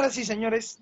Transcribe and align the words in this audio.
Señoras 0.00 0.16
y 0.16 0.24
señores, 0.24 0.78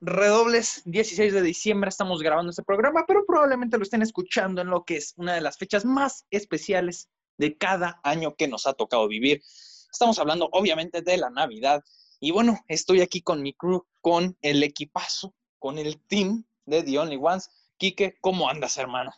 redobles, 0.00 0.82
16 0.84 1.32
de 1.32 1.42
diciembre 1.42 1.88
estamos 1.88 2.22
grabando 2.22 2.50
este 2.50 2.62
programa, 2.62 3.04
pero 3.04 3.26
probablemente 3.26 3.78
lo 3.78 3.82
estén 3.82 4.00
escuchando 4.00 4.62
en 4.62 4.68
lo 4.68 4.84
que 4.84 4.98
es 4.98 5.12
una 5.16 5.34
de 5.34 5.40
las 5.40 5.58
fechas 5.58 5.84
más 5.84 6.24
especiales 6.30 7.08
de 7.36 7.58
cada 7.58 7.98
año 8.04 8.36
que 8.36 8.46
nos 8.46 8.68
ha 8.68 8.74
tocado 8.74 9.08
vivir. 9.08 9.42
Estamos 9.90 10.20
hablando 10.20 10.48
obviamente 10.52 11.02
de 11.02 11.16
la 11.16 11.30
Navidad. 11.30 11.82
Y 12.20 12.30
bueno, 12.30 12.60
estoy 12.68 13.00
aquí 13.00 13.22
con 13.22 13.42
mi 13.42 13.54
crew, 13.54 13.84
con 14.00 14.38
el 14.40 14.62
equipazo, 14.62 15.34
con 15.58 15.76
el 15.76 16.00
team 16.06 16.44
de 16.66 16.84
The 16.84 16.96
Only 16.96 17.18
Ones. 17.20 17.50
Quique, 17.76 18.18
¿cómo 18.20 18.48
andas, 18.48 18.76
hermano? 18.76 19.10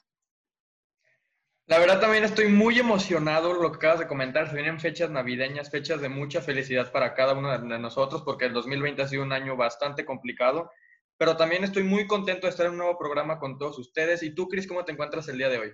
La 1.69 1.81
verdad 1.81 1.99
también 1.99 2.23
estoy 2.23 2.47
muy 2.47 2.79
emocionado 2.79 3.53
lo 3.53 3.73
que 3.73 3.79
acabas 3.79 3.99
de 3.99 4.07
comentar. 4.07 4.49
Se 4.49 4.55
vienen 4.55 4.79
fechas 4.79 5.11
navideñas, 5.11 5.69
fechas 5.69 6.01
de 6.01 6.09
mucha 6.09 6.41
felicidad 6.41 6.93
para 6.93 7.13
cada 7.15 7.35
uno 7.35 7.59
de 7.59 7.79
nosotros, 7.81 8.23
porque 8.23 8.45
el 8.45 8.53
2020 8.53 9.03
ha 9.03 9.09
sido 9.09 9.25
un 9.25 9.33
año 9.33 9.57
bastante 9.57 10.05
complicado. 10.05 10.71
Pero 11.19 11.37
también 11.37 11.65
estoy 11.65 11.83
muy 11.83 12.07
contento 12.07 12.47
de 12.47 12.51
estar 12.51 12.67
en 12.67 12.73
un 12.73 12.79
nuevo 12.79 12.97
programa 12.97 13.41
con 13.41 13.59
todos 13.59 13.81
ustedes. 13.81 14.23
¿Y 14.23 14.33
tú, 14.33 14.47
Cris, 14.47 14.69
cómo 14.69 14.85
te 14.85 14.93
encuentras 14.93 15.27
el 15.27 15.39
día 15.39 15.49
de 15.49 15.59
hoy? 15.59 15.73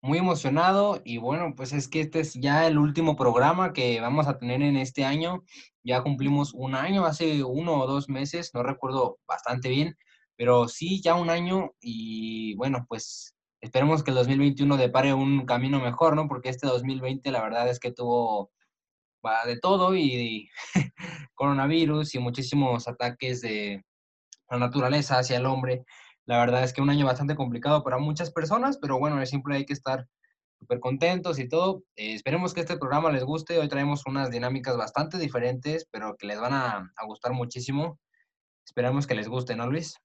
Muy 0.00 0.18
emocionado 0.18 1.02
y 1.04 1.18
bueno, 1.18 1.54
pues 1.56 1.72
es 1.72 1.88
que 1.88 2.02
este 2.02 2.20
es 2.20 2.34
ya 2.34 2.68
el 2.68 2.78
último 2.78 3.16
programa 3.16 3.72
que 3.72 4.00
vamos 4.00 4.28
a 4.28 4.38
tener 4.38 4.62
en 4.62 4.76
este 4.76 5.04
año. 5.04 5.42
Ya 5.82 6.02
cumplimos 6.02 6.54
un 6.54 6.76
año, 6.76 7.04
hace 7.04 7.42
uno 7.42 7.80
o 7.80 7.86
dos 7.88 8.08
meses, 8.08 8.52
no 8.54 8.62
recuerdo 8.62 9.18
bastante 9.26 9.70
bien, 9.70 9.96
pero 10.36 10.68
sí, 10.68 11.02
ya 11.02 11.16
un 11.16 11.30
año 11.30 11.72
y 11.80 12.54
bueno, 12.54 12.84
pues 12.88 13.34
esperemos 13.62 14.02
que 14.02 14.10
el 14.10 14.16
2021 14.16 14.76
depare 14.76 15.14
un 15.14 15.46
camino 15.46 15.80
mejor, 15.80 16.16
¿no? 16.16 16.28
Porque 16.28 16.50
este 16.50 16.66
2020 16.66 17.30
la 17.30 17.42
verdad 17.42 17.68
es 17.68 17.78
que 17.78 17.92
tuvo 17.92 18.50
de 19.46 19.58
todo 19.58 19.96
y 19.96 20.50
coronavirus 21.34 22.14
y 22.16 22.18
muchísimos 22.18 22.88
ataques 22.88 23.40
de 23.40 23.84
la 24.50 24.58
naturaleza 24.58 25.18
hacia 25.18 25.36
el 25.36 25.46
hombre. 25.46 25.84
La 26.26 26.38
verdad 26.38 26.64
es 26.64 26.72
que 26.72 26.82
un 26.82 26.90
año 26.90 27.06
bastante 27.06 27.36
complicado 27.36 27.84
para 27.84 27.98
muchas 27.98 28.32
personas, 28.32 28.78
pero 28.78 28.98
bueno, 28.98 29.24
siempre 29.26 29.56
hay 29.56 29.64
que 29.64 29.72
estar 29.72 30.06
súper 30.58 30.80
contentos 30.80 31.38
y 31.38 31.48
todo. 31.48 31.84
Eh, 31.94 32.14
esperemos 32.14 32.52
que 32.52 32.60
este 32.60 32.76
programa 32.76 33.12
les 33.12 33.24
guste. 33.24 33.58
Hoy 33.58 33.68
traemos 33.68 34.06
unas 34.06 34.30
dinámicas 34.30 34.76
bastante 34.76 35.18
diferentes, 35.18 35.86
pero 35.90 36.16
que 36.16 36.26
les 36.26 36.40
van 36.40 36.52
a, 36.52 36.92
a 36.96 37.06
gustar 37.06 37.32
muchísimo. 37.32 38.00
Esperamos 38.66 39.06
que 39.06 39.14
les 39.14 39.28
guste, 39.28 39.54
¿no, 39.54 39.68
Luis? 39.68 39.96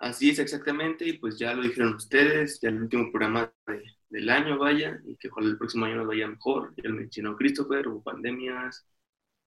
Así 0.00 0.30
es, 0.30 0.38
exactamente, 0.38 1.06
y 1.06 1.18
pues 1.18 1.38
ya 1.38 1.52
lo 1.52 1.62
dijeron 1.62 1.94
ustedes, 1.94 2.58
ya 2.62 2.70
el 2.70 2.80
último 2.82 3.12
programa 3.12 3.52
del 4.08 4.30
año 4.30 4.58
vaya, 4.58 4.98
y 5.04 5.14
que 5.16 5.28
ojalá 5.28 5.48
el 5.48 5.58
próximo 5.58 5.84
año 5.84 5.96
nos 5.96 6.06
vaya 6.06 6.26
mejor, 6.26 6.72
ya 6.76 6.88
lo 6.88 6.96
mencionó 6.96 7.36
Christopher, 7.36 7.86
hubo 7.86 8.02
pandemias, 8.02 8.88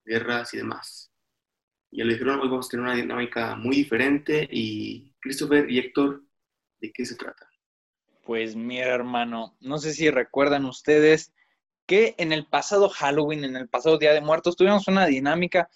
guerras 0.04 0.54
y 0.54 0.58
demás. 0.58 1.10
Ya 1.90 2.04
lo 2.04 2.12
dijeron, 2.12 2.38
hoy 2.38 2.48
vamos 2.48 2.68
a 2.68 2.70
tener 2.70 2.86
una 2.86 2.94
dinámica 2.94 3.56
muy 3.56 3.74
diferente, 3.74 4.48
y 4.48 5.12
Christopher 5.18 5.68
y 5.68 5.80
Héctor, 5.80 6.22
¿de 6.80 6.92
qué 6.92 7.04
se 7.04 7.16
trata? 7.16 7.50
Pues 8.22 8.54
mira, 8.54 8.94
hermano, 8.94 9.56
no 9.60 9.78
sé 9.78 9.92
si 9.92 10.08
recuerdan 10.08 10.66
ustedes 10.66 11.34
que 11.84 12.14
en 12.16 12.32
el 12.32 12.46
pasado 12.46 12.88
Halloween, 12.90 13.42
en 13.42 13.56
el 13.56 13.68
pasado 13.68 13.98
Día 13.98 14.12
de 14.12 14.20
Muertos, 14.20 14.54
tuvimos 14.54 14.86
una 14.86 15.06
dinámica 15.06 15.68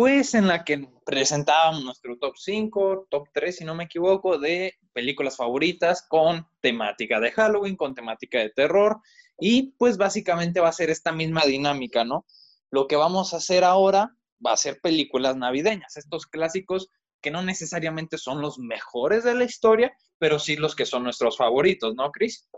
pues 0.00 0.32
en 0.32 0.46
la 0.46 0.64
que 0.64 0.88
presentábamos 1.04 1.84
nuestro 1.84 2.16
top 2.16 2.34
5, 2.34 3.08
top 3.10 3.28
3, 3.34 3.54
si 3.54 3.64
no 3.66 3.74
me 3.74 3.84
equivoco, 3.84 4.38
de 4.38 4.78
películas 4.94 5.36
favoritas 5.36 6.06
con 6.08 6.48
temática 6.62 7.20
de 7.20 7.30
Halloween, 7.32 7.76
con 7.76 7.94
temática 7.94 8.38
de 8.38 8.48
terror, 8.48 8.96
y 9.38 9.72
pues 9.72 9.98
básicamente 9.98 10.58
va 10.58 10.70
a 10.70 10.72
ser 10.72 10.88
esta 10.88 11.12
misma 11.12 11.42
dinámica, 11.44 12.02
¿no? 12.02 12.24
Lo 12.70 12.86
que 12.86 12.96
vamos 12.96 13.34
a 13.34 13.36
hacer 13.36 13.62
ahora 13.62 14.16
va 14.42 14.52
a 14.54 14.56
ser 14.56 14.80
películas 14.80 15.36
navideñas, 15.36 15.98
estos 15.98 16.24
clásicos 16.24 16.88
que 17.20 17.30
no 17.30 17.42
necesariamente 17.42 18.16
son 18.16 18.40
los 18.40 18.58
mejores 18.58 19.22
de 19.22 19.34
la 19.34 19.44
historia, 19.44 19.92
pero 20.16 20.38
sí 20.38 20.56
los 20.56 20.74
que 20.74 20.86
son 20.86 21.02
nuestros 21.02 21.36
favoritos, 21.36 21.94
¿no, 21.94 22.10
Chris? 22.10 22.48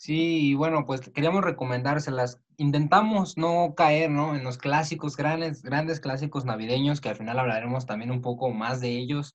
Sí, 0.00 0.54
bueno, 0.54 0.86
pues 0.86 1.00
queríamos 1.00 1.42
recomendárselas. 1.42 2.40
Intentamos 2.56 3.36
no 3.36 3.74
caer, 3.76 4.10
¿no? 4.12 4.36
En 4.36 4.44
los 4.44 4.56
clásicos, 4.56 5.16
grandes, 5.16 5.60
grandes 5.60 5.98
clásicos 5.98 6.44
navideños, 6.44 7.00
que 7.00 7.08
al 7.08 7.16
final 7.16 7.36
hablaremos 7.36 7.84
también 7.84 8.12
un 8.12 8.22
poco 8.22 8.52
más 8.52 8.80
de 8.80 8.90
ellos, 8.96 9.34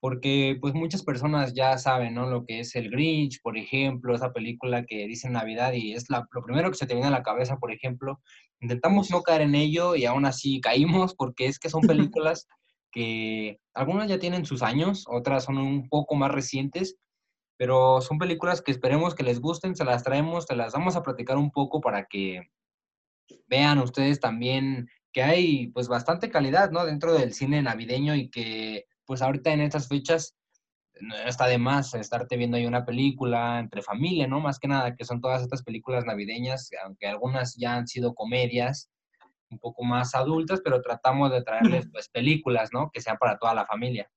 porque 0.00 0.56
pues 0.62 0.72
muchas 0.72 1.02
personas 1.04 1.52
ya 1.52 1.76
saben, 1.76 2.14
¿no? 2.14 2.26
Lo 2.26 2.46
que 2.46 2.60
es 2.60 2.74
el 2.74 2.90
Grinch, 2.90 3.42
por 3.42 3.58
ejemplo, 3.58 4.14
esa 4.14 4.32
película 4.32 4.86
que 4.86 5.06
dice 5.06 5.28
Navidad 5.28 5.74
y 5.74 5.92
es 5.92 6.08
la, 6.08 6.26
lo 6.32 6.42
primero 6.42 6.70
que 6.70 6.78
se 6.78 6.86
te 6.86 6.94
viene 6.94 7.08
a 7.08 7.10
la 7.10 7.22
cabeza, 7.22 7.58
por 7.58 7.70
ejemplo. 7.70 8.18
Intentamos 8.60 9.10
no 9.10 9.20
caer 9.22 9.42
en 9.42 9.54
ello 9.54 9.94
y 9.94 10.06
aún 10.06 10.24
así 10.24 10.62
caímos 10.62 11.14
porque 11.14 11.46
es 11.46 11.58
que 11.58 11.68
son 11.68 11.82
películas 12.16 12.48
que 12.92 13.58
algunas 13.74 14.08
ya 14.08 14.18
tienen 14.18 14.46
sus 14.46 14.62
años, 14.62 15.04
otras 15.06 15.44
son 15.44 15.58
un 15.58 15.86
poco 15.90 16.14
más 16.14 16.30
recientes, 16.32 16.96
pero 17.58 18.00
son 18.00 18.18
películas 18.18 18.62
que 18.62 18.70
esperemos 18.70 19.14
que 19.14 19.24
les 19.24 19.40
gusten, 19.40 19.76
se 19.76 19.84
las 19.84 20.04
traemos, 20.04 20.44
se 20.46 20.56
las 20.56 20.72
vamos 20.72 20.96
a 20.96 21.02
platicar 21.02 21.36
un 21.36 21.50
poco 21.50 21.80
para 21.80 22.06
que 22.06 22.50
vean 23.48 23.78
ustedes 23.80 24.20
también 24.20 24.88
que 25.12 25.22
hay 25.22 25.66
pues 25.68 25.88
bastante 25.88 26.30
calidad, 26.30 26.70
¿no? 26.70 26.86
Dentro 26.86 27.12
del 27.12 27.34
cine 27.34 27.60
navideño 27.60 28.14
y 28.14 28.30
que 28.30 28.86
pues 29.04 29.22
ahorita 29.22 29.52
en 29.52 29.62
estas 29.62 29.88
fechas 29.88 30.36
no 31.00 31.16
está 31.16 31.46
de 31.46 31.58
más 31.58 31.94
estarte 31.94 32.36
viendo 32.36 32.56
ahí 32.56 32.66
una 32.66 32.84
película 32.84 33.58
entre 33.58 33.82
familia, 33.82 34.28
¿no? 34.28 34.38
Más 34.40 34.60
que 34.60 34.68
nada, 34.68 34.94
que 34.94 35.04
son 35.04 35.20
todas 35.20 35.42
estas 35.42 35.62
películas 35.64 36.04
navideñas, 36.04 36.70
aunque 36.84 37.08
algunas 37.08 37.56
ya 37.56 37.74
han 37.74 37.88
sido 37.88 38.14
comedias 38.14 38.88
un 39.50 39.58
poco 39.58 39.82
más 39.82 40.14
adultas, 40.14 40.60
pero 40.62 40.80
tratamos 40.80 41.32
de 41.32 41.42
traerles 41.42 41.88
pues 41.92 42.08
películas, 42.08 42.70
¿no? 42.72 42.90
Que 42.92 43.00
sean 43.00 43.16
para 43.18 43.36
toda 43.36 43.54
la 43.54 43.66
familia. 43.66 44.08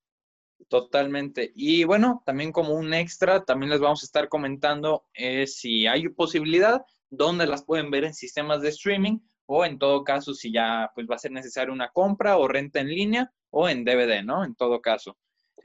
Totalmente. 0.67 1.51
Y 1.55 1.83
bueno, 1.83 2.23
también 2.25 2.51
como 2.51 2.73
un 2.73 2.93
extra, 2.93 3.43
también 3.43 3.69
les 3.69 3.79
vamos 3.79 4.03
a 4.03 4.05
estar 4.05 4.29
comentando 4.29 5.05
eh, 5.13 5.47
si 5.47 5.87
hay 5.87 6.09
posibilidad, 6.09 6.81
dónde 7.09 7.45
las 7.45 7.63
pueden 7.63 7.91
ver 7.91 8.05
en 8.05 8.13
sistemas 8.13 8.61
de 8.61 8.69
streaming 8.69 9.19
o 9.45 9.65
en 9.65 9.77
todo 9.77 10.03
caso 10.03 10.33
si 10.33 10.51
ya 10.51 10.91
pues 10.95 11.07
va 11.09 11.15
a 11.15 11.19
ser 11.19 11.31
necesaria 11.31 11.73
una 11.73 11.89
compra 11.89 12.37
o 12.37 12.47
renta 12.47 12.79
en 12.79 12.87
línea 12.87 13.31
o 13.49 13.67
en 13.67 13.83
DVD, 13.83 14.23
¿no? 14.23 14.45
En 14.45 14.55
todo 14.55 14.81
caso. 14.81 15.17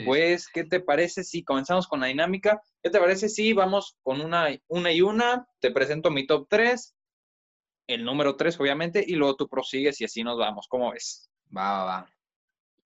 Pues, 0.05 0.49
¿qué 0.49 0.65
te 0.65 0.81
parece 0.81 1.25
si 1.25 1.43
comenzamos 1.43 1.87
con 1.87 2.01
la 2.01 2.09
dinámica? 2.09 2.61
¿Qué 2.83 2.91
te 2.91 2.99
parece 2.99 3.29
si 3.29 3.53
vamos 3.55 3.97
con 4.03 4.21
una, 4.21 4.49
una 4.69 4.93
y 4.93 5.01
una? 5.01 5.49
Te 5.59 5.71
presento 5.71 6.11
mi 6.11 6.27
top 6.27 6.47
3, 6.51 6.95
el 7.87 8.05
número 8.05 8.37
3 8.37 8.61
obviamente, 8.61 9.03
y 9.07 9.15
luego 9.15 9.37
tú 9.37 9.49
prosigues 9.49 10.01
y 10.01 10.05
así 10.05 10.23
nos 10.23 10.37
vamos. 10.37 10.67
¿Cómo 10.69 10.93
ves? 10.93 11.31
Va, 11.57 11.79
va, 11.79 11.85
va. 11.85 12.11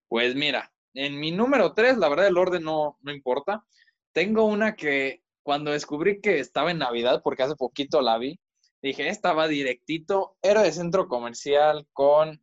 Pues 0.09 0.37
mira, 0.37 0.71
en 0.95 1.19
mi 1.19 1.31
número 1.31 1.75
3, 1.75 1.99
la 1.99 2.09
verdad 2.09 2.27
el 2.27 2.39
orden 2.39 2.65
no, 2.65 2.99
no 3.01 3.13
importa. 3.13 3.65
Tengo 4.13 4.45
una 4.45 4.75
que 4.75 5.23
cuando 5.43 5.71
descubrí 5.73 6.21
que 6.21 6.39
estaba 6.41 6.71
en 6.71 6.79
Navidad, 6.79 7.23
porque 7.23 7.43
hace 7.43 7.57
poquito 7.57 8.01
la 8.03 8.19
vi, 8.19 8.41
dije, 8.83 9.09
estaba 9.09 9.49
directito, 9.49 10.37
era 10.43 10.63
de 10.63 10.73
centro 10.73 11.09
comercial 11.09 11.87
con, 11.93 12.43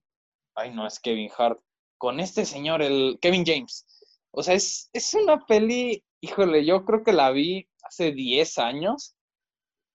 ay 0.56 0.74
no, 0.74 0.88
es 0.88 1.00
Kevin 1.00 1.30
Hart, 1.38 1.60
con 1.98 2.20
este 2.20 2.46
señor, 2.46 2.82
el 2.82 3.18
Kevin 3.22 3.46
James. 3.46 3.86
O 4.32 4.44
sea, 4.44 4.54
es, 4.54 4.90
es 4.94 5.14
una 5.14 5.46
peli, 5.46 6.04
híjole, 6.22 6.66
yo 6.66 6.86
creo 6.86 7.04
que 7.04 7.14
la 7.14 7.32
vi 7.32 7.68
hace 7.84 8.12
10 8.12 8.58
años 8.60 9.16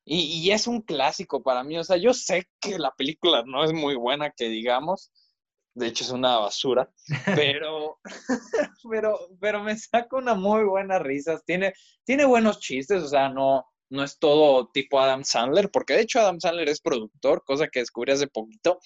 y, 0.04 0.40
y, 0.40 0.50
es 0.50 0.66
un 0.66 0.82
clásico 0.82 1.42
para 1.42 1.62
mí. 1.62 1.78
O 1.78 1.84
sea, 1.84 1.96
yo 1.96 2.12
sé 2.12 2.48
que 2.60 2.78
la 2.78 2.92
película 2.92 3.44
no 3.46 3.64
es 3.64 3.72
muy 3.72 3.94
buena, 3.94 4.30
que 4.30 4.48
digamos, 4.48 5.12
de 5.74 5.86
hecho 5.86 6.04
es 6.04 6.10
una 6.10 6.38
basura, 6.38 6.90
pero, 7.36 7.98
pero, 8.90 9.18
pero 9.40 9.62
me 9.62 9.76
saca 9.76 10.16
una 10.16 10.34
muy 10.34 10.64
buena 10.64 10.98
risa, 10.98 11.40
tiene, 11.46 11.72
tiene 12.04 12.24
buenos 12.24 12.60
chistes, 12.60 13.02
o 13.02 13.08
sea, 13.08 13.28
no, 13.28 13.66
no 13.90 14.04
es 14.04 14.18
todo 14.18 14.68
tipo 14.72 15.00
Adam 15.00 15.24
Sandler, 15.24 15.70
porque 15.70 15.94
de 15.94 16.02
hecho 16.02 16.20
Adam 16.20 16.40
Sandler 16.40 16.68
es 16.68 16.80
productor, 16.80 17.44
cosa 17.44 17.68
que 17.68 17.80
descubrí 17.80 18.12
hace 18.12 18.26
poquito, 18.26 18.80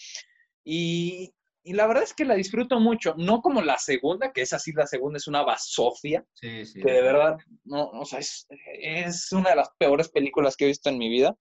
y, 0.65 1.33
y 1.63 1.73
la 1.73 1.87
verdad 1.87 2.05
es 2.05 2.15
que 2.15 2.25
la 2.25 2.35
disfruto 2.35 2.79
mucho, 2.79 3.15
no 3.17 3.41
como 3.41 3.63
la 3.63 3.79
segunda, 3.79 4.33
que 4.33 4.43
es 4.43 4.53
así, 4.53 4.73
la 4.73 4.87
segunda 4.87 5.17
es 5.17 5.27
una 5.27 5.43
basofia, 5.43 6.25
sí, 6.35 6.65
sí. 6.67 6.81
que 6.81 6.93
de 6.93 7.03
verdad, 7.03 7.37
no, 7.65 7.89
o 7.89 8.05
sea, 8.05 8.21
es, 8.21 8.47
es 8.81 9.33
una 9.33 9.51
de 9.51 9.57
las 9.57 9.71
peores 9.79 10.09
películas 10.09 10.57
que 10.57 10.65
he 10.65 10.69
visto 10.69 10.89
en 10.89 10.99
mi 10.99 11.09
vida, 11.09 11.37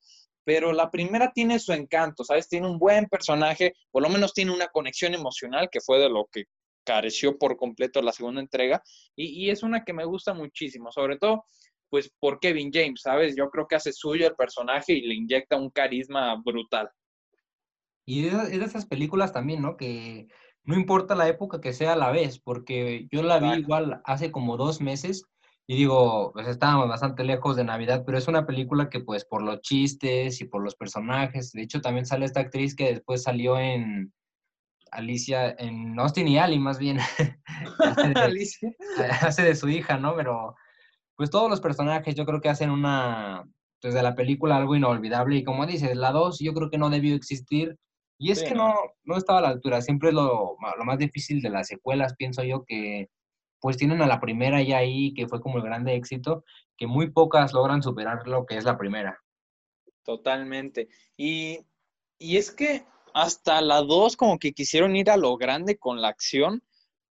pero 0.46 0.72
la 0.72 0.92
primera 0.92 1.34
tiene 1.34 1.60
su 1.60 1.74
encanto, 1.74 2.24
¿sabes? 2.24 2.48
Tiene 2.48 2.70
un 2.70 2.78
buen 2.78 3.08
personaje, 3.08 3.74
por 3.92 4.04
lo 4.04 4.10
menos 4.10 4.34
tiene 4.34 4.54
una 4.54 4.68
conexión 4.68 5.14
emocional, 5.14 5.70
que 5.72 5.82
fue 5.82 6.00
de 6.00 6.08
lo 6.08 6.30
que 6.32 6.46
careció 6.86 7.38
por 7.38 7.58
completo 7.58 8.02
la 8.02 8.12
segunda 8.12 8.40
entrega, 8.40 8.82
y, 9.16 9.50
es 9.50 9.64
una 9.64 9.84
que 9.84 9.92
me 9.92 10.06
gusta 10.06 10.36
muchísimo, 10.36 10.92
sobre 10.92 11.18
todo, 11.18 11.46
pues 11.90 12.12
por 12.20 12.40
Kevin 12.40 12.70
James, 12.72 13.02
¿sabes? 13.02 13.36
Yo 13.36 13.50
creo 13.50 13.68
que 13.68 13.76
hace 13.76 13.92
suyo 13.92 14.28
el 14.28 14.36
personaje 14.36 14.94
y 14.94 15.02
le 15.02 15.16
inyecta 15.16 15.58
un 15.58 15.72
carisma 15.72 16.40
brutal. 16.44 16.90
Y 18.06 18.28
es 18.28 18.52
de 18.52 18.66
esas 18.66 18.86
películas 18.86 19.34
también, 19.34 19.64
¿no? 19.64 19.78
Que 19.78 20.28
no 20.64 20.76
importa 20.76 21.16
la 21.16 21.28
época 21.28 21.60
que 21.60 21.74
sea 21.74 21.94
a 21.94 21.98
la 21.98 22.12
vez, 22.12 22.40
porque 22.40 23.08
yo 23.12 23.24
la 23.24 23.40
vi 23.40 23.60
igual 23.60 24.02
hace 24.04 24.32
como 24.32 24.58
dos 24.58 24.80
meses 24.80 25.26
y 25.68 25.76
digo, 25.76 26.32
pues 26.34 26.48
estábamos 26.48 26.88
bastante 26.88 27.24
lejos 27.24 27.56
de 27.56 27.64
Navidad, 27.64 28.04
pero 28.06 28.18
es 28.18 28.28
una 28.28 28.46
película 28.46 28.90
que 28.90 29.00
pues 29.00 29.26
por 29.26 29.42
los 29.42 29.62
chistes 29.62 30.40
y 30.42 30.46
por 30.46 30.64
los 30.64 30.76
personajes, 30.76 31.52
de 31.52 31.64
hecho 31.64 31.82
también 31.82 32.06
sale 32.06 32.26
esta 32.26 32.42
actriz 32.42 32.76
que 32.76 32.92
después 32.94 33.24
salió 33.24 33.58
en, 33.58 34.14
Alicia, 34.92 35.56
en 35.58 36.00
Austin 36.00 36.28
y 36.28 36.38
Ali 36.38 36.60
más 36.60 36.80
bien, 36.80 37.00
hace, 37.80 38.10
de, 38.10 38.20
Alicia. 38.20 38.72
hace 39.22 39.44
de 39.44 39.56
su 39.56 39.68
hija, 39.70 39.98
¿no? 39.98 40.16
Pero 40.16 40.56
pues 41.16 41.30
todos 41.30 41.50
los 41.50 41.62
personajes 41.62 42.16
yo 42.16 42.26
creo 42.26 42.42
que 42.42 42.50
hacen 42.50 42.70
una, 42.70 43.44
desde 43.82 44.04
la 44.04 44.16
película 44.16 44.58
algo 44.58 44.76
inolvidable 44.76 45.38
y 45.38 45.44
como 45.44 45.66
dices, 45.66 45.96
la 45.96 46.12
2 46.12 46.40
yo 46.40 46.54
creo 46.54 46.70
que 46.70 46.78
no 46.78 46.90
debió 46.90 47.16
existir 47.16 47.78
y 48.18 48.32
es 48.32 48.40
Sí, 48.40 48.46
que 48.46 48.56
no. 48.56 48.74
no, 49.04 49.18
estaba 49.18 49.40
a 49.40 49.42
la 49.42 49.50
altura, 49.50 49.82
siempre 49.82 50.10
es 50.10 50.16
lo, 50.16 50.58
lo 50.78 50.86
más 50.86 50.98
difícil 50.98 51.42
de 51.42 51.50
las 51.50 51.68
secuelas, 51.68 52.16
pienso 52.16 52.44
yo, 52.44 52.64
que 52.66 53.10
pues 53.66 53.78
tienen 53.78 54.00
a 54.04 54.06
la 54.06 54.20
primera 54.20 54.62
ya 54.62 54.78
ahí, 54.78 55.12
que 55.16 55.28
fue 55.28 55.42
como 55.42 55.58
el 55.58 55.64
grande 55.64 55.96
éxito, 55.96 56.46
que 56.78 56.86
muy 56.86 57.10
pocas 57.10 57.52
logran 57.52 57.82
superar 57.82 58.28
lo 58.28 58.46
que 58.46 58.58
es 58.58 58.64
la 58.64 58.78
primera. 58.78 59.24
Totalmente. 60.04 60.88
Y, 61.18 61.62
y 62.20 62.38
es 62.38 62.52
que 62.52 62.86
hasta 63.16 63.62
la 63.62 63.82
2 63.82 64.18
como 64.18 64.38
que 64.38 64.54
quisieron 64.54 64.96
ir 64.96 65.10
a 65.10 65.18
lo 65.18 65.36
grande 65.36 65.80
con 65.80 66.00
la 66.00 66.10
acción, 66.10 66.62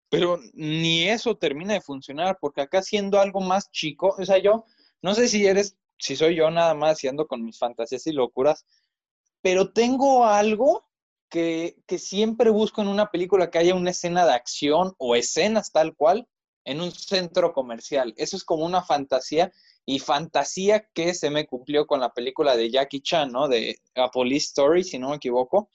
pero 0.09 0.39
ni 0.53 1.09
eso 1.09 1.37
termina 1.37 1.75
de 1.75 1.81
funcionar, 1.81 2.39
porque 2.41 2.61
acá 2.61 2.83
siendo 2.83 3.19
algo 3.19 3.41
más 3.41 3.73
chico, 3.73 4.15
o 4.17 4.25
sea, 4.25 4.39
yo 4.39 4.65
no 5.03 5.17
sé 5.17 5.27
si 5.27 5.45
eres, 5.45 5.77
si 5.99 6.15
soy 6.15 6.37
yo 6.37 6.53
nada 6.53 6.75
más 6.75 7.03
y 7.03 7.09
ando 7.09 7.27
con 7.27 7.45
mis 7.45 7.59
fantasías 7.59 8.07
y 8.07 8.13
locuras, 8.13 8.65
pero 9.43 9.73
tengo 9.73 10.25
algo 10.25 10.87
que, 11.29 11.75
que 11.89 11.99
siempre 11.99 12.51
busco 12.51 12.81
en 12.81 12.87
una 12.87 13.11
película 13.11 13.51
que 13.51 13.59
haya 13.59 13.75
una 13.75 13.91
escena 13.91 14.25
de 14.25 14.35
acción 14.35 14.95
o 14.99 15.17
escenas 15.17 15.73
tal 15.73 15.97
cual 15.97 16.29
en 16.65 16.81
un 16.81 16.93
centro 16.93 17.53
comercial. 17.53 18.15
Eso 18.17 18.37
es 18.37 18.45
como 18.45 18.65
una 18.65 18.83
fantasía 18.83 19.53
y 19.87 19.99
fantasía 19.99 20.89
que 20.95 21.15
se 21.15 21.31
me 21.31 21.47
cumplió 21.47 21.87
con 21.87 22.01
la 22.01 22.13
película 22.13 22.57
de 22.57 22.71
Jackie 22.71 23.03
Chan, 23.03 23.31
¿no? 23.31 23.49
De 23.49 23.79
A 23.95 24.11
Police 24.11 24.47
Story, 24.47 24.83
si 24.83 24.99
no 24.99 25.11
me 25.11 25.17
equivoco, 25.17 25.69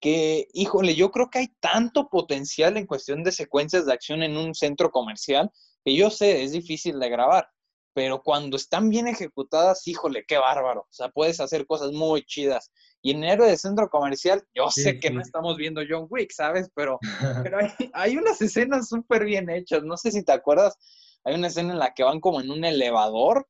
que, 0.00 0.48
híjole, 0.52 0.96
yo 0.96 1.12
creo 1.12 1.30
que 1.30 1.38
hay 1.38 1.48
tanto 1.60 2.08
potencial 2.08 2.76
en 2.76 2.86
cuestión 2.86 3.22
de 3.22 3.30
secuencias 3.30 3.86
de 3.86 3.92
acción 3.92 4.22
en 4.22 4.36
un 4.36 4.54
centro 4.54 4.90
comercial 4.90 5.50
que 5.84 5.94
yo 5.94 6.10
sé, 6.10 6.42
es 6.42 6.52
difícil 6.52 6.98
de 6.98 7.08
grabar, 7.08 7.48
pero 7.94 8.22
cuando 8.22 8.56
están 8.56 8.88
bien 8.88 9.06
ejecutadas, 9.08 9.86
híjole, 9.86 10.24
qué 10.26 10.38
bárbaro. 10.38 10.80
O 10.82 10.92
sea, 10.92 11.08
puedes 11.10 11.40
hacer 11.40 11.66
cosas 11.66 11.92
muy 11.92 12.24
chidas. 12.24 12.70
Y 13.02 13.10
en 13.12 13.24
Héroe 13.24 13.48
de 13.50 13.56
Centro 13.58 13.88
Comercial, 13.90 14.42
yo 14.54 14.70
Sí, 14.70 14.82
sé 14.82 14.98
que 15.00 15.08
sí. 15.08 15.14
no 15.14 15.20
estamos 15.20 15.56
viendo 15.56 15.82
John 15.88 16.06
Wick, 16.08 16.30
¿sabes? 16.32 16.70
Pero, 16.74 16.98
pero 17.42 17.58
hay, 17.58 17.90
hay 17.92 18.16
unas 18.16 18.40
escenas 18.40 18.88
súper 18.88 19.24
bien 19.24 19.50
hechas. 19.50 19.82
No 19.82 19.96
sé 19.96 20.10
si 20.10 20.24
te 20.24 20.32
acuerdas, 20.32 20.76
hay 21.24 21.34
una 21.34 21.48
escena 21.48 21.72
en 21.72 21.78
la 21.78 21.92
que 21.94 22.04
van 22.04 22.20
como 22.20 22.40
en 22.40 22.50
un 22.50 22.64
elevador 22.64 23.46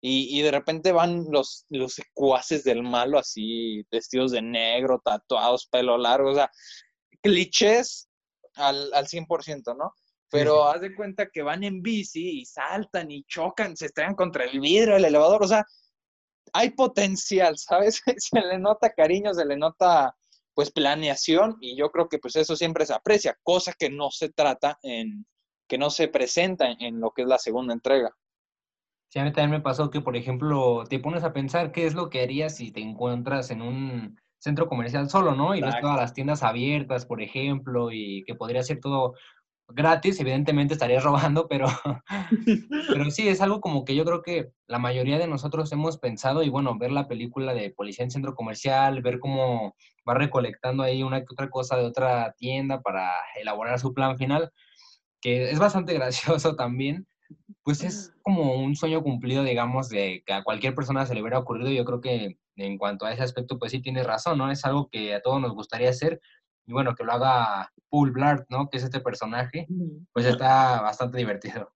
y, 0.00 0.38
y 0.38 0.42
de 0.42 0.50
repente 0.50 0.92
van 0.92 1.26
los, 1.30 1.66
los 1.68 1.94
secuaces 1.94 2.64
del 2.64 2.82
malo 2.82 3.18
así, 3.18 3.84
vestidos 3.90 4.32
de 4.32 4.42
negro, 4.42 5.00
tatuados, 5.04 5.66
pelo 5.66 5.98
largo, 5.98 6.30
o 6.30 6.34
sea, 6.34 6.50
clichés 7.22 8.08
al, 8.54 8.92
al 8.94 9.06
100%, 9.06 9.76
¿no? 9.76 9.94
Pero 10.30 10.68
haz 10.68 10.80
de 10.80 10.94
cuenta 10.94 11.28
que 11.28 11.42
van 11.42 11.64
en 11.64 11.82
bici 11.82 12.40
y 12.40 12.44
saltan 12.44 13.10
y 13.10 13.24
chocan, 13.24 13.76
se 13.76 13.86
estrellan 13.86 14.14
contra 14.14 14.44
el 14.44 14.60
vidrio 14.60 14.94
del 14.94 15.06
elevador, 15.06 15.42
o 15.42 15.48
sea, 15.48 15.64
hay 16.52 16.70
potencial, 16.70 17.56
¿sabes? 17.58 18.02
Se 18.16 18.40
le 18.40 18.58
nota 18.58 18.92
cariño, 18.92 19.34
se 19.34 19.44
le 19.44 19.56
nota 19.56 20.16
pues 20.54 20.70
planeación 20.70 21.56
y 21.60 21.76
yo 21.76 21.90
creo 21.90 22.08
que 22.08 22.18
pues 22.18 22.36
eso 22.36 22.54
siempre 22.56 22.86
se 22.86 22.94
aprecia, 22.94 23.38
cosa 23.42 23.72
que 23.78 23.90
no 23.90 24.10
se 24.10 24.30
trata 24.30 24.78
en, 24.82 25.26
que 25.68 25.78
no 25.78 25.90
se 25.90 26.08
presenta 26.08 26.70
en, 26.70 26.80
en 26.82 27.00
lo 27.00 27.12
que 27.12 27.22
es 27.22 27.28
la 27.28 27.38
segunda 27.38 27.72
entrega. 27.72 28.14
Sí, 29.08 29.18
a 29.18 29.24
mí 29.24 29.32
también 29.32 29.50
me 29.50 29.60
pasó 29.60 29.90
que, 29.90 30.00
por 30.00 30.16
ejemplo, 30.16 30.84
te 30.88 31.00
pones 31.00 31.24
a 31.24 31.32
pensar 31.32 31.72
qué 31.72 31.86
es 31.86 31.94
lo 31.94 32.10
que 32.10 32.22
harías 32.22 32.56
si 32.56 32.70
te 32.70 32.80
encuentras 32.80 33.50
en 33.50 33.60
un 33.60 34.20
centro 34.38 34.68
comercial 34.68 35.10
solo, 35.10 35.34
¿no? 35.34 35.54
Y 35.54 35.60
ves 35.60 35.70
Exacto. 35.70 35.88
todas 35.88 36.00
las 36.00 36.14
tiendas 36.14 36.44
abiertas, 36.44 37.06
por 37.06 37.20
ejemplo, 37.20 37.90
y 37.90 38.22
que 38.24 38.36
podría 38.36 38.62
ser 38.62 38.78
todo 38.78 39.14
gratis, 39.74 40.20
evidentemente 40.20 40.74
estarías 40.74 41.04
robando, 41.04 41.48
pero, 41.48 41.66
pero 42.88 43.10
sí, 43.10 43.28
es 43.28 43.40
algo 43.40 43.60
como 43.60 43.84
que 43.84 43.94
yo 43.94 44.04
creo 44.04 44.22
que 44.22 44.50
la 44.66 44.78
mayoría 44.78 45.18
de 45.18 45.26
nosotros 45.26 45.70
hemos 45.72 45.98
pensado, 45.98 46.42
y 46.42 46.48
bueno, 46.48 46.78
ver 46.78 46.92
la 46.92 47.08
película 47.08 47.54
de 47.54 47.70
Policía 47.70 48.04
en 48.04 48.10
Centro 48.10 48.34
Comercial, 48.34 49.02
ver 49.02 49.18
cómo 49.18 49.74
va 50.08 50.14
recolectando 50.14 50.82
ahí 50.82 51.02
una 51.02 51.20
que 51.20 51.32
otra 51.32 51.50
cosa 51.50 51.76
de 51.76 51.84
otra 51.84 52.34
tienda 52.38 52.80
para 52.82 53.10
elaborar 53.40 53.78
su 53.78 53.94
plan 53.94 54.16
final, 54.16 54.50
que 55.20 55.50
es 55.50 55.58
bastante 55.58 55.94
gracioso 55.94 56.56
también, 56.56 57.06
pues 57.62 57.84
es 57.84 58.12
como 58.22 58.54
un 58.54 58.74
sueño 58.76 59.02
cumplido, 59.02 59.44
digamos, 59.44 59.88
de 59.88 60.22
que 60.26 60.32
a 60.32 60.42
cualquier 60.42 60.74
persona 60.74 61.06
se 61.06 61.14
le 61.14 61.20
hubiera 61.20 61.38
ocurrido. 61.38 61.70
Yo 61.70 61.84
creo 61.84 62.00
que 62.00 62.38
en 62.56 62.78
cuanto 62.78 63.06
a 63.06 63.12
ese 63.12 63.22
aspecto, 63.22 63.58
pues 63.58 63.72
sí 63.72 63.80
tienes 63.80 64.06
razón, 64.06 64.38
¿no? 64.38 64.50
Es 64.50 64.64
algo 64.64 64.88
que 64.90 65.14
a 65.14 65.22
todos 65.22 65.40
nos 65.40 65.54
gustaría 65.54 65.90
hacer. 65.90 66.20
Y 66.70 66.72
bueno, 66.72 66.94
que 66.94 67.02
lo 67.02 67.10
haga 67.10 67.68
Paul 67.88 68.12
Blart, 68.12 68.46
¿no? 68.48 68.70
Que 68.70 68.76
es 68.76 68.84
este 68.84 69.00
personaje, 69.00 69.66
pues 70.12 70.24
está 70.24 70.80
bastante 70.80 71.18
divertido. 71.18 71.72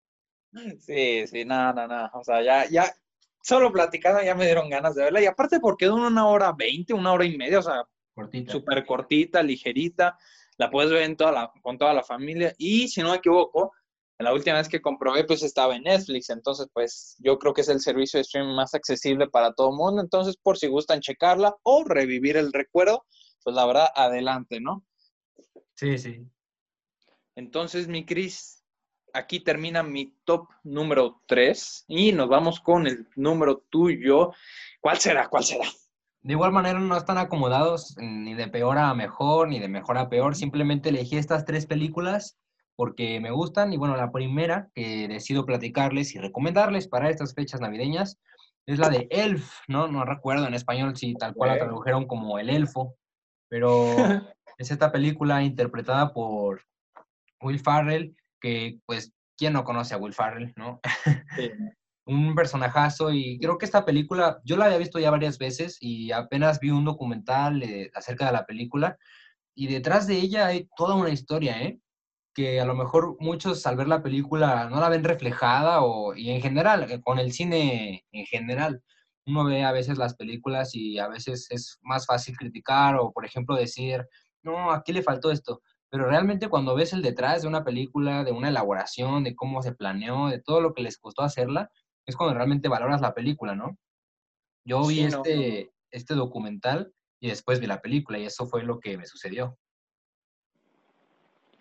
Sí, 0.79 1.25
sí, 1.27 1.45
nada, 1.45 1.71
nada, 1.71 1.87
nada. 1.87 2.11
O 2.13 2.25
sea, 2.25 2.43
ya, 2.43 2.67
ya, 2.69 2.93
solo 3.41 3.71
platicando 3.71 4.21
ya 4.21 4.35
me 4.35 4.43
dieron 4.43 4.69
ganas 4.69 4.95
de 4.95 5.03
verla. 5.03 5.21
Y 5.21 5.27
aparte 5.27 5.61
porque 5.61 5.85
dura 5.85 6.07
una 6.07 6.27
hora 6.27 6.51
veinte, 6.51 6.93
una 6.93 7.13
hora 7.13 7.23
y 7.23 7.37
media, 7.37 7.59
o 7.59 7.61
sea, 7.61 7.85
Cortita. 8.13 8.51
súper 8.51 8.85
cortita, 8.85 9.41
ligerita. 9.41 10.17
La 10.57 10.69
puedes 10.69 10.91
ver 10.91 11.03
en 11.03 11.15
toda 11.15 11.31
la, 11.31 11.51
con 11.61 11.77
toda 11.77 11.93
la 11.93 12.03
familia. 12.03 12.53
Y 12.57 12.89
si 12.89 13.01
no 13.01 13.11
me 13.11 13.15
equivoco, 13.15 13.71
la 14.19 14.33
última 14.33 14.57
vez 14.57 14.67
que 14.67 14.81
comprobé, 14.81 15.23
pues 15.23 15.41
estaba 15.41 15.73
en 15.73 15.83
Netflix. 15.83 16.29
Entonces, 16.29 16.67
pues 16.73 17.15
yo 17.19 17.39
creo 17.39 17.53
que 17.53 17.61
es 17.61 17.69
el 17.69 17.79
servicio 17.79 18.17
de 18.17 18.23
streaming 18.23 18.55
más 18.55 18.73
accesible 18.73 19.29
para 19.29 19.53
todo 19.53 19.69
el 19.69 19.77
mundo. 19.77 20.01
Entonces, 20.01 20.35
por 20.35 20.57
si 20.57 20.67
gustan 20.67 20.99
checarla 20.99 21.55
o 21.63 21.85
revivir 21.85 22.35
el 22.35 22.51
recuerdo, 22.51 23.05
pues 23.43 23.55
la 23.55 23.65
verdad, 23.65 23.87
adelante, 23.95 24.59
¿no? 24.59 24.85
Sí, 25.73 25.97
sí. 25.97 26.27
Entonces, 27.35 27.87
mi 27.87 28.05
Cris, 28.05 28.63
aquí 29.13 29.39
termina 29.39 29.83
mi 29.83 30.15
top 30.25 30.47
número 30.63 31.21
3 31.27 31.85
y 31.87 32.11
nos 32.11 32.27
vamos 32.29 32.59
con 32.59 32.87
el 32.87 33.07
número 33.15 33.65
tuyo. 33.69 34.31
¿Cuál 34.79 34.97
será? 34.97 35.27
¿Cuál 35.27 35.43
será? 35.43 35.65
De 36.21 36.33
igual 36.33 36.51
manera 36.51 36.79
no 36.79 36.95
están 36.95 37.17
acomodados 37.17 37.95
ni 37.97 38.35
de 38.35 38.47
peor 38.47 38.77
a 38.77 38.93
mejor, 38.93 39.47
ni 39.47 39.59
de 39.59 39.67
mejor 39.67 39.97
a 39.97 40.09
peor. 40.09 40.35
Simplemente 40.35 40.89
elegí 40.89 41.17
estas 41.17 41.45
tres 41.45 41.65
películas 41.65 42.37
porque 42.75 43.19
me 43.19 43.31
gustan. 43.31 43.73
Y 43.73 43.77
bueno, 43.77 43.97
la 43.97 44.11
primera 44.11 44.69
que 44.75 45.07
decido 45.07 45.45
platicarles 45.45 46.13
y 46.13 46.19
recomendarles 46.19 46.87
para 46.87 47.09
estas 47.09 47.33
fechas 47.33 47.59
navideñas 47.59 48.19
es 48.67 48.77
la 48.77 48.89
de 48.89 49.07
Elf, 49.09 49.51
¿no? 49.67 49.87
No 49.87 50.05
recuerdo 50.05 50.45
en 50.45 50.53
español 50.53 50.95
si 50.95 51.15
tal 51.15 51.33
cual 51.33 51.51
la 51.51 51.57
tradujeron 51.57 52.05
como 52.05 52.37
El 52.37 52.49
Elfo, 52.51 52.95
pero 53.51 53.85
es 54.57 54.71
esta 54.71 54.91
película 54.91 55.43
interpretada 55.43 56.13
por 56.13 56.63
Will 57.41 57.59
Farrell, 57.59 58.15
que 58.39 58.79
pues, 58.85 59.13
¿quién 59.37 59.53
no 59.53 59.65
conoce 59.65 59.93
a 59.93 59.97
Will 59.97 60.13
Farrell, 60.13 60.53
no? 60.55 60.79
un 62.05 62.33
personajazo 62.33 63.11
y 63.11 63.37
creo 63.39 63.57
que 63.57 63.65
esta 63.65 63.85
película, 63.85 64.39
yo 64.43 64.57
la 64.57 64.65
había 64.65 64.77
visto 64.79 64.99
ya 64.99 65.11
varias 65.11 65.37
veces 65.37 65.77
y 65.79 66.11
apenas 66.11 66.59
vi 66.59 66.71
un 66.71 66.85
documental 66.85 67.61
eh, 67.61 67.91
acerca 67.93 68.25
de 68.25 68.31
la 68.31 68.45
película 68.45 68.97
y 69.53 69.67
detrás 69.67 70.07
de 70.07 70.15
ella 70.15 70.47
hay 70.47 70.67
toda 70.75 70.95
una 70.95 71.09
historia, 71.09 71.61
¿eh? 71.61 71.79
Que 72.33 72.61
a 72.61 72.65
lo 72.65 72.73
mejor 72.73 73.17
muchos 73.19 73.67
al 73.67 73.75
ver 73.75 73.89
la 73.89 74.01
película 74.01 74.69
no 74.69 74.79
la 74.79 74.89
ven 74.89 75.03
reflejada 75.03 75.81
o, 75.81 76.15
y 76.15 76.31
en 76.31 76.41
general, 76.41 76.89
eh, 76.89 77.01
con 77.01 77.19
el 77.19 77.33
cine 77.33 78.05
en 78.13 78.25
general, 78.25 78.81
uno 79.25 79.45
ve 79.45 79.63
a 79.63 79.71
veces 79.71 79.97
las 79.97 80.15
películas 80.15 80.73
y 80.73 80.97
a 80.99 81.07
veces 81.07 81.47
es 81.51 81.77
más 81.81 82.05
fácil 82.05 82.35
criticar 82.37 82.95
o, 82.95 83.11
por 83.11 83.25
ejemplo, 83.25 83.55
decir, 83.55 84.07
no, 84.43 84.71
aquí 84.71 84.93
le 84.93 85.03
faltó 85.03 85.31
esto. 85.31 85.61
Pero 85.89 86.05
realmente 86.05 86.47
cuando 86.47 86.73
ves 86.73 86.93
el 86.93 87.01
detrás 87.01 87.41
de 87.41 87.47
una 87.47 87.63
película, 87.63 88.23
de 88.23 88.31
una 88.31 88.49
elaboración, 88.49 89.23
de 89.23 89.35
cómo 89.35 89.61
se 89.61 89.73
planeó, 89.73 90.27
de 90.27 90.39
todo 90.39 90.61
lo 90.61 90.73
que 90.73 90.81
les 90.81 90.97
costó 90.97 91.21
hacerla, 91.21 91.69
es 92.05 92.15
cuando 92.15 92.33
realmente 92.33 92.69
valoras 92.69 93.01
la 93.01 93.13
película, 93.13 93.55
¿no? 93.55 93.77
Yo 94.65 94.85
vi 94.87 94.95
Sí, 94.95 95.07
no, 95.07 95.17
este, 95.17 95.71
este 95.91 96.13
documental 96.15 96.93
y 97.19 97.27
después 97.29 97.59
vi 97.59 97.67
la 97.67 97.81
película 97.81 98.17
y 98.17 98.25
eso 98.25 98.47
fue 98.47 98.63
lo 98.63 98.79
que 98.79 98.97
me 98.97 99.05
sucedió. 99.05 99.57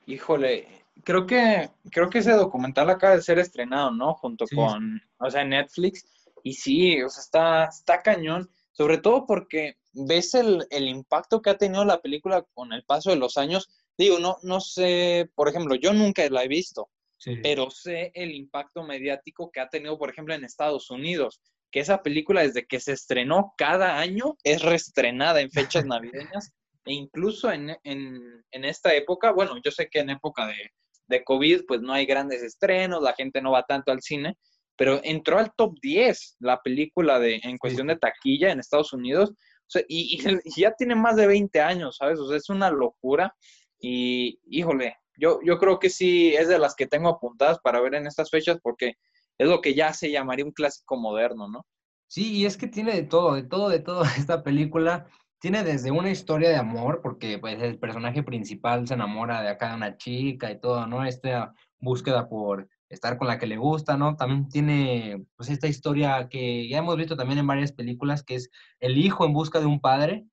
Híjole, 0.06 0.66
creo 1.04 1.26
que, 1.26 1.70
creo 1.90 2.08
que 2.08 2.18
ese 2.18 2.32
documental 2.32 2.90
acaba 2.90 3.16
de 3.16 3.22
ser 3.22 3.38
estrenado, 3.38 3.90
¿no? 3.90 4.14
Junto 4.14 4.46
Sí. 4.46 4.56
con, 4.56 5.00
o 5.18 5.30
sea, 5.30 5.44
Netflix. 5.44 6.19
Y 6.42 6.54
sí, 6.54 7.02
o 7.02 7.08
sea, 7.08 7.22
está, 7.22 7.64
está 7.66 8.02
cañón, 8.02 8.50
sobre 8.72 8.98
todo 8.98 9.26
porque 9.26 9.76
ves 9.92 10.34
el, 10.34 10.66
el 10.70 10.88
impacto 10.88 11.42
que 11.42 11.50
ha 11.50 11.58
tenido 11.58 11.84
la 11.84 12.00
película 12.00 12.44
con 12.54 12.72
el 12.72 12.84
paso 12.84 13.10
de 13.10 13.16
los 13.16 13.36
años. 13.36 13.68
Digo, 13.98 14.18
no, 14.18 14.36
no 14.42 14.60
sé, 14.60 15.30
por 15.34 15.48
ejemplo, 15.48 15.74
yo 15.74 15.92
nunca 15.92 16.28
la 16.30 16.44
he 16.44 16.48
visto, 16.48 16.88
Sí. 17.18 17.36
pero 17.42 17.70
sé 17.70 18.12
el 18.14 18.30
impacto 18.34 18.82
mediático 18.82 19.50
que 19.50 19.60
ha 19.60 19.68
tenido, 19.68 19.98
por 19.98 20.08
ejemplo, 20.08 20.32
en 20.32 20.42
Estados 20.42 20.90
Unidos, 20.90 21.42
que 21.70 21.80
esa 21.80 22.02
película 22.02 22.40
desde 22.40 22.66
que 22.66 22.80
se 22.80 22.92
estrenó 22.92 23.52
cada 23.58 23.98
año 23.98 24.38
es 24.42 24.62
reestrenada 24.62 25.42
en 25.42 25.50
fechas 25.50 25.84
navideñas 25.86 26.52
e 26.86 26.94
incluso 26.94 27.52
en, 27.52 27.76
en, 27.84 28.18
en 28.50 28.64
esta 28.64 28.94
época, 28.94 29.32
bueno, 29.32 29.56
yo 29.62 29.70
sé 29.70 29.88
que 29.90 29.98
en 29.98 30.08
época 30.10 30.46
de, 30.46 30.72
de 31.08 31.22
COVID 31.22 31.64
pues 31.68 31.82
no 31.82 31.92
hay 31.92 32.06
grandes 32.06 32.42
estrenos, 32.42 33.02
la 33.02 33.12
gente 33.12 33.42
no 33.42 33.50
va 33.52 33.64
tanto 33.66 33.92
al 33.92 34.00
cine, 34.00 34.38
pero 34.80 34.98
entró 35.04 35.38
al 35.38 35.52
top 35.54 35.78
10 35.82 36.36
la 36.38 36.62
película 36.62 37.18
de, 37.18 37.38
en 37.42 37.58
cuestión 37.58 37.88
de 37.88 37.98
taquilla 37.98 38.50
en 38.50 38.60
Estados 38.60 38.94
Unidos, 38.94 39.28
o 39.28 39.34
sea, 39.66 39.82
y, 39.86 40.16
y 40.16 40.22
ya 40.58 40.72
tiene 40.72 40.94
más 40.94 41.16
de 41.16 41.26
20 41.26 41.60
años, 41.60 41.98
¿sabes? 41.98 42.18
O 42.18 42.26
sea, 42.26 42.38
es 42.38 42.48
una 42.48 42.70
locura. 42.70 43.36
Y 43.78 44.40
híjole, 44.48 44.96
yo, 45.18 45.40
yo 45.44 45.58
creo 45.58 45.78
que 45.78 45.90
sí 45.90 46.34
es 46.34 46.48
de 46.48 46.58
las 46.58 46.74
que 46.74 46.86
tengo 46.86 47.10
apuntadas 47.10 47.58
para 47.58 47.78
ver 47.82 47.94
en 47.94 48.06
estas 48.06 48.30
fechas 48.30 48.58
porque 48.62 48.94
es 49.36 49.46
lo 49.46 49.60
que 49.60 49.74
ya 49.74 49.92
se 49.92 50.10
llamaría 50.10 50.46
un 50.46 50.52
clásico 50.52 50.96
moderno, 50.96 51.46
¿no? 51.46 51.66
Sí, 52.06 52.38
y 52.38 52.46
es 52.46 52.56
que 52.56 52.66
tiene 52.66 52.94
de 52.94 53.02
todo, 53.02 53.34
de 53.34 53.42
todo, 53.42 53.68
de 53.68 53.80
todo 53.80 54.02
esta 54.16 54.42
película. 54.42 55.06
Tiene 55.40 55.62
desde 55.62 55.90
una 55.90 56.10
historia 56.10 56.48
de 56.48 56.56
amor, 56.56 57.02
porque 57.02 57.38
pues 57.38 57.60
el 57.60 57.78
personaje 57.78 58.22
principal 58.22 58.88
se 58.88 58.94
enamora 58.94 59.42
de 59.42 59.50
acá 59.50 59.68
de 59.68 59.76
una 59.76 59.98
chica 59.98 60.50
y 60.50 60.58
todo, 60.58 60.86
¿no? 60.86 61.04
Esta 61.04 61.52
búsqueda 61.80 62.30
por 62.30 62.66
estar 62.90 63.16
con 63.16 63.28
la 63.28 63.38
que 63.38 63.46
le 63.46 63.56
gusta, 63.56 63.96
¿no? 63.96 64.16
También 64.16 64.48
tiene 64.48 65.24
pues 65.36 65.48
esta 65.48 65.68
historia 65.68 66.28
que 66.28 66.68
ya 66.68 66.78
hemos 66.78 66.96
visto 66.96 67.16
también 67.16 67.38
en 67.38 67.46
varias 67.46 67.72
películas, 67.72 68.22
que 68.22 68.34
es 68.34 68.50
el 68.80 68.98
hijo 68.98 69.24
en 69.24 69.32
busca 69.32 69.60
de 69.60 69.66
un 69.66 69.80
padre. 69.80 70.26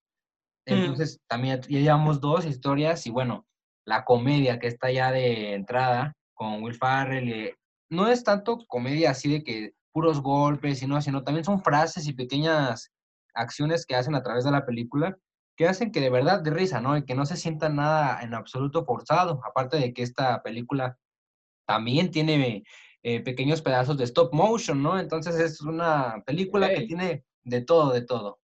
Mm. 0.66 0.74
Entonces 0.74 1.22
también 1.28 1.62
ya 1.62 1.80
llevamos 1.80 2.20
dos 2.20 2.46
historias 2.46 3.06
y 3.06 3.12
bueno, 3.12 3.46
la 3.86 4.04
comedia 4.04 4.60
que 4.60 4.68
está 4.68 4.92
ya 4.92 5.12
de 5.12 5.54
entrada 5.54 6.14
con 6.34 6.62
Will 6.64 6.76
Ferrell, 6.76 7.32
eh, 7.32 7.56
no 7.90 8.08
es 8.08 8.24
tanto 8.24 8.66
comedia 8.68 9.12
así 9.12 9.32
de 9.32 9.44
que 9.44 9.74
puros 9.94 10.22
golpes, 10.22 10.80
sino, 10.80 11.02
sino 11.02 11.24
también 11.24 11.46
son 11.46 11.64
frases 11.64 12.08
y 12.08 12.14
pequeñas 12.14 12.92
acciones 13.34 13.86
que 13.86 13.96
hacen 13.96 14.16
a 14.16 14.24
través 14.24 14.44
de 14.44 14.52
la 14.52 14.66
película 14.66 15.18
que 15.58 15.68
hacen 15.68 15.92
que 15.92 16.00
de 16.00 16.12
verdad 16.12 16.42
de 16.42 16.52
risa, 16.52 16.80
¿no? 16.80 16.96
Y 16.96 17.04
que 17.04 17.16
no 17.16 17.26
se 17.26 17.36
sienta 17.36 17.68
nada 17.68 18.22
en 18.22 18.36
absoluto 18.36 18.86
forzado, 18.86 19.42
aparte 19.44 19.78
de 19.78 19.92
que 19.92 20.04
esta 20.04 20.44
película 20.44 20.98
también 21.68 22.10
tiene 22.10 22.64
eh, 23.04 23.20
pequeños 23.20 23.62
pedazos 23.62 23.98
de 23.98 24.06
stop 24.06 24.34
motion, 24.34 24.82
¿no? 24.82 25.00
Entonces 25.00 25.36
es 25.36 25.62
una 25.62 26.24
película 26.26 26.70
que 26.74 26.82
tiene 26.88 27.24
de 27.44 27.62
todo, 27.62 27.94
de 27.94 28.02
todo. 28.02 28.40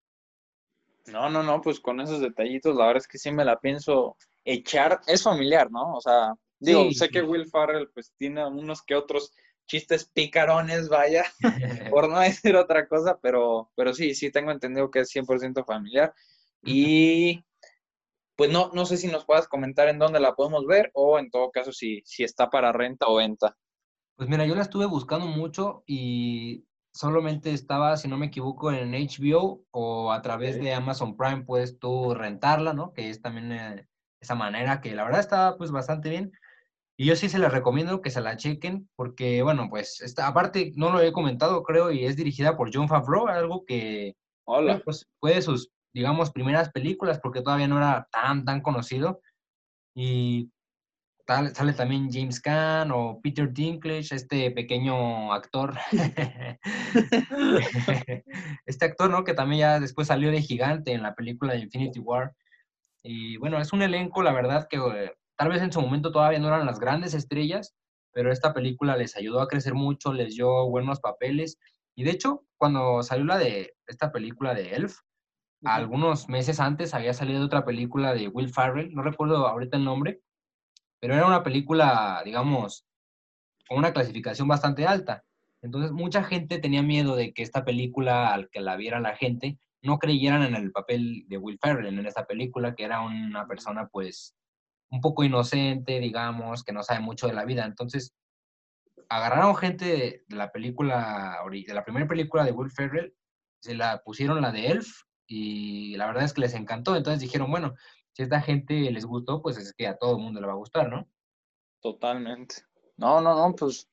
No, 1.08 1.30
no, 1.30 1.42
no, 1.42 1.62
pues 1.62 1.80
con 1.80 2.00
esos 2.00 2.22
detallitos, 2.22 2.76
la 2.76 2.86
verdad 2.86 3.02
es 3.02 3.08
que 3.08 3.18
sí 3.18 3.32
me 3.32 3.44
la 3.44 3.60
pienso 3.60 4.16
echar. 4.46 5.02
Es 5.08 5.24
familiar, 5.24 5.72
¿no? 5.72 5.94
O 5.94 6.02
sea, 6.02 6.34
digo, 6.60 6.84
Sí, 6.90 6.94
sé 6.96 7.06
sí. 7.06 7.12
que 7.12 7.22
Will 7.22 7.50
Farrell 7.50 7.90
pues 7.94 8.14
tiene 8.18 8.46
unos 8.46 8.82
que 8.84 8.96
otros 8.96 9.34
chistes 9.66 10.10
picarones, 10.14 10.90
vaya, 10.90 11.26
por 11.94 12.10
no 12.10 12.20
decir 12.20 12.56
otra 12.56 12.88
cosa, 12.88 13.18
pero, 13.22 13.72
pero 13.76 13.94
sí, 13.94 14.14
sí 14.16 14.32
tengo 14.32 14.52
entendido 14.52 14.92
que 14.92 15.00
es 15.00 15.10
100% 15.14 15.66
familiar. 15.66 16.14
Y 16.64 17.44
pues 18.36 18.52
no, 18.52 18.72
no 18.74 18.86
sé 18.86 18.98
si 18.98 19.08
nos 19.08 19.26
puedas 19.26 19.48
comentar 19.48 19.88
en 19.88 20.00
dónde 20.00 20.20
la 20.20 20.36
podemos 20.36 20.66
ver 20.66 20.92
o 20.94 21.20
en 21.20 21.30
todo 21.30 21.52
caso 21.52 21.72
si, 21.72 22.02
si 22.06 22.24
está 22.24 22.50
para 22.50 22.72
renta 22.72 23.08
o 23.08 23.16
venta. 23.16 23.56
Pues 24.16 24.30
mira, 24.30 24.46
yo 24.46 24.56
la 24.56 24.62
estuve 24.62 24.86
buscando 24.86 25.26
mucho 25.26 25.84
y 25.86 26.66
solamente 26.94 27.52
estaba, 27.52 27.98
si 27.98 28.08
no 28.08 28.18
me 28.18 28.28
equivoco, 28.28 28.72
en 28.72 28.92
HBO 28.92 29.66
o 29.72 30.12
a 30.12 30.22
través 30.22 30.60
de 30.60 30.74
Amazon 30.74 31.18
Prime 31.18 31.44
puedes 31.44 31.80
tú 31.80 32.14
rentarla, 32.14 32.74
¿no? 32.74 32.94
Que 32.94 33.10
es 33.10 33.22
también 33.22 33.52
eh, 33.52 33.88
esa 34.22 34.36
manera 34.36 34.82
que 34.82 34.96
la 34.96 35.04
verdad 35.04 35.20
está 35.20 35.58
pues 35.58 35.72
bastante 35.72 36.10
bien. 36.10 36.32
Y 36.96 37.06
yo 37.06 37.16
sí 37.16 37.28
se 37.28 37.40
les 37.40 37.52
recomiendo 37.52 38.02
que 38.02 38.12
se 38.12 38.22
la 38.22 38.38
chequen 38.38 38.88
porque, 38.96 39.42
bueno, 39.42 39.68
pues 39.70 40.00
esta, 40.02 40.28
aparte 40.28 40.72
no 40.76 40.92
lo 40.92 41.02
he 41.02 41.12
comentado, 41.12 41.64
creo, 41.64 41.92
y 41.92 42.06
es 42.06 42.16
dirigida 42.16 42.56
por 42.56 42.70
John 42.72 42.88
Favreau, 42.88 43.28
algo 43.28 43.66
que 43.66 44.16
Hola. 44.46 44.80
pues 44.86 45.10
fue 45.20 45.34
de 45.34 45.42
sus, 45.42 45.72
digamos, 45.94 46.32
primeras 46.32 46.72
películas 46.72 47.20
porque 47.20 47.42
todavía 47.42 47.68
no 47.68 47.78
era 47.78 48.08
tan, 48.12 48.46
tan 48.46 48.62
conocido. 48.62 49.22
Y 49.96 50.52
tal, 51.26 51.56
sale 51.56 51.74
también 51.74 52.12
James 52.12 52.42
Caan 52.42 52.92
o 52.92 53.20
Peter 53.22 53.52
Dinklage, 53.52 54.16
este 54.16 54.52
pequeño 54.52 55.32
actor. 55.34 55.78
este 58.66 58.86
actor, 58.86 59.10
¿no? 59.10 59.24
Que 59.24 59.34
también 59.34 59.60
ya 59.60 59.80
después 59.80 60.08
salió 60.08 60.32
de 60.32 60.42
gigante 60.42 60.94
en 60.94 61.04
la 61.04 61.16
película 61.16 61.54
de 61.54 61.60
Infinity 61.60 62.00
War. 62.00 62.36
Y 63.04 63.38
bueno, 63.38 63.60
es 63.60 63.74
un 63.74 63.82
elenco, 63.82 64.24
la 64.24 64.34
verdad, 64.34 64.68
que 64.70 64.78
eh, 64.78 65.14
tal 65.38 65.50
vez 65.50 65.62
en 65.62 65.72
su 65.72 65.82
momento 65.82 66.12
todavía 66.12 66.40
no 66.40 66.48
eran 66.48 66.66
las 66.66 66.80
grandes 66.80 67.14
estrellas, 67.14 67.76
pero 68.14 68.32
esta 68.32 68.54
película 68.54 68.98
les 68.98 69.16
ayudó 69.16 69.42
a 69.42 69.48
crecer 69.48 69.74
mucho, 69.74 70.14
les 70.14 70.36
dio 70.36 70.68
buenos 70.70 71.00
papeles. 71.00 71.58
Y 71.96 72.04
de 72.04 72.12
hecho, 72.12 72.46
cuando 72.58 73.04
salió 73.04 73.26
la 73.26 73.38
de 73.38 73.76
esta 73.88 74.12
película 74.12 74.54
de 74.54 74.76
Elf, 74.76 75.00
algunos 75.66 76.30
meses 76.30 76.60
antes 76.60 76.94
había 76.94 77.14
salido 77.14 77.46
otra 77.46 77.66
película 77.66 78.14
de 78.14 78.28
Will 78.28 78.54
Ferrell, 78.54 78.94
no 78.94 79.02
recuerdo 79.02 79.48
ahorita 79.48 79.78
el 79.78 79.86
nombre, 79.86 80.22
pero 81.00 81.16
era 81.16 81.26
una 81.26 81.44
película, 81.44 82.22
digamos, 82.26 82.86
con 83.68 83.78
una 83.78 83.94
clasificación 83.94 84.48
bastante 84.48 84.86
alta. 84.86 85.24
Entonces, 85.62 85.92
mucha 85.92 86.24
gente 86.24 86.60
tenía 86.60 86.82
miedo 86.82 87.16
de 87.16 87.34
que 87.34 87.44
esta 87.44 87.64
película, 87.64 88.34
al 88.34 88.50
que 88.50 88.62
la 88.62 88.76
viera 88.76 89.00
la 89.00 89.16
gente, 89.16 89.58
no 89.82 90.00
creyeran 90.00 90.44
en 90.44 90.56
el 90.56 90.72
papel 90.72 91.26
de 91.28 91.38
Will 91.38 91.60
Ferrell 91.62 91.88
en 91.88 92.06
esta 92.06 92.26
película, 92.26 92.76
que 92.76 92.84
era 92.84 93.02
una 93.02 93.48
persona, 93.48 93.88
pues, 93.88 94.36
un 94.90 95.02
poco 95.02 95.24
inocente, 95.24 96.00
digamos, 96.00 96.64
que 96.64 96.74
no 96.74 96.84
sabe 96.84 97.00
mucho 97.00 97.28
de 97.28 97.34
la 97.34 97.46
vida. 97.46 97.66
Entonces, 97.66 98.14
agarraron 99.10 99.56
gente 99.56 99.86
de, 99.86 100.24
la 100.36 100.52
película, 100.52 101.40
de 101.50 101.74
la 101.74 101.84
primera 101.84 102.08
película 102.08 102.44
de 102.44 102.52
Will 102.52 102.72
Ferrell, 102.72 103.14
se 103.62 103.76
la 103.76 104.02
pusieron 104.04 104.42
la 104.42 104.52
de 104.52 104.68
Elf 104.68 105.04
y 105.28 105.96
la 105.98 106.08
verdad 106.08 106.24
es 106.24 106.34
que 106.34 106.42
les 106.42 106.54
encantó. 106.54 106.96
Entonces 106.96 107.22
dijeron, 107.22 107.50
bueno, 107.52 107.76
si 108.12 108.22
a 108.22 108.26
esta 108.26 108.42
gente 108.42 108.74
les 108.92 109.06
gustó, 109.06 109.42
pues 109.42 109.58
es 109.58 109.74
que 109.74 109.88
a 109.88 109.98
todo 109.98 110.18
el 110.18 110.22
mundo 110.24 110.40
le 110.42 110.48
va 110.48 110.54
a 110.54 110.58
gustar, 110.58 110.90
¿no? 110.90 111.08
Totalmente. 111.82 112.56
No, 112.98 113.22
no, 113.22 113.36
no, 113.36 113.56
pues, 113.56 113.90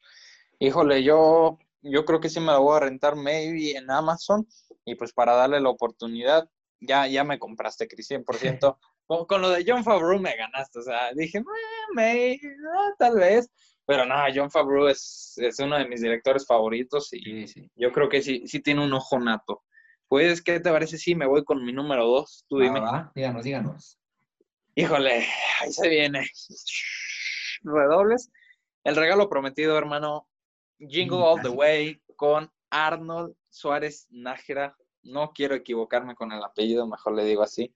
híjole, 0.59 1.03
yo, 1.03 1.59
yo 1.83 2.05
creo 2.05 2.21
que 2.21 2.29
sí 2.29 2.39
me 2.41 2.47
la 2.47 2.59
voy 2.59 2.77
a 2.77 2.81
rentar 2.81 3.17
maybe 3.17 3.73
en 3.77 3.91
Amazon 3.91 4.47
y 4.85 4.95
pues 4.95 5.13
para 5.13 5.35
darle 5.35 5.61
la 5.61 5.71
oportunidad, 5.71 6.49
ya, 6.81 7.07
ya 7.07 7.25
me 7.25 7.39
compraste, 7.39 7.89
Cris, 7.89 8.09
100%. 8.09 8.79
Con, 9.11 9.27
con 9.27 9.43
lo 9.43 9.51
de 9.51 9.65
John 9.67 9.83
Favreau 9.83 10.21
me 10.21 10.37
ganaste, 10.37 10.79
o 10.79 10.83
sea, 10.83 11.13
dije, 11.17 11.39
"Eh, 11.39 11.43
maybe, 11.97 12.39
ah, 12.79 12.95
tal 12.97 13.17
vez, 13.17 13.51
pero 13.85 14.07
no, 14.07 14.15
John 14.33 14.53
Favreau 14.53 14.87
es, 14.87 15.35
es 15.39 15.59
uno 15.59 15.77
de 15.77 15.89
mis 15.89 16.01
directores 16.01 16.47
favoritos 16.47 17.13
y 17.13 17.19
Sí, 17.25 17.49
sí. 17.49 17.71
yo 17.75 17.91
creo 17.91 18.09
que 18.09 18.23
sí, 18.23 18.47
sí 18.47 18.61
tiene 18.61 18.85
un 18.85 18.93
ojo 18.93 19.19
nato. 19.19 19.65
Pues, 20.11 20.43
¿qué 20.43 20.59
te 20.59 20.73
parece 20.73 20.99
si 20.99 21.15
me 21.15 21.25
voy 21.25 21.45
con 21.45 21.65
mi 21.65 21.73
número 21.73 22.05
dos? 22.05 22.45
Tú 22.49 22.59
Va, 22.59 22.65
dime. 22.65 22.81
va, 22.81 23.13
Díganos, 23.15 23.45
díganos. 23.45 23.99
Híjole, 24.75 25.25
ahí 25.61 25.73
se 25.73 25.89
viene. 25.89 26.29
Redobles. 27.63 28.33
El 28.83 28.97
regalo 28.97 29.29
prometido, 29.29 29.79
hermano. 29.79 30.27
Jingle 30.81 31.19
All 31.19 31.41
the. 31.41 31.49
Way 31.49 32.03
con 32.17 32.51
Arnold 32.71 33.37
Suárez 33.51 34.09
Nájera. 34.11 34.77
No 35.05 35.31
quiero 35.33 35.55
equivocarme 35.55 36.17
con 36.17 36.33
el 36.33 36.43
apellido, 36.43 36.89
mejor 36.89 37.15
le 37.15 37.25
digo 37.25 37.45
así. 37.45 37.73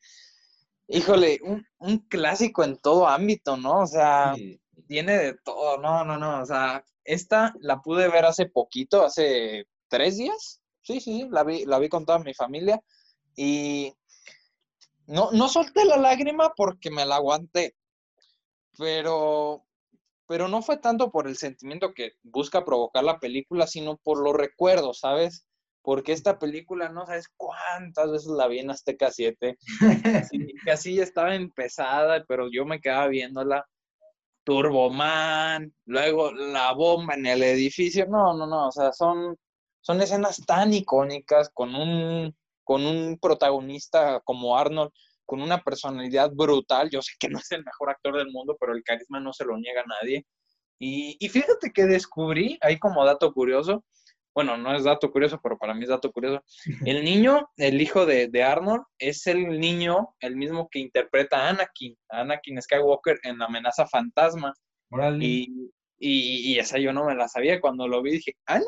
Híjole, 0.88 1.38
un, 1.44 1.64
un 1.78 1.98
clásico 1.98 2.64
en 2.64 2.78
todo 2.78 3.06
ámbito, 3.06 3.56
¿no? 3.56 3.82
O 3.82 3.86
sea, 3.86 4.34
Sí, 4.34 4.60
tiene 4.88 5.18
de 5.18 5.34
todo. 5.34 5.78
No, 5.78 6.04
no, 6.04 6.18
no. 6.18 6.42
O 6.42 6.46
sea, 6.46 6.84
esta 7.04 7.54
la 7.60 7.80
pude 7.80 8.08
ver 8.08 8.24
hace 8.24 8.46
poquito, 8.46 9.04
hace 9.04 9.68
tres 9.86 10.16
días. 10.16 10.60
Sí, 10.84 11.00
sí, 11.00 11.26
la 11.30 11.42
vi, 11.42 11.64
la 11.64 11.78
vi 11.78 11.88
con 11.88 12.04
toda 12.04 12.18
mi 12.18 12.34
familia. 12.34 12.80
Y 13.36 13.92
no, 15.06 15.30
no 15.32 15.48
solté 15.48 15.84
la 15.84 15.96
lágrima 15.96 16.52
porque 16.54 16.90
me 16.90 17.06
la 17.06 17.16
aguanté, 17.16 17.74
pero, 18.78 19.64
pero 20.26 20.46
no 20.48 20.62
fue 20.62 20.76
tanto 20.76 21.10
por 21.10 21.26
el 21.26 21.36
sentimiento 21.36 21.94
que 21.94 22.12
busca 22.22 22.64
provocar 22.64 23.02
la 23.02 23.18
película, 23.18 23.66
sino 23.66 23.96
por 23.96 24.22
los 24.22 24.34
recuerdos, 24.34 25.00
¿sabes? 25.00 25.46
Porque 25.82 26.12
esta 26.12 26.38
película 26.38 26.90
no 26.90 27.06
sabes 27.06 27.28
cuántas 27.36 28.10
veces 28.10 28.28
la 28.28 28.46
vi 28.46 28.60
en 28.60 28.70
Azteca 28.70 29.10
7, 29.10 29.58
así, 30.16 30.38
que 30.64 30.70
así 30.70 30.96
ya 30.96 31.02
estaba 31.02 31.34
empezada, 31.34 32.24
pero 32.28 32.48
yo 32.50 32.64
me 32.64 32.80
quedaba 32.80 33.08
viéndola. 33.08 33.66
Turboman, 34.44 35.72
luego 35.86 36.30
la 36.30 36.72
bomba 36.74 37.14
en 37.14 37.24
el 37.24 37.42
edificio, 37.42 38.06
no, 38.06 38.36
no, 38.36 38.46
no, 38.46 38.68
o 38.68 38.72
sea, 38.72 38.92
son, 38.92 39.38
son 39.84 40.00
escenas 40.00 40.42
tan 40.46 40.72
icónicas 40.72 41.50
con 41.52 41.74
un, 41.74 42.34
con 42.64 42.86
un 42.86 43.18
protagonista 43.20 44.20
como 44.24 44.56
Arnold, 44.56 44.90
con 45.26 45.42
una 45.42 45.62
personalidad 45.62 46.30
brutal. 46.32 46.88
Yo 46.88 47.02
sé 47.02 47.12
que 47.20 47.28
no 47.28 47.38
es 47.38 47.52
el 47.52 47.62
mejor 47.64 47.90
actor 47.90 48.16
del 48.16 48.30
mundo, 48.32 48.56
pero 48.58 48.72
el 48.72 48.82
carisma 48.82 49.20
no 49.20 49.34
se 49.34 49.44
lo 49.44 49.58
niega 49.58 49.82
a 49.82 50.00
nadie. 50.00 50.26
Y, 50.78 51.18
y 51.20 51.28
fíjate 51.28 51.70
que 51.70 51.84
descubrí, 51.84 52.58
ahí 52.62 52.78
como 52.78 53.04
dato 53.04 53.30
curioso, 53.34 53.84
bueno, 54.34 54.56
no 54.56 54.74
es 54.74 54.84
dato 54.84 55.12
curioso, 55.12 55.38
pero 55.42 55.58
para 55.58 55.74
mí 55.74 55.82
es 55.82 55.90
dato 55.90 56.10
curioso. 56.10 56.42
El 56.86 57.04
niño, 57.04 57.50
el 57.58 57.80
hijo 57.82 58.06
de, 58.06 58.28
de 58.28 58.42
Arnold, 58.42 58.84
es 58.98 59.26
el 59.26 59.60
niño, 59.60 60.14
el 60.20 60.34
mismo 60.34 60.68
que 60.70 60.78
interpreta 60.78 61.42
a 61.42 61.50
Anakin, 61.50 61.94
a 62.08 62.22
Anakin 62.22 62.60
Skywalker 62.60 63.20
en 63.22 63.38
La 63.38 63.44
amenaza 63.44 63.86
fantasma. 63.86 64.54
Y, 65.20 65.70
y, 65.98 66.52
y 66.52 66.58
esa 66.58 66.78
yo 66.78 66.92
no 66.94 67.04
me 67.04 67.14
la 67.14 67.28
sabía. 67.28 67.60
Cuando 67.60 67.86
lo 67.86 68.00
vi 68.00 68.12
dije, 68.12 68.36
¿Ani? 68.46 68.64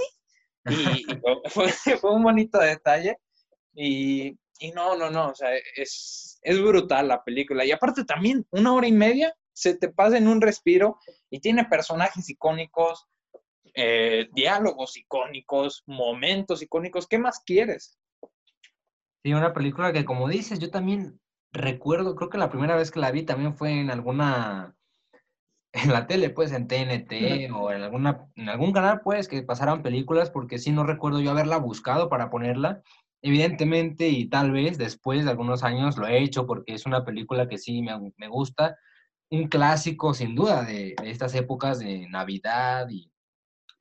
Y, 0.69 1.05
fue 2.01 2.11
un 2.11 2.23
bonito 2.23 2.59
detalle. 2.59 3.19
Y, 3.75 4.39
y 4.59 4.71
no, 4.73 4.97
no, 4.97 5.11
no, 5.11 5.29
o 5.29 5.35
sea, 5.35 5.51
es, 5.77 6.39
es 6.43 6.63
brutal 6.63 7.09
la 7.09 7.23
película. 7.23 7.65
Y 7.65 7.73
aparte 7.73 8.05
también, 8.05 8.47
una 8.51 8.73
hora 8.73 8.87
y 8.87 8.93
media 8.93 9.35
se 9.53 9.75
te 9.75 9.89
pasa 9.89 10.19
en 10.19 10.29
un 10.29 10.41
respiro 10.41 10.99
y 11.31 11.41
tiene 11.41 11.65
personajes 11.65 12.29
icónicos, 12.29 13.07
eh, 13.75 14.29
diálogos 14.33 14.97
icónicos, 14.97 15.83
momentos 15.87 16.63
icónicos. 16.63 17.07
¿Qué 17.07 17.19
más 17.19 17.41
quieres? 17.45 17.99
Sí, 19.25 19.33
una 19.33 19.53
película 19.53 19.93
que 19.93 20.05
como 20.05 20.29
dices, 20.29 20.59
yo 20.59 20.71
también 20.71 21.21
recuerdo, 21.53 22.15
creo 22.17 22.29
que 22.29 22.39
la 22.39 22.51
primera 22.51 22.77
vez 22.77 22.91
que 22.91 23.01
la 23.01 23.11
vi 23.11 23.25
también 23.25 23.57
fue 23.57 23.81
en 23.81 23.91
alguna, 23.91 24.75
en 25.83 25.92
la 25.92 26.06
tele, 26.06 26.30
pues, 26.30 26.52
en 26.52 26.66
TNT 26.68 27.50
o 27.54 27.71
en, 27.71 27.83
alguna, 27.83 28.26
en 28.37 28.49
algún 28.49 28.73
canal, 28.73 29.00
pues, 29.02 29.28
que 29.28 29.42
pasaran 29.42 29.83
películas, 29.83 30.30
porque 30.30 30.59
sí 30.59 30.73
no 30.73 30.85
recuerdo 30.85 31.21
yo 31.21 31.30
haberla 31.30 31.59
buscado 31.59 32.09
para 32.09 32.30
ponerla. 32.30 32.83
Evidentemente, 33.23 34.09
y 34.09 34.28
tal 34.28 34.52
vez 34.52 34.78
después 34.78 35.25
de 35.25 35.30
algunos 35.30 35.64
años 35.64 35.97
lo 35.97 36.06
he 36.06 36.23
hecho 36.23 36.47
porque 36.47 36.75
es 36.75 36.87
una 36.87 37.04
película 37.04 37.49
que 37.49 37.59
sí 37.59 37.83
me, 37.83 38.12
me 38.16 38.28
gusta. 38.28 38.76
Un 39.30 39.49
clásico, 39.49 40.14
sin 40.14 40.35
duda, 40.35 40.62
de, 40.62 40.95
de 41.02 41.11
estas 41.11 41.35
épocas 41.35 41.78
de 41.80 42.09
Navidad 42.09 42.88
y 42.90 43.11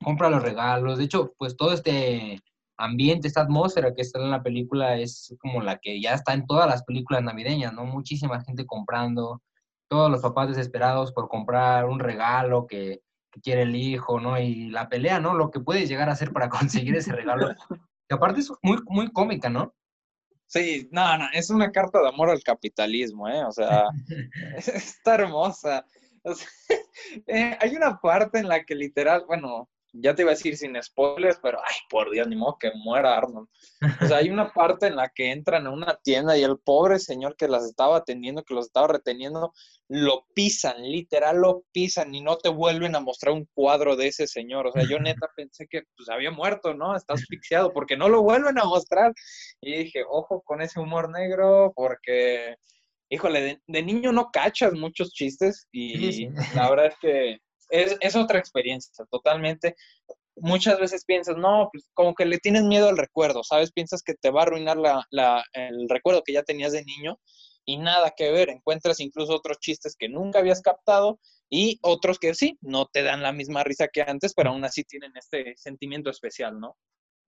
compra 0.04 0.30
los 0.30 0.42
regalos. 0.42 0.98
De 0.98 1.06
hecho, 1.06 1.34
pues 1.38 1.56
todo 1.56 1.74
este 1.74 2.42
ambiente, 2.78 3.28
esta 3.28 3.42
atmósfera 3.42 3.94
que 3.94 4.02
está 4.02 4.22
en 4.22 4.32
la 4.32 4.44
película 4.44 4.98
es 4.98 5.36
como 5.40 5.62
la 5.62 5.78
que 5.78 6.02
ya 6.02 6.14
está 6.14 6.34
en 6.34 6.46
todas 6.46 6.68
las 6.68 6.84
películas 6.84 7.24
navideñas, 7.24 7.74
¿no? 7.74 7.86
Muchísima 7.86 8.44
gente 8.44 8.66
comprando, 8.66 9.42
todos 9.88 10.10
los 10.12 10.22
papás 10.22 10.50
desesperados 10.50 11.12
por 11.12 11.28
comprar 11.28 11.86
un 11.86 12.00
regalo 12.00 12.68
que, 12.68 13.02
que 13.32 13.42
quiere 13.42 13.64
el 13.64 13.76
hijo, 13.76 14.20
¿no? 14.20 14.40
Y 14.40 14.70
la 14.70 14.90
pelea, 14.90 15.20
¿no? 15.20 15.34
Lo 15.34 15.52
que 15.52 15.60
puedes 15.60 15.90
llegar 15.90 16.10
a 16.10 16.14
hacer 16.14 16.32
para 16.32 16.50
conseguir 16.50 16.96
ese 16.96 17.14
regalo. 17.14 17.50
Que 18.08 18.16
aparte 18.16 18.40
es 18.42 18.52
muy, 18.62 18.80
muy 18.88 19.12
cómica, 19.12 19.50
¿no? 19.50 19.74
Sí, 20.48 20.88
no, 20.92 21.18
no, 21.18 21.26
es 21.34 21.50
una 21.50 21.72
carta 21.72 22.00
de 22.02 22.10
amor 22.10 22.30
al 22.30 22.44
capitalismo, 22.44 23.28
¿eh? 23.28 23.44
O 23.44 23.52
sea, 23.52 23.86
está 24.58 25.16
hermosa. 25.16 25.86
O 26.24 26.34
sea, 26.34 26.48
eh, 27.28 27.58
hay 27.60 27.76
una 27.76 28.00
parte 28.00 28.40
en 28.40 28.48
la 28.48 28.64
que 28.64 28.76
literal, 28.76 29.26
bueno, 29.28 29.70
ya 29.98 30.14
te 30.14 30.24
iba 30.24 30.32
a 30.32 30.36
decir 30.36 30.58
sin 30.58 30.82
spoilers, 30.82 31.40
pero 31.42 31.60
ay, 31.60 31.76
por 31.90 32.12
Dios, 32.12 32.28
ni 32.28 32.36
modo 32.36 32.58
que 32.60 32.72
muera 32.76 33.18
Arnold. 33.18 33.48
O 34.02 34.08
sea, 34.08 34.18
hay 34.18 34.30
una 34.30 34.52
parte 34.52 34.88
en 34.88 34.96
la 34.96 35.10
que 35.10 35.32
entran 35.32 35.68
a 35.68 35.72
una 35.72 35.96
tienda 36.04 36.38
y 36.38 36.44
el 36.44 36.58
pobre 36.60 37.00
señor 37.00 37.36
que 37.38 37.48
las 37.48 37.66
estaba 37.66 37.98
atendiendo, 37.98 38.44
que 38.44 38.54
los 38.54 38.66
estaba 38.68 38.88
reteniendo, 38.88 39.54
lo 39.88 40.26
pisan, 40.34 40.82
literal 40.84 41.38
lo 41.38 41.64
pisan 41.72 42.14
y 42.14 42.22
no 42.22 42.38
te 42.38 42.50
vuelven 42.50 42.96
a 42.96 43.00
mostrar 43.00 43.34
un 43.34 43.48
cuadro 43.54 43.96
de 43.96 44.08
ese 44.08 44.28
señor. 44.28 44.68
O 44.68 44.72
sea, 44.72 44.84
yo 44.90 45.00
neta 45.00 45.30
pensé 45.36 45.68
que 45.68 45.84
pues 45.96 46.10
había 46.10 46.32
muerto, 46.32 46.74
¿no? 46.74 46.96
Está 46.96 47.14
asfixiado 47.14 47.72
porque 47.72 47.96
no 47.98 48.10
lo 48.10 48.22
vuelven 48.22 48.60
a 48.60 48.66
mostrar. 48.66 49.14
Y 49.62 49.84
dije, 49.84 50.04
ojo 50.10 50.42
con 50.44 50.62
ese 50.62 50.80
humor 50.80 51.10
negro 51.10 51.72
porque, 51.76 52.56
híjole, 53.10 53.42
de, 53.42 53.62
de 53.66 53.84
niño 53.84 54.12
no 54.12 54.30
cachas 54.32 54.74
muchos 54.74 55.12
chistes 55.12 55.68
y 55.72 55.96
Sí, 55.98 56.14
sí. 56.14 56.30
la 56.56 56.70
verdad 56.70 56.88
es 56.88 56.96
que 57.00 57.40
es, 57.70 57.98
es 58.00 58.16
otra 58.16 58.40
experiencia, 58.40 59.06
totalmente. 59.10 59.76
Muchas 60.38 60.80
veces 60.80 61.06
piensas, 61.06 61.38
no, 61.38 61.70
pues 61.72 61.88
como 61.94 62.14
que 62.14 62.26
le 62.26 62.40
tienes 62.40 62.64
miedo 62.64 62.90
al 62.90 62.98
recuerdo, 62.98 63.44
¿sabes? 63.44 63.72
Piensas 63.72 64.04
que 64.04 64.16
te 64.16 64.32
va 64.32 64.42
a 64.42 64.44
arruinar 64.44 64.78
la, 64.78 65.06
la, 65.10 65.44
el 65.54 65.88
recuerdo 65.90 66.24
que 66.24 66.34
ya 66.34 66.44
tenías 66.44 66.74
de 66.74 66.84
niño 66.84 67.18
y 67.66 67.78
nada 67.78 68.14
que 68.16 68.32
ver. 68.32 68.50
Encuentras 68.50 69.00
incluso 69.00 69.34
otros 69.34 69.60
chistes 69.60 69.96
que 69.98 70.10
nunca 70.10 70.40
habías 70.40 70.62
captado 70.62 71.20
y 71.50 71.80
otros 71.82 72.20
que 72.20 72.34
sí, 72.34 72.58
no 72.62 72.88
te 72.88 73.04
dan 73.04 73.22
la 73.22 73.32
misma 73.32 73.64
risa 73.64 73.88
que 73.88 74.02
antes, 74.02 74.34
pero 74.34 74.50
aún 74.50 74.66
así 74.66 74.84
tienen 74.84 75.12
este 75.16 75.54
sentimiento 75.58 76.10
especial, 76.10 76.60
¿no? 76.60 76.76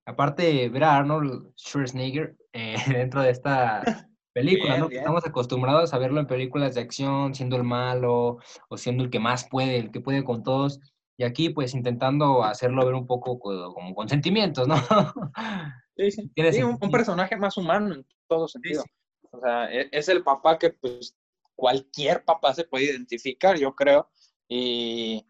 Aparte, 0.05 0.69
ver 0.69 0.83
a 0.83 0.97
Arnold 0.97 1.53
Schwarzenegger 1.57 2.35
eh, 2.53 2.75
dentro 2.87 3.21
de 3.21 3.31
esta 3.31 3.81
película, 4.37 4.73
Bien, 4.73 4.79
¿no? 4.81 4.87
bien. 4.87 4.99
Estamos 4.99 5.25
acostumbrados 5.25 5.93
a 5.93 5.97
verlo 5.97 6.19
en 6.19 6.27
películas 6.27 6.75
de 6.75 6.81
acción, 6.81 7.33
siendo 7.33 7.55
el 7.55 7.63
malo 7.63 8.37
o 8.69 8.77
siendo 8.77 9.03
el 9.03 9.09
que 9.09 9.19
más 9.19 9.47
puede, 9.49 9.77
el 9.77 9.91
que 9.91 9.99
puede 9.99 10.23
con 10.23 10.43
todos. 10.43 10.79
Y 11.17 11.23
aquí, 11.23 11.49
pues, 11.49 11.73
intentando 11.73 12.43
hacerlo 12.43 12.85
ver 12.85 12.93
un 12.93 13.07
poco 13.07 13.39
co- 13.39 13.73
como 13.73 13.95
con 13.95 14.07
sentimientos, 14.07 14.67
¿no? 14.67 14.75
Sí, 15.99 16.11
sí. 16.11 16.61
Un, 16.61 16.91
personaje 16.91 17.35
más 17.37 17.57
humano 17.57 17.95
en 17.95 18.05
todo 18.27 18.47
sentido. 18.47 18.83
O 19.31 19.39
sea, 19.39 19.73
e- 19.73 19.89
es 19.91 20.07
el 20.09 20.23
papá 20.23 20.59
que 20.59 20.69
pues 20.69 21.17
cualquier 21.55 22.23
papá 22.23 22.53
se 22.53 22.65
puede 22.65 22.85
identificar, 22.85 23.57
yo 23.57 23.73
creo. 23.73 24.07
Y, 24.47 25.25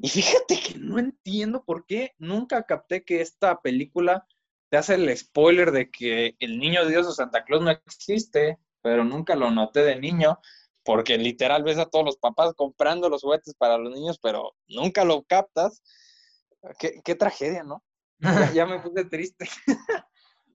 y 0.00 0.08
fíjate 0.08 0.58
que 0.58 0.76
no 0.76 0.98
entiendo 0.98 1.64
por 1.64 1.86
qué 1.86 2.16
nunca 2.18 2.64
capté 2.64 3.04
que 3.04 3.20
esta 3.20 3.60
película 3.62 4.26
te 4.72 4.78
hace 4.78 4.94
el 4.94 5.14
spoiler 5.14 5.70
de 5.70 5.90
que 5.90 6.34
el 6.38 6.58
niño 6.58 6.86
Dios 6.86 7.06
o 7.06 7.12
Santa 7.12 7.44
Claus 7.44 7.62
no 7.62 7.70
existe, 7.70 8.56
pero 8.80 9.04
nunca 9.04 9.36
lo 9.36 9.50
noté 9.50 9.82
de 9.82 10.00
niño, 10.00 10.40
porque 10.82 11.18
literal 11.18 11.62
ves 11.62 11.76
a 11.76 11.90
todos 11.90 12.06
los 12.06 12.16
papás 12.16 12.54
comprando 12.56 13.10
los 13.10 13.20
juguetes 13.20 13.54
para 13.54 13.76
los 13.76 13.92
niños, 13.92 14.18
pero 14.18 14.54
nunca 14.68 15.04
lo 15.04 15.24
captas. 15.24 15.82
Qué, 16.78 17.14
tragedia, 17.14 17.64
¿no? 17.64 17.82
Ya, 18.54 18.64
me 18.64 18.80
puse 18.80 19.04
triste. 19.04 19.46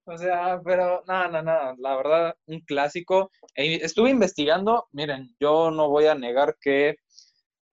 O 0.09 0.17
sea, 0.17 0.61
pero 0.63 1.03
no, 1.05 1.27
no, 1.27 1.41
no, 1.43 1.75
la 1.77 1.95
verdad, 1.97 2.35
un 2.45 2.61
clásico. 2.61 3.29
E- 3.53 3.83
Estuve 3.83 4.09
investigando, 4.09 4.87
miren, 4.93 5.35
yo 5.37 5.69
no 5.69 5.89
voy 5.89 6.05
a 6.05 6.15
negar 6.15 6.55
que, 6.61 6.95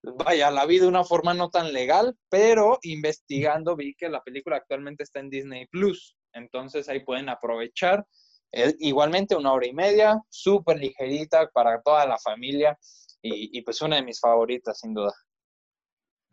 vaya, 0.02 0.50
la 0.50 0.66
vi 0.66 0.80
de 0.80 0.88
una 0.88 1.04
forma 1.04 1.32
no 1.32 1.48
tan 1.48 1.72
legal, 1.72 2.18
pero 2.28 2.80
investigando 2.82 3.76
vi 3.76 3.94
que 3.94 4.08
la 4.08 4.20
película 4.20 4.56
actualmente 4.56 5.04
está 5.04 5.20
en 5.20 5.30
Disney 5.30 5.68
Plus, 5.68 6.16
entonces 6.34 6.88
ahí 6.88 7.00
pueden 7.04 7.28
aprovechar. 7.30 8.06
Eh, 8.52 8.74
igualmente 8.80 9.36
una 9.36 9.52
hora 9.52 9.66
y 9.66 9.72
media, 9.72 10.20
súper 10.30 10.78
ligerita 10.78 11.48
para 11.48 11.80
toda 11.82 12.06
la 12.06 12.18
familia 12.18 12.78
y, 13.22 13.56
y 13.58 13.62
pues 13.62 13.80
una 13.82 13.96
de 13.96 14.02
mis 14.04 14.20
favoritas, 14.20 14.78
sin 14.80 14.94
duda. 14.94 15.12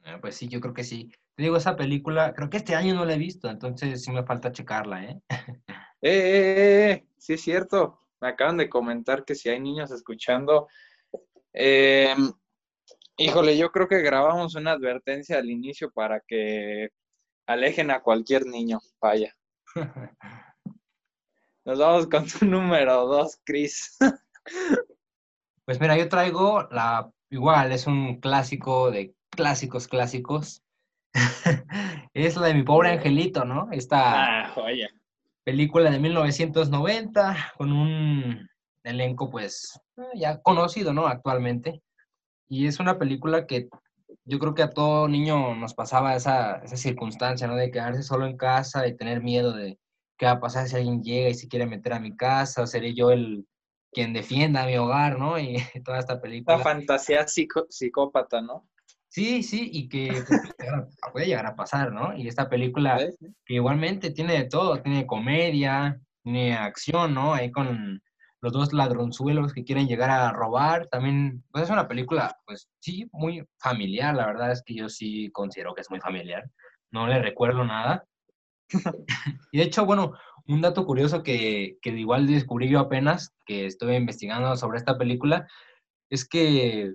Ah, 0.03 0.19
Pues 0.21 0.35
sí, 0.35 0.47
yo 0.47 0.59
creo 0.61 0.73
que 0.73 0.83
sí. 0.83 1.11
Te 1.35 1.43
digo, 1.43 1.57
esa 1.57 1.75
película, 1.75 2.33
creo 2.35 2.49
que 2.49 2.57
este 2.57 2.75
año 2.75 2.93
no 2.93 3.05
la 3.05 3.13
he 3.13 3.17
visto, 3.17 3.49
entonces 3.49 4.03
sí 4.03 4.11
me 4.11 4.23
falta 4.25 4.51
checarla, 4.51 5.05
¿eh? 5.05 5.21
Eh, 6.03 6.09
eh, 6.09 6.91
eh, 6.93 7.07
sí 7.19 7.33
es 7.33 7.41
cierto. 7.41 7.99
Me 8.21 8.29
acaban 8.29 8.57
de 8.57 8.67
comentar 8.69 9.23
que 9.23 9.35
si 9.35 9.49
hay 9.49 9.59
niños 9.59 9.91
escuchando. 9.91 10.67
híjole, 13.17 13.57
yo 13.57 13.71
creo 13.71 13.87
que 13.87 14.01
grabamos 14.01 14.55
una 14.55 14.71
advertencia 14.71 15.37
al 15.37 15.49
inicio 15.49 15.91
para 15.91 16.19
que 16.21 16.89
alejen 17.47 17.91
a 17.91 18.01
cualquier 18.01 18.45
niño. 18.47 18.79
Vaya. 18.99 19.35
Nos 21.65 21.79
vamos 21.79 22.07
con 22.07 22.25
tu 22.27 22.45
número 22.45 23.05
dos, 23.07 23.39
Chris. 23.43 23.97
Pues 25.63 25.79
mira, 25.79 25.95
yo 25.95 26.09
traigo 26.09 26.63
la, 26.71 27.09
igual, 27.29 27.71
es 27.71 27.85
un 27.87 28.19
clásico 28.19 28.89
de 28.91 29.13
clásicos 29.29 29.87
clásicos. 29.87 30.63
Es 32.13 32.35
la 32.35 32.47
de 32.47 32.55
mi 32.55 32.63
pobre 32.63 32.89
angelito, 32.89 33.45
¿no? 33.45 33.69
Esta 33.71 34.41
Ah, 34.43 34.49
joya. 34.53 34.89
película 35.45 35.89
de 35.91 35.99
1990 35.99 37.53
con 37.57 37.71
un 37.71 38.49
elenco 38.83 39.29
pues 39.29 39.79
ya 40.15 40.41
conocido, 40.41 40.93
¿no? 40.93 41.05
Actualmente. 41.07 41.81
Y 42.49 42.65
es 42.67 42.79
una 42.79 42.97
película 42.97 43.45
que 43.45 43.69
yo 44.25 44.39
creo 44.39 44.53
que 44.53 44.63
a 44.63 44.69
todo 44.69 45.07
niño 45.07 45.55
nos 45.55 45.73
pasaba 45.73 46.15
esa, 46.15 46.57
esa 46.57 46.77
circunstancia, 46.77 47.47
¿no? 47.47 47.55
De 47.55 47.71
quedarse 47.71 48.03
solo 48.03 48.25
en 48.25 48.37
casa 48.37 48.87
y 48.87 48.95
tener 48.95 49.21
miedo 49.21 49.51
de 49.53 49.79
qué 50.17 50.25
va 50.27 50.33
a 50.33 50.39
pasar 50.39 50.67
si 50.67 50.75
alguien 50.75 51.01
llega 51.03 51.29
y 51.29 51.33
se 51.33 51.47
quiere 51.47 51.65
meter 51.65 51.93
a 51.93 51.99
mi 51.99 52.15
casa, 52.15 52.61
o 52.61 52.67
seré 52.67 52.93
yo 52.93 53.11
el 53.11 53.47
quien 53.91 54.13
defienda 54.13 54.65
mi 54.65 54.77
hogar, 54.77 55.17
¿no? 55.19 55.37
Y 55.39 55.57
toda 55.83 55.99
esta 55.99 56.21
película. 56.21 56.59
fantasía 56.59 57.25
psico- 57.27 57.65
psicópata, 57.69 58.41
¿no? 58.41 58.67
Sí, 59.09 59.43
sí, 59.43 59.69
y 59.73 59.89
que 59.89 60.23
pues, 60.25 60.41
puede 61.11 61.25
llegar 61.25 61.45
a- 61.45 61.55
pasar, 61.55 61.91
¿no? 61.91 62.15
Y 62.15 62.27
esta 62.27 62.47
película 62.47 62.97
que 63.45 63.53
igualmente 63.55 64.11
tiene 64.11 64.33
de 64.33 64.45
todo, 64.45 64.81
tiene 64.81 65.05
comedia, 65.05 65.99
tiene 66.23 66.55
acción, 66.55 67.13
¿no? 67.13 67.33
Ahí 67.33 67.51
con 67.51 68.01
los 68.41 68.51
dos 68.53 68.73
ladronzuelos 68.73 69.53
que 69.53 69.63
quieren 69.63 69.87
llegar 69.87 70.09
a 70.09 70.31
robar, 70.33 70.87
también, 70.87 71.43
pues 71.51 71.65
es 71.65 71.69
una 71.69 71.87
película, 71.87 72.37
pues 72.45 72.69
sí, 72.79 73.07
muy 73.11 73.45
familiar, 73.59 74.15
la 74.15 74.25
verdad 74.25 74.51
es 74.51 74.63
que 74.65 74.73
yo 74.75 74.89
sí 74.89 75.29
considero 75.31 75.73
que 75.75 75.81
es 75.81 75.89
muy 75.89 75.99
familiar, 75.99 76.49
no 76.91 77.07
le 77.07 77.21
recuerdo 77.21 77.63
nada. 77.63 78.05
Y 79.51 79.57
de 79.57 79.63
hecho, 79.65 79.85
bueno, 79.85 80.13
un 80.47 80.61
dato 80.61 80.85
curioso 80.85 81.23
que, 81.23 81.77
que 81.81 81.89
igual 81.91 82.25
descubrí 82.25 82.69
yo 82.69 82.79
apenas, 82.79 83.33
que 83.45 83.65
estuve 83.65 83.95
investigando 83.95 84.55
sobre 84.55 84.77
esta 84.77 84.97
película, 84.97 85.47
es 86.09 86.27
que 86.27 86.93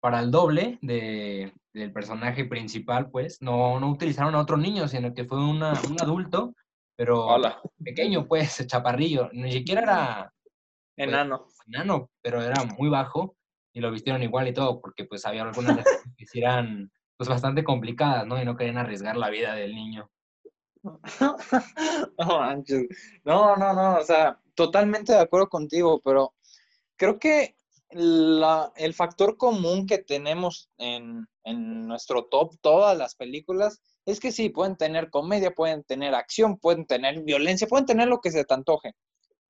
para 0.00 0.20
el 0.20 0.30
doble 0.30 0.78
de, 0.82 1.52
del 1.72 1.92
personaje 1.92 2.44
principal, 2.44 3.10
pues, 3.10 3.42
no, 3.42 3.80
no 3.80 3.90
utilizaron 3.90 4.34
a 4.34 4.40
otro 4.40 4.56
niño, 4.56 4.88
sino 4.88 5.12
que 5.14 5.24
fue 5.24 5.38
una- 5.38 5.80
un 5.90 6.00
adulto, 6.00 6.54
pero 6.96 7.26
Hola, 7.26 7.60
pequeño, 7.82 8.26
pues, 8.26 8.64
chaparrillo. 8.66 9.28
Ni 9.32 9.52
siquiera 9.52 9.82
era 9.82 10.32
enano. 10.96 11.46
enano, 11.66 12.10
pero 12.22 12.42
era 12.42 12.64
muy 12.64 12.88
bajo 12.88 13.36
y 13.72 13.80
lo 13.80 13.90
vistieron 13.90 14.22
igual 14.22 14.48
y 14.48 14.54
todo, 14.54 14.80
porque 14.80 15.04
pues 15.04 15.26
había 15.26 15.42
algunas 15.42 15.84
que 16.16 16.38
eran 16.38 16.90
pues 17.16 17.28
bastante 17.28 17.64
complicadas, 17.64 18.26
¿no? 18.26 18.40
Y 18.40 18.44
no 18.44 18.56
querían 18.56 18.78
arriesgar 18.78 19.16
la 19.16 19.30
vida 19.30 19.54
del 19.54 19.74
niño. 19.74 20.10
No, 23.24 23.56
no, 23.56 23.72
no, 23.74 23.96
o 23.98 24.04
sea, 24.04 24.40
totalmente 24.54 25.12
de 25.12 25.18
acuerdo 25.20 25.48
contigo, 25.48 26.00
pero 26.04 26.34
creo 26.96 27.18
que 27.18 27.56
la- 27.90 28.72
el 28.76 28.94
factor 28.94 29.36
común 29.36 29.86
que 29.86 29.98
tenemos 29.98 30.70
en, 30.78 31.26
en 31.44 31.86
nuestro 31.86 32.24
top, 32.26 32.54
todas 32.60 32.96
las 32.96 33.14
películas, 33.14 33.80
es 34.04 34.20
que 34.20 34.32
sí, 34.32 34.48
pueden 34.48 34.76
tener 34.76 35.10
comedia, 35.10 35.52
pueden 35.52 35.84
tener 35.84 36.14
acción, 36.14 36.58
pueden 36.58 36.86
tener 36.86 37.22
violencia, 37.22 37.66
pueden 37.66 37.86
tener 37.86 38.08
lo 38.08 38.20
que 38.20 38.30
se 38.30 38.44
te 38.44 38.54
antoje, 38.54 38.94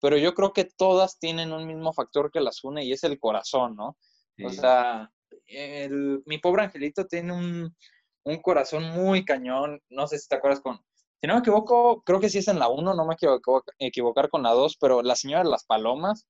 pero 0.00 0.16
yo 0.18 0.34
creo 0.34 0.52
que 0.52 0.64
todas 0.64 1.18
tienen 1.18 1.52
un 1.52 1.66
mismo 1.66 1.92
factor 1.92 2.30
que 2.30 2.40
las 2.40 2.62
une 2.64 2.84
y 2.84 2.92
es 2.92 3.04
el 3.04 3.18
corazón, 3.18 3.76
¿no? 3.76 3.96
O 4.40 4.50
sea, 4.50 5.10
el- 5.46 6.22
mi 6.26 6.38
pobre 6.38 6.64
angelito 6.64 7.06
tiene 7.06 7.32
un, 7.32 7.76
un 8.24 8.42
corazón 8.42 8.84
muy 8.92 9.24
cañón, 9.24 9.80
no 9.90 10.06
sé 10.06 10.18
si 10.18 10.28
te 10.28 10.36
acuerdas 10.36 10.60
con, 10.60 10.78
si 11.20 11.26
no 11.26 11.34
me 11.34 11.40
equivoco, 11.40 12.02
creo 12.02 12.20
que 12.20 12.28
sí 12.28 12.38
es 12.38 12.48
en 12.48 12.58
la 12.58 12.68
1, 12.68 12.94
no 12.94 13.06
me 13.06 13.16
quiero 13.16 13.36
equivo- 13.40 13.62
equivocar 13.78 14.28
con 14.30 14.42
la 14.42 14.52
2, 14.52 14.76
pero 14.80 15.02
la 15.02 15.16
señora 15.16 15.44
de 15.44 15.50
las 15.50 15.64
palomas, 15.64 16.26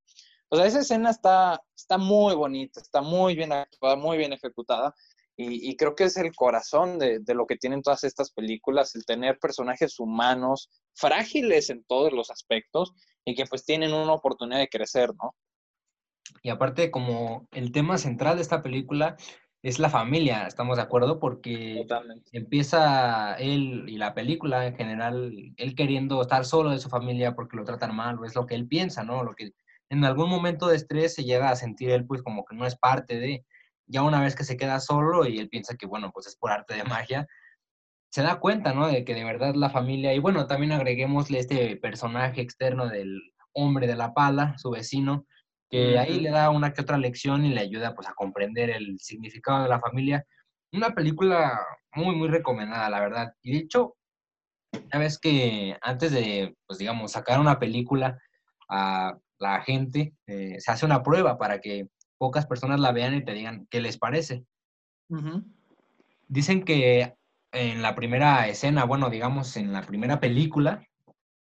o 0.49 0.57
sea, 0.57 0.67
esa 0.67 0.81
escena 0.81 1.11
está, 1.11 1.61
está 1.75 1.99
muy 1.99 2.35
bonita, 2.35 2.81
está 2.81 3.01
muy 3.03 3.35
bien 3.35 3.53
actuada, 3.53 3.97
muy 3.97 4.17
bien 4.19 4.33
ejecutada. 4.33 4.95
Y, 5.37 5.71
y 5.71 5.77
creo 5.77 5.95
que 5.95 6.05
es 6.05 6.17
el 6.17 6.35
corazón 6.35 6.99
de, 6.99 7.19
de 7.21 7.35
lo 7.35 7.47
que 7.47 7.57
tienen 7.57 7.83
todas 7.83 8.05
estas 8.05 8.33
películas, 8.33 8.95
el 8.95 9.05
tener 9.05 9.39
personajes 9.39 10.01
humanos, 10.01 10.71
frágiles 10.95 11.69
en 11.71 11.85
todos 11.85 12.13
los 12.13 12.31
aspectos 12.31 12.95
y 13.25 13.35
que 13.35 13.45
pues 13.45 13.65
tienen 13.65 13.93
una 13.93 14.15
oportunidad 14.15 14.61
de 14.61 14.69
crecer, 14.69 15.11
¿no? 15.23 15.35
Y 16.43 16.51
aparte, 16.51 16.91
como 16.91 17.49
el 17.53 17.73
tema 17.73 17.99
central 17.99 18.37
de 18.37 18.43
esta 18.43 18.63
película 18.63 19.17
es 19.63 19.79
la 19.79 19.91
familia, 19.91 20.47
¿estamos 20.47 20.77
de 20.77 20.83
acuerdo? 20.83 21.19
Porque 21.19 21.85
Totalmente. 21.89 22.31
empieza 22.33 23.35
él 23.35 23.85
y 23.89 23.97
la 23.99 24.15
película 24.15 24.67
en 24.67 24.77
general, 24.77 25.33
él 25.57 25.75
queriendo 25.75 26.23
estar 26.23 26.45
solo 26.45 26.71
de 26.71 26.79
su 26.79 26.89
familia 26.89 27.35
porque 27.35 27.57
lo 27.57 27.65
tratan 27.65 27.95
mal, 27.95 28.19
o 28.19 28.25
es 28.25 28.35
lo 28.35 28.47
que 28.47 28.55
él 28.55 28.69
piensa, 28.69 29.03
¿no? 29.03 29.25
Lo 29.25 29.35
que 29.35 29.53
en 29.91 30.05
algún 30.05 30.31
momento 30.31 30.69
de 30.69 30.77
estrés 30.77 31.15
se 31.15 31.25
llega 31.25 31.51
a 31.51 31.57
sentir 31.57 31.91
él 31.91 32.07
pues 32.07 32.23
como 32.23 32.45
que 32.45 32.55
no 32.55 32.67
es 32.67 32.77
parte 32.77 33.19
de, 33.19 33.45
ya 33.87 34.03
una 34.03 34.21
vez 34.21 34.35
que 34.35 34.45
se 34.45 34.57
queda 34.57 34.81
solo 34.81 35.27
y 35.27 35.39
él 35.39 35.49
piensa 35.49 35.77
que 35.77 35.87
bueno, 35.87 36.11
pues 36.13 36.27
es 36.27 36.37
por 36.37 36.51
arte 36.51 36.75
de 36.75 36.85
magia, 36.85 37.27
se 38.11 38.23
da 38.23 38.41
cuenta, 38.41 38.73
¿no? 38.73 38.89
De 38.89 39.05
que 39.05 39.15
de 39.15 39.25
verdad 39.25 39.55
la 39.55 39.71
familia, 39.71 40.15
y 40.15 40.19
bueno, 40.19 40.47
también 40.47 40.73
agreguémosle 40.73 41.39
este 41.39 41.77
personaje 41.77 42.41
externo 42.41 42.89
del 42.89 43.21
hombre 43.53 43.87
de 43.87 43.97
la 43.97 44.15
pala, 44.15 44.57
su 44.59 44.71
vecino, 44.71 45.27
que 45.69 45.99
ahí 45.99 46.21
le 46.21 46.31
da 46.31 46.51
una 46.51 46.73
que 46.73 46.83
otra 46.83 46.97
lección 46.97 47.45
y 47.45 47.53
le 47.53 47.61
ayuda 47.61 47.95
pues 47.95 48.09
a 48.09 48.15
comprender 48.15 48.71
el 48.71 48.99
significado 49.01 49.65
de 49.65 49.69
la 49.69 49.81
familia. 49.81 50.25
Una 50.73 50.95
película 50.95 51.61
muy, 51.95 52.15
muy 52.15 52.29
recomendada, 52.29 52.89
la 52.89 53.01
verdad. 53.01 53.33
Y 53.43 53.53
de 53.53 53.59
hecho, 53.59 53.97
ya 54.73 54.99
ves 54.99 55.19
que 55.19 55.77
antes 55.83 56.13
de, 56.13 56.55
pues 56.67 56.79
digamos, 56.79 57.13
sacar 57.13 57.41
una 57.41 57.59
película 57.59 58.19
a 58.69 59.17
la 59.39 59.61
gente, 59.63 60.15
eh, 60.27 60.57
se 60.59 60.71
hace 60.71 60.87
una 60.87 61.03
prueba 61.03 61.37
para 61.37 61.61
que 61.61 61.89
pocas 62.19 62.47
personas 62.47 62.81
la 62.81 62.93
vean 62.93 63.15
y 63.15 63.25
te 63.25 63.33
digan 63.33 63.67
qué 63.71 63.81
les 63.81 63.99
parece. 63.99 64.45
Ujú. 65.09 65.45
Dicen 66.29 66.65
que 66.65 67.15
en 67.53 67.83
la 67.83 67.95
primera 67.95 68.49
escena, 68.49 68.85
bueno, 68.85 69.11
digamos, 69.11 69.57
en 69.57 69.73
la 69.73 69.83
primera 69.83 70.21
película, 70.21 70.87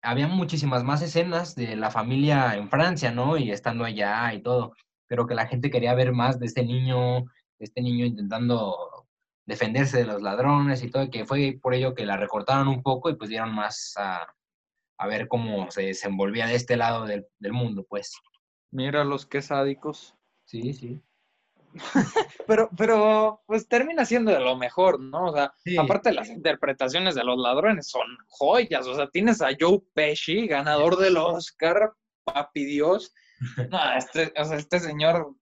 había 0.02 0.28
muchísimas 0.28 0.84
más 0.84 1.02
escenas 1.02 1.56
de 1.56 1.76
la 1.76 1.92
familia 1.92 2.56
en 2.56 2.70
Francia, 2.70 3.12
¿no? 3.12 3.38
Y 3.38 3.52
estando 3.52 3.84
allá 3.84 4.34
y 4.34 4.42
todo, 4.42 4.74
pero 5.08 5.28
que 5.28 5.36
la 5.36 5.48
gente 5.48 5.70
quería 5.70 5.94
ver 5.94 6.14
más 6.14 6.40
de 6.40 6.46
este 6.46 6.64
niño, 6.64 7.26
de 7.58 7.66
este 7.66 7.82
niño 7.82 8.06
intentando 8.06 9.08
defenderse 9.46 9.98
de 9.98 10.06
los 10.06 10.22
ladrones 10.22 10.84
y 10.84 10.92
todo, 10.92 11.04
y 11.04 11.10
que 11.10 11.26
fue 11.26 11.60
por 11.62 11.74
ello 11.74 11.96
que 11.96 12.06
la 12.06 12.18
recortaron 12.18 12.68
un 12.68 12.84
poco 12.84 13.10
y 13.10 13.16
pues 13.16 13.30
dieron 13.30 13.54
más 13.54 13.96
a, 13.98 14.28
a 15.00 15.08
ver 15.08 15.28
cómo 15.28 15.72
se 15.72 15.82
desenvolvía 15.82 16.46
de 16.46 16.56
este 16.56 16.78
lado 16.78 17.06
del, 17.06 17.26
del 17.40 17.54
mundo, 17.54 17.86
pues. 17.90 18.14
Mira 18.72 19.04
los 19.04 19.26
que 19.26 19.42
sádicos. 19.42 20.16
Sí, 20.50 20.74
sí. 20.74 21.04
Pero, 22.48 22.68
pero, 22.76 23.44
pues 23.46 23.68
termina 23.68 24.04
siendo 24.04 24.32
de 24.32 24.40
lo 24.40 24.58
mejor, 24.58 25.00
¿no? 25.00 25.26
O 25.28 25.34
sea, 25.36 25.54
Sí. 25.64 25.78
aparte 25.78 26.12
las 26.12 26.28
interpretaciones 26.30 27.14
de 27.14 27.24
los 27.24 27.38
ladrones 27.38 27.88
son 27.88 28.08
joyas. 28.28 28.88
O 28.88 28.96
sea, 28.96 29.08
tienes 29.12 29.40
a 29.44 29.50
Joe 29.60 29.80
Pesci, 29.94 30.48
ganador 30.48 30.98
del 30.98 31.18
Oscar, 31.18 31.94
papi 32.24 32.66
Dios. 32.66 33.14
No, 33.72 33.80
este, 33.96 34.34
o 34.36 34.44
sea, 34.46 34.58
este 34.58 34.80
señor, 34.80 35.36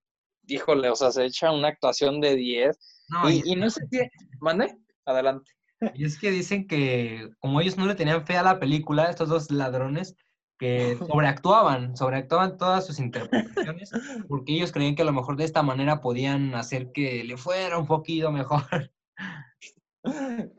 híjole, 0.46 0.90
o 0.90 0.94
sea, 0.94 1.10
se 1.10 1.24
echa 1.24 1.50
una 1.50 1.68
actuación 1.68 2.20
de 2.20 2.36
10. 2.36 2.78
No, 3.08 3.30
y, 3.30 3.56
no 3.56 3.70
sé 3.70 3.80
si, 3.90 3.98
¿mande? 4.40 4.76
Adelante. 5.06 5.50
y 5.94 6.04
es 6.04 6.18
que 6.18 6.30
dicen 6.30 6.66
que 6.68 7.30
como 7.38 7.62
ellos 7.62 7.78
no 7.78 7.86
le 7.86 7.94
tenían 7.94 8.26
fe 8.26 8.36
a 8.36 8.42
la 8.42 8.60
película, 8.60 9.08
estos 9.08 9.30
dos 9.30 9.50
ladrones, 9.50 10.14
que 10.58 10.96
sobreactuaban, 11.08 11.96
sobreactuaban 11.96 12.58
todas 12.58 12.86
sus 12.86 12.98
interpretaciones, 12.98 13.90
porque 14.28 14.54
ellos 14.54 14.72
creían 14.72 14.94
que 14.94 15.02
a 15.02 15.06
lo 15.06 15.12
mejor 15.12 15.36
de 15.36 15.44
esta 15.44 15.62
manera 15.62 16.00
podían 16.00 16.54
hacer 16.54 16.92
que 16.92 17.24
le 17.24 17.36
fuera 17.36 17.78
un 17.78 17.86
poquito 17.86 18.30
mejor. 18.30 18.90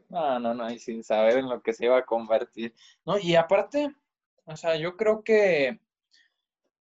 No, 0.10 0.40
no, 0.40 0.54
no, 0.54 0.72
y 0.72 0.80
sin 0.80 1.04
saber 1.04 1.38
en 1.38 1.50
lo 1.50 1.62
que 1.62 1.74
se 1.74 1.86
iba 1.86 1.98
a 1.98 2.06
convertir. 2.06 2.74
No, 3.06 3.18
y 3.18 3.36
aparte, 3.36 3.94
o 4.46 4.56
sea, 4.56 4.76
yo 4.76 4.96
creo 4.98 5.24
que, 5.24 5.80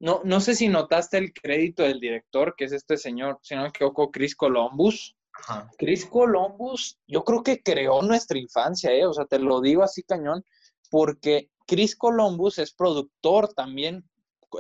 no, 0.00 0.20
no 0.24 0.40
sé 0.40 0.54
si 0.54 0.68
notaste 0.68 1.18
el 1.18 1.32
crédito 1.32 1.82
del 1.82 2.00
director, 2.00 2.54
que 2.56 2.64
es 2.64 2.72
este 2.72 2.96
señor, 2.96 3.38
si 3.42 3.54
no 3.54 3.62
me 3.62 3.68
equivoco, 3.68 4.10
Chris 4.10 4.34
Columbus. 4.34 5.16
Ajá. 5.36 5.68
Chris 5.78 6.06
Columbus, 6.06 6.98
yo 7.08 7.24
creo 7.24 7.42
que 7.42 7.60
creó 7.60 8.02
nuestra 8.02 8.38
infancia, 8.38 8.92
¿eh? 8.92 9.04
O 9.04 9.12
sea, 9.12 9.24
te 9.24 9.38
lo 9.40 9.60
digo 9.60 9.82
así 9.82 10.04
cañón, 10.04 10.44
porque 10.90 11.50
Chris 11.66 11.96
Columbus 11.96 12.58
es 12.58 12.72
productor 12.72 13.52
también 13.54 14.04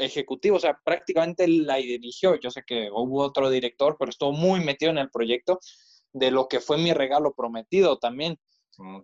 ejecutivo, 0.00 0.56
o 0.56 0.60
sea, 0.60 0.78
prácticamente 0.84 1.46
la 1.46 1.76
dirigió. 1.76 2.38
Yo 2.40 2.50
sé 2.50 2.62
que 2.66 2.90
hubo 2.90 3.22
otro 3.22 3.50
director, 3.50 3.96
pero 3.98 4.10
estuvo 4.10 4.32
muy 4.32 4.60
metido 4.60 4.90
en 4.90 4.98
el 4.98 5.10
proyecto 5.10 5.60
de 6.12 6.30
lo 6.30 6.48
que 6.48 6.60
fue 6.60 6.78
mi 6.78 6.92
regalo 6.92 7.34
prometido 7.34 7.98
también. 7.98 8.38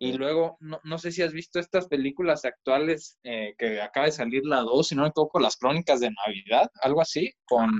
Y 0.00 0.14
luego, 0.14 0.56
no, 0.58 0.80
no 0.82 0.98
sé 0.98 1.12
si 1.12 1.22
has 1.22 1.32
visto 1.32 1.60
estas 1.60 1.86
películas 1.86 2.44
actuales 2.44 3.18
eh, 3.22 3.54
que 3.56 3.80
acaba 3.80 4.06
de 4.06 4.12
salir 4.12 4.44
la 4.44 4.62
2, 4.62 4.88
si 4.88 4.96
no 4.96 5.02
me 5.02 5.08
equivoco, 5.08 5.38
Las 5.38 5.56
Crónicas 5.56 6.00
de 6.00 6.10
Navidad, 6.26 6.68
algo 6.82 7.00
así, 7.00 7.32
con, 7.44 7.70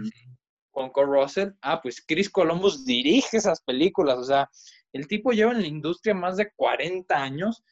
con 0.71 0.91
Kurt 0.91 1.09
Russell. 1.09 1.49
Ah, 1.63 1.81
pues 1.83 2.01
Chris 2.07 2.31
Columbus 2.31 2.85
dirige 2.85 3.39
esas 3.39 3.61
películas, 3.63 4.19
o 4.19 4.25
sea, 4.25 4.49
el 4.93 5.09
tipo 5.09 5.33
lleva 5.33 5.51
en 5.51 5.63
la 5.63 5.67
industria 5.67 6.15
más 6.15 6.37
de 6.37 6.53
40 6.55 7.21
años 7.21 7.65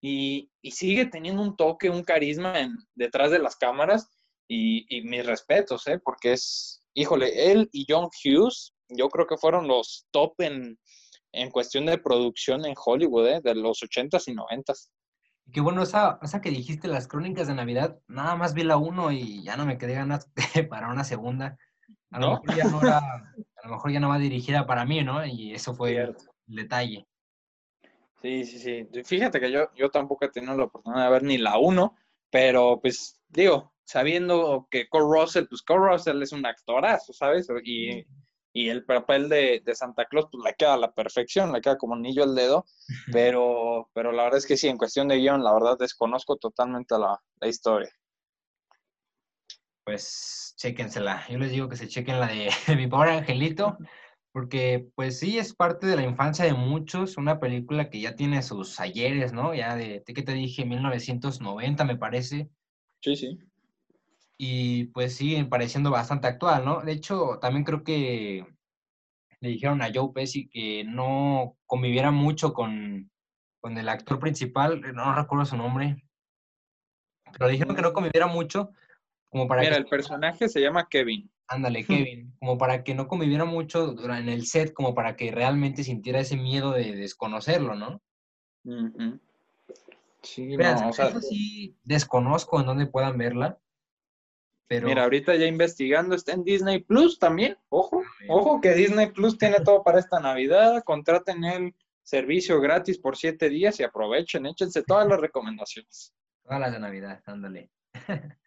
y, 0.00 0.50
y 0.62 0.70
sigue 0.72 1.06
teniendo 1.06 1.42
un 1.42 1.56
toque, 1.56 1.90
un 1.90 2.04
carisma 2.04 2.58
en- 2.60 2.76
detrás 2.94 3.30
de 3.30 3.38
las 3.38 3.56
cámaras 3.56 4.10
y, 4.48 4.86
y 4.96 5.02
mis 5.02 5.24
respetos, 5.26 5.86
¿eh? 5.88 5.98
Porque 5.98 6.32
es, 6.34 6.82
híjole, 6.94 7.50
él 7.52 7.68
y 7.72 7.86
John 7.88 8.08
Hughes, 8.24 8.74
yo 8.88 9.08
creo 9.08 9.26
que 9.26 9.36
fueron 9.36 9.66
los 9.66 10.06
top 10.12 10.34
en, 10.40 10.78
en 11.32 11.50
cuestión 11.50 11.86
de 11.86 11.98
producción 11.98 12.64
en 12.64 12.74
Hollywood, 12.82 13.26
¿eh? 13.28 13.40
De 13.42 13.54
los 13.54 13.82
80s 13.82 14.28
y 14.28 14.34
90s. 14.34 14.90
Y 15.46 15.52
que 15.52 15.60
bueno, 15.60 15.82
esa, 15.82 16.18
esa 16.22 16.40
que 16.40 16.50
dijiste, 16.50 16.88
las 16.88 17.08
crónicas 17.08 17.46
de 17.46 17.54
Navidad, 17.54 17.98
nada 18.08 18.34
más 18.36 18.52
vi 18.54 18.64
la 18.64 18.76
uno 18.76 19.12
y 19.12 19.42
ya 19.44 19.56
no 19.56 19.64
me 19.66 19.78
quedé 19.78 19.94
ganas 19.94 20.30
para 20.70 20.88
una 20.90 21.04
segunda. 21.04 21.56
A 22.10 22.20
lo 22.20 22.26
¿No? 22.26 22.32
mejor 22.42 22.56
ya 22.56 22.64
no 22.68 22.82
era, 22.82 22.98
a 22.98 23.66
lo 23.68 23.70
mejor 23.74 23.92
ya 23.92 24.00
no 24.00 24.08
va 24.08 24.18
dirigida 24.18 24.66
para 24.66 24.84
mí, 24.84 25.02
¿no? 25.02 25.24
Y 25.26 25.52
eso 25.54 25.74
fue 25.74 25.90
el 25.90 25.94
Cierto. 25.96 26.24
detalle. 26.46 27.06
Sí, 28.26 28.44
sí, 28.44 28.58
sí. 28.58 29.04
Fíjate 29.04 29.38
que 29.38 29.52
yo, 29.52 29.72
yo 29.76 29.88
tampoco 29.88 30.24
he 30.24 30.30
tenido 30.30 30.56
la 30.56 30.64
oportunidad 30.64 31.04
de 31.04 31.10
ver 31.12 31.22
ni 31.22 31.38
la 31.38 31.58
1, 31.58 31.96
pero 32.28 32.80
pues 32.80 33.20
digo, 33.28 33.72
sabiendo 33.84 34.66
que 34.68 34.88
Kurt 34.88 35.04
Russell, 35.04 35.46
pues 35.46 35.62
Kurt 35.62 35.92
Russell 35.92 36.20
es 36.20 36.32
un 36.32 36.44
actorazo, 36.44 37.12
¿sabes? 37.12 37.46
Y, 37.62 38.04
y 38.52 38.68
el 38.68 38.84
papel 38.84 39.28
de, 39.28 39.62
de 39.64 39.74
Santa 39.76 40.06
Claus, 40.06 40.26
pues 40.32 40.42
le 40.44 40.54
queda 40.54 40.74
a 40.74 40.76
la 40.76 40.92
perfección, 40.92 41.52
le 41.52 41.60
queda 41.60 41.78
como 41.78 41.94
anillo 41.94 42.24
al 42.24 42.34
dedo, 42.34 42.64
pero, 43.12 43.90
pero 43.94 44.10
la 44.10 44.24
verdad 44.24 44.38
es 44.38 44.46
que 44.46 44.56
sí, 44.56 44.66
en 44.66 44.78
cuestión 44.78 45.06
de 45.06 45.18
guion, 45.18 45.44
la 45.44 45.54
verdad 45.54 45.78
desconozco 45.78 46.36
totalmente 46.36 46.98
la, 46.98 47.22
la 47.40 47.46
historia. 47.46 47.90
Pues 49.84 50.54
chéquensela. 50.56 51.24
Yo 51.28 51.38
les 51.38 51.52
digo 51.52 51.68
que 51.68 51.76
se 51.76 51.86
chequen 51.86 52.18
la 52.18 52.26
de 52.26 52.50
Mi 52.76 52.88
Pobre 52.88 53.12
Angelito, 53.12 53.78
porque 54.36 54.86
pues 54.94 55.18
sí 55.18 55.38
es 55.38 55.54
parte 55.54 55.86
de 55.86 55.96
la 55.96 56.02
infancia 56.02 56.44
de 56.44 56.52
muchos, 56.52 57.16
una 57.16 57.40
película 57.40 57.88
que 57.88 58.00
ya 58.00 58.16
tiene 58.16 58.42
sus 58.42 58.78
ayeres, 58.80 59.32
¿no? 59.32 59.54
Ya 59.54 59.74
de, 59.76 60.04
¿qué 60.04 60.22
te 60.22 60.34
dije? 60.34 60.66
1990 60.66 61.84
me 61.84 61.96
parece. 61.96 62.50
Sí, 63.00 63.16
sí. 63.16 63.38
Y 64.36 64.84
pues 64.88 65.16
sigue 65.16 65.42
pareciendo 65.46 65.90
bastante 65.90 66.26
actual, 66.26 66.66
¿no? 66.66 66.82
De 66.82 66.92
hecho, 66.92 67.38
también 67.40 67.64
creo 67.64 67.82
que 67.82 68.44
le 69.40 69.48
dijeron 69.48 69.80
a 69.80 69.88
Joe 69.90 70.12
Pesci 70.12 70.50
que 70.50 70.84
no 70.84 71.56
conviviera 71.64 72.10
mucho 72.10 72.52
con, 72.52 73.10
con 73.62 73.78
el 73.78 73.88
actor 73.88 74.18
principal, 74.18 74.82
no 74.94 75.14
recuerdo 75.14 75.46
su 75.46 75.56
nombre, 75.56 76.04
pero 77.32 77.46
le 77.46 77.52
dijeron 77.52 77.74
que 77.74 77.80
no 77.80 77.94
conviviera 77.94 78.26
mucho, 78.26 78.72
como 79.30 79.48
para 79.48 79.62
Mira, 79.62 79.76
que, 79.76 79.80
el 79.80 79.86
personaje 79.86 80.46
se 80.50 80.60
llama 80.60 80.90
Kevin. 80.90 81.30
Ándale, 81.48 81.84
Kevin, 81.84 82.34
como 82.38 82.58
para 82.58 82.84
que 82.84 82.94
no 82.94 83.08
conviviera 83.08 83.44
mucho 83.44 83.96
en 84.10 84.28
el 84.28 84.46
set, 84.46 84.72
como 84.72 84.94
para 84.94 85.16
que 85.16 85.30
realmente 85.30 85.84
sintiera 85.84 86.20
ese 86.20 86.36
miedo 86.36 86.72
de 86.72 86.94
desconocerlo, 86.94 87.74
¿no? 87.74 88.02
Sí, 90.22 90.56
no, 90.56 90.88
o 90.88 90.92
sea, 90.92 91.20
sí 91.20 91.76
desconozco 91.84 92.60
en 92.60 92.66
dónde 92.66 92.86
puedan 92.86 93.16
verla, 93.16 93.58
pero 94.68 94.88
Mira, 94.88 95.04
ahorita 95.04 95.34
ya 95.36 95.46
investigando, 95.46 96.14
está 96.16 96.32
en 96.32 96.42
Disney 96.42 96.80
Plus 96.80 97.18
también. 97.18 97.56
Ojo, 97.68 98.02
ojo 98.28 98.60
que 98.60 98.74
Disney 98.74 99.12
Plus 99.12 99.38
tiene 99.38 99.60
todo 99.60 99.82
para 99.84 100.00
esta 100.00 100.18
Navidad. 100.18 100.82
Contraten 100.84 101.44
el 101.44 101.74
servicio 102.02 102.60
gratis 102.60 102.98
por 102.98 103.16
siete 103.16 103.48
días 103.48 103.78
y 103.78 103.84
aprovechen, 103.84 104.46
échense 104.46 104.82
todas 104.82 105.06
las 105.06 105.20
recomendaciones. 105.20 106.12
todas 106.42 106.60
las 106.60 106.72
de 106.72 106.80
Navidad, 106.80 107.22
ándale. 107.26 107.70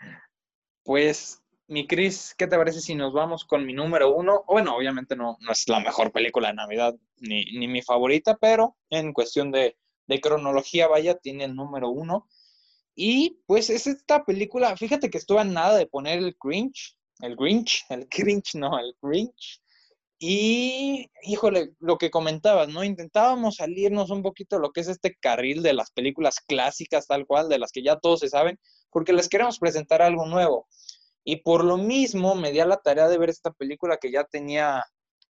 Pues, 0.82 1.44
mi 1.69 1.88
Cris, 1.88 2.36
¿qué 2.38 2.47
te 2.47 2.58
parece 2.58 2.82
si 2.82 2.95
nos 2.95 3.13
vamos 3.13 3.45
con 3.45 3.65
mi 3.65 3.73
número 3.73 4.13
uno? 4.13 4.43
Bueno, 4.47 4.75
obviamente 4.75 5.15
no, 5.15 5.38
no 5.39 5.51
es 5.51 5.67
la 5.69 5.79
mejor 5.79 6.12
película 6.12 6.49
de 6.49 6.55
Navidad, 6.55 6.95
ni, 7.17 7.45
ni 7.45 7.67
mi 7.67 7.82
favorita, 7.84 8.38
pero 8.38 8.75
en 8.89 9.13
cuestión 9.13 9.51
de, 9.51 9.77
de 10.08 10.19
cronología, 10.19 10.88
vaya, 10.88 11.15
tiene 11.15 11.45
el 11.45 11.55
número 11.55 11.89
uno. 11.89 12.27
Y 12.95 13.39
pues 13.45 13.69
es 13.69 13.86
esta 13.88 14.25
película, 14.25 14.75
fíjate 14.75 15.10
que 15.10 15.19
estuve 15.19 15.41
a 15.41 15.43
nada 15.43 15.77
de 15.77 15.86
poner 15.86 16.19
el 16.19 16.36
cringe, 16.38 16.97
el 17.21 17.36
Grinch, 17.36 17.86
el 17.89 18.08
cringe, 18.10 18.55
no, 18.55 18.77
el 18.79 18.95
Grinch. 19.01 19.62
Y, 20.21 21.10
híjole, 21.23 21.75
lo 21.79 21.97
que 21.97 22.12
comentabas, 22.12 22.67
¿no? 22.67 22.84
Intentábamos 22.84 23.55
salirnos 23.55 24.10
un 24.10 24.21
poquito 24.21 24.58
de 24.58 24.63
lo 24.63 24.71
que 24.71 24.82
es 24.82 24.89
este 24.89 25.15
carril 25.15 25.63
de 25.63 25.73
las 25.73 25.91
películas 25.91 26.41
clásicas, 26.41 27.08
tal 27.08 27.25
cual, 27.25 27.47
de 27.47 27.58
las 27.58 27.71
que 27.71 27.84
ya 27.84 27.97
todos 27.97 28.19
se 28.19 28.27
saben, 28.27 28.60
porque 28.89 29.13
les 29.13 29.29
queremos 29.29 29.60
presentar 29.60 30.01
algo 30.01 30.25
nuevo. 30.25 30.67
Y 31.30 31.36
por 31.44 31.63
lo 31.63 31.78
mismo 31.78 32.34
me 32.34 32.52
di 32.52 32.60
a 32.60 32.65
la 32.65 32.78
tarea 32.78 33.08
de 33.08 33.20
ver 33.20 33.30
esta 33.30 33.52
película 33.52 33.98
que 33.98 34.12
ya 34.12 34.24
tenía, 34.24 34.84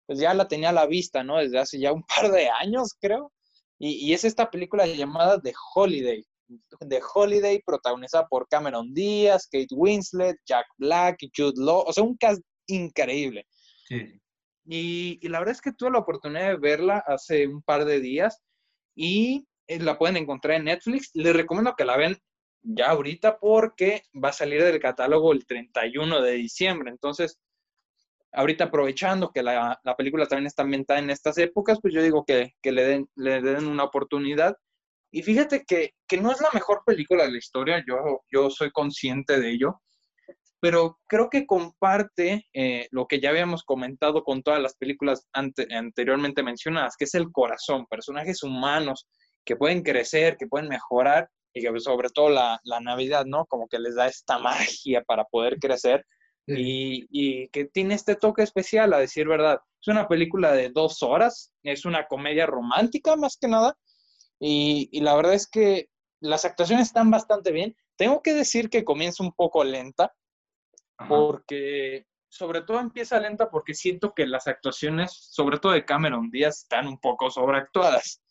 pues 0.06 0.20
ya 0.20 0.34
la 0.34 0.48
tenía 0.48 0.70
a 0.70 0.72
la 0.72 0.86
vista, 0.86 1.22
¿no? 1.22 1.38
Desde 1.38 1.60
hace 1.60 1.80
ya 1.82 1.92
un 1.92 2.04
par 2.08 2.32
de 2.32 2.50
años, 2.50 2.96
creo. 2.98 3.34
Y, 3.78 4.08
y 4.08 4.14
es 4.14 4.24
esta 4.24 4.50
película 4.50 4.86
llamada 4.88 5.42
The 5.42 5.52
Holiday. 5.76 6.26
The 6.88 7.02
Holiday, 7.14 7.62
protagonizada 7.66 8.26
por 8.28 8.48
Cameron 8.48 8.94
Díaz, 8.94 9.50
Kate 9.52 9.76
Winslet, 9.76 10.38
Jack 10.46 10.66
Black, 10.78 11.18
Jude 11.36 11.62
Law, 11.62 11.84
o 11.86 11.92
sea, 11.92 12.06
un 12.06 12.16
cast 12.16 12.42
increíble. 12.68 13.46
Sí. 13.90 14.18
Y, 14.66 15.28
la 15.28 15.40
verdad 15.40 15.56
es 15.56 15.62
que 15.62 15.74
tuve 15.74 15.92
la 15.92 16.00
oportunidad 16.00 16.52
de 16.52 16.58
verla 16.58 17.04
hace 17.06 17.48
un 17.48 17.62
par 17.64 17.84
de 17.84 18.00
días 18.00 18.42
y 18.96 19.46
eh, 19.68 19.80
la 19.80 19.98
pueden 19.98 20.16
encontrar 20.16 20.56
en 20.56 20.66
Netflix. 20.66 21.10
Les 21.16 21.36
recomiendo 21.36 21.76
que 21.76 21.84
la 21.84 21.98
vean 21.98 22.18
ya 22.64 22.90
ahorita 22.90 23.40
porque 23.40 24.04
va 24.14 24.30
a 24.30 24.34
salir 24.34 24.64
del 24.64 24.80
catálogo 24.80 25.34
el 25.34 25.46
31 25.46 26.22
de 26.22 26.32
diciembre. 26.34 26.92
Entonces, 26.92 27.40
ahorita 28.32 28.66
aprovechando 28.66 29.32
que 29.32 29.44
la, 29.44 29.80
película 29.98 30.26
también 30.26 30.48
está 30.48 30.64
ambientada 30.64 31.00
en 31.00 31.10
estas 31.10 31.38
épocas, 31.38 31.80
pues 31.82 31.94
yo 31.94 32.02
digo 32.02 32.24
que, 32.26 32.54
le, 32.64 32.84
den, 32.84 33.10
le 33.16 33.42
den 33.42 33.68
una 33.68 33.84
oportunidad. 33.84 34.56
Y 35.12 35.24
fíjate 35.24 35.64
que, 35.66 35.94
que, 36.08 36.18
no 36.18 36.32
es 36.32 36.40
la 36.40 36.50
mejor 36.54 36.84
película 36.86 37.26
de 37.26 37.32
la 37.32 37.38
historia, 37.38 37.84
yo, 37.86 38.22
yo 38.32 38.50
soy 38.50 38.72
consciente 38.72 39.40
de 39.40 39.52
ello, 39.52 39.82
pero 40.62 41.00
creo 41.08 41.30
que 41.30 41.46
comparte 41.46 42.48
eh, 42.54 42.88
lo 42.92 43.08
que 43.08 43.20
ya 43.20 43.32
habíamos 43.32 43.64
comentado 43.64 44.24
con 44.24 44.44
todas 44.44 44.62
las 44.62 44.76
películas 44.76 45.28
anteriormente 45.34 46.44
mencionadas, 46.44 46.96
que 46.96 47.06
es 47.06 47.16
el 47.16 47.32
corazón, 47.32 47.88
personajes 47.88 48.44
humanos 48.44 49.08
que 49.44 49.56
pueden 49.56 49.82
crecer, 49.82 50.38
que 50.38 50.48
pueden 50.48 50.70
mejorar 50.70 51.28
y 51.54 51.62
que 51.62 51.70
pues, 51.70 51.84
sobre 51.84 52.10
todo 52.10 52.30
la, 52.30 52.60
la 52.64 52.80
Navidad, 52.80 53.26
¿no? 53.26 53.46
Como 53.46 53.68
que 53.68 53.80
les 53.80 53.96
da 53.96 54.08
esta 54.08 54.38
magia 54.40 55.04
para 55.04 55.26
poder 55.26 55.60
crecer 55.60 56.06
y, 56.48 57.06
y, 57.10 57.48
que 57.50 57.66
tiene 57.66 57.94
este 57.94 58.16
toque 58.16 58.44
especial, 58.44 58.94
a 58.94 59.00
decir 59.00 59.28
verdad. 59.28 59.60
Es 59.80 59.88
una 59.88 60.08
película 60.08 60.52
de 60.52 60.70
dos 60.70 61.02
horas, 61.02 61.54
es 61.64 61.86
una 61.86 62.08
comedia 62.08 62.46
romántica 62.46 63.16
más 63.16 63.38
que 63.40 63.48
nada 63.48 63.78
y, 64.40 64.90
y 64.92 65.02
la 65.02 65.16
verdad 65.16 65.36
es 65.36 65.48
que 65.48 65.88
las 66.20 66.46
actuaciones 66.46 66.88
están 66.88 67.10
bastante 67.10 67.52
bien. 67.52 67.76
Tengo 67.96 68.22
que 68.22 68.34
decir 68.34 68.70
que 68.70 68.84
comienza 68.84 69.24
un 69.24 69.34
poco 69.34 69.64
lenta, 69.64 70.14
porque 71.08 72.06
sobre 72.30 72.62
todo 72.62 72.80
empieza 72.80 73.20
lenta 73.20 73.50
porque 73.50 73.74
siento 73.74 74.14
que 74.14 74.26
las 74.26 74.48
actuaciones, 74.48 75.12
sobre 75.12 75.60
todo 75.60 75.74
de 75.74 75.86
Cameron 75.86 76.30
Díaz, 76.30 76.60
están 76.64 76.88
un 76.88 77.00
poco 77.00 77.30
sobreactuadas. 77.30 78.22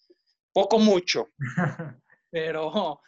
Poco 0.53 0.79
mucho. 0.79 1.29
pero, 2.31 3.01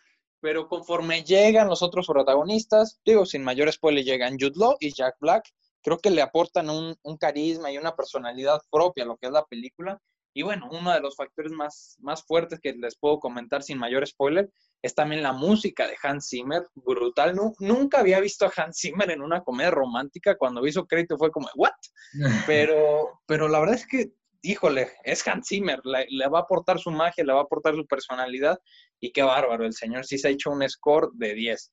pero 0.42 0.68
conforme 0.68 1.22
llegan 1.22 1.68
los 1.68 1.82
otros 1.82 2.06
protagonistas, 2.06 3.00
digo, 3.04 3.24
sin 3.24 3.44
mayor 3.44 3.72
spoiler, 3.72 4.04
llegan 4.04 4.36
Jude 4.38 4.52
Law 4.56 4.76
y 4.80 4.92
Jack 4.92 5.14
Black, 5.20 5.44
creo 5.82 5.98
que 5.98 6.10
le 6.10 6.20
aportan 6.20 6.68
un, 6.68 6.96
un, 7.02 7.16
carisma 7.16 7.70
y 7.70 7.78
una 7.78 7.94
personalidad 7.94 8.60
propia 8.70 9.04
a 9.04 9.06
lo 9.06 9.16
que 9.16 9.28
es 9.28 9.32
la 9.32 9.44
película. 9.44 9.98
Y 10.34 10.42
bueno, 10.42 10.68
uno 10.70 10.92
de 10.92 11.00
los 11.00 11.14
factores 11.14 11.52
más, 11.52 11.96
más 12.00 12.24
fuertes 12.24 12.58
que 12.60 12.72
les 12.72 12.96
puedo 12.98 13.20
comentar 13.20 13.62
sin 13.62 13.78
mayor 13.78 14.06
spoiler 14.06 14.50
es 14.82 14.94
también 14.94 15.22
la 15.22 15.32
música 15.32 15.86
de 15.86 15.94
Hans 16.02 16.28
Zimmer, 16.28 16.66
brutal. 16.74 17.36
nunca 17.60 18.00
había 18.00 18.18
visto 18.18 18.46
a 18.46 18.52
Hans 18.54 18.78
Zimmer 18.80 19.10
en 19.10 19.22
una 19.22 19.42
comedia 19.42 19.70
romántica. 19.70 20.36
Cuando 20.36 20.66
hizo 20.66 20.86
crédito 20.86 21.16
fue 21.16 21.30
como, 21.30 21.48
¿what? 21.54 21.70
Pero, 22.46 23.20
pero 23.26 23.48
la 23.48 23.60
verdad 23.60 23.76
es 23.76 23.86
que, 23.86 24.12
híjole, 24.42 24.90
es 25.04 25.26
Hans 25.26 25.46
Zimmer. 25.48 25.80
Le, 25.84 26.06
le, 26.08 26.28
va 26.28 26.40
a 26.40 26.42
aportar 26.42 26.80
su 26.80 26.90
magia, 26.90 27.24
le 27.24 27.32
va 27.32 27.40
a 27.40 27.44
aportar 27.44 27.76
su 27.76 27.86
personalidad. 27.86 28.58
Y 29.02 29.10
qué 29.10 29.22
bárbaro, 29.22 29.66
el 29.66 29.72
señor 29.72 30.06
sí 30.06 30.16
se 30.16 30.28
ha 30.28 30.30
hecho 30.30 30.52
un 30.52 30.66
score 30.68 31.10
de 31.14 31.34
10. 31.34 31.72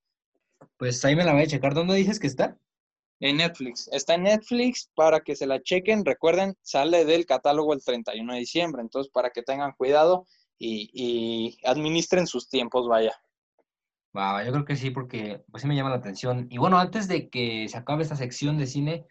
Pues 0.78 1.06
ahí 1.06 1.16
me 1.16 1.24
la 1.24 1.34
voy 1.34 1.44
a 1.44 1.48
checar. 1.48 1.76
¿Dónde 1.76 1.94
dices 1.94 2.20
que 2.20 2.26
está? 2.26 2.58
En 3.20 3.38
Netflix. 3.38 3.88
Está 3.92 4.16
en 4.16 4.24
Netflix 4.24 4.90
para 4.96 5.20
que 5.20 5.36
se 5.36 5.46
la 5.46 5.62
chequen. 5.62 6.04
Recuerden, 6.04 6.56
sale 6.64 7.06
del 7.06 7.28
catálogo 7.28 7.74
el 7.74 7.84
31 7.84 8.34
de 8.34 8.40
diciembre. 8.40 8.82
Entonces, 8.82 9.12
para 9.12 9.30
que 9.30 9.44
tengan 9.44 9.74
cuidado 9.74 10.26
y, 10.58 11.56
administren 11.66 12.26
sus 12.26 12.50
tiempos, 12.50 12.88
vaya. 12.88 13.14
Wow, 14.14 14.44
yo 14.44 14.52
creo 14.52 14.66
que 14.66 14.76
sí, 14.76 14.90
porque 14.90 15.44
pues 15.52 15.62
sí 15.62 15.68
me 15.68 15.76
llama 15.76 15.92
la 15.92 15.98
atención. 15.98 16.48
Y 16.50 16.58
bueno, 16.58 16.80
antes 16.80 17.08
de 17.08 17.30
que 17.30 17.68
se 17.70 17.78
acabe 17.78 18.02
esta 18.02 18.16
sección 18.16 18.58
de 18.58 18.66
cine, 18.66 19.06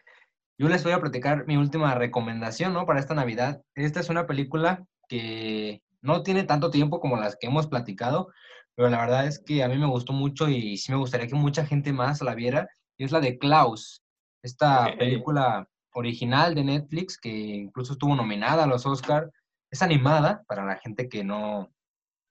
yo 0.59 0.69
les 0.69 0.83
voy 0.83 0.93
a 0.93 1.01
platicar 1.01 1.47
mi 1.47 1.57
última 1.57 1.95
recomendación, 1.95 2.73
¿no? 2.73 2.85
Para 2.85 2.99
esta 2.99 3.15
Navidad. 3.15 3.63
Esta 3.77 4.01
es 4.01 4.09
una 4.09 4.27
película 4.27 4.85
que 5.09 5.83
no 6.03 6.23
tiene 6.23 6.45
tanto 6.45 6.71
tiempo 6.71 7.01
como 7.01 7.17
las 7.17 7.37
que 7.37 7.47
hemos 7.49 7.67
platicado, 7.67 8.33
pero 8.75 8.89
la 8.91 8.99
verdad 8.99 9.27
es 9.27 9.43
que 9.45 9.63
a 9.63 9.69
mí 9.69 9.77
me 9.77 9.87
gustó 9.87 10.13
mucho 10.13 10.49
y 10.49 10.77
sí 10.77 10.93
me 10.93 10.99
gustaría 10.99 11.27
que 11.27 11.35
mucha 11.35 11.67
gente 11.67 11.93
más 11.93 12.21
la 12.23 12.35
viera. 12.35 12.69
Y 12.97 13.05
es 13.05 13.13
la 13.13 13.21
de 13.21 13.39
Klaus, 13.39 14.03
esta 14.43 14.95
película 14.99 15.69
original 15.95 16.55
de 16.55 16.65
Netflix 16.65 17.19
que 17.19 17.29
incluso 17.29 17.95
estuvo 17.95 18.15
nominada 18.15 18.65
a 18.65 18.67
los 18.67 18.87
Oscars 18.87 19.31
es 19.71 19.83
animada 19.83 20.45
para 20.47 20.65
la 20.65 20.77
gente 20.77 21.09
que 21.09 21.25
no, 21.25 21.73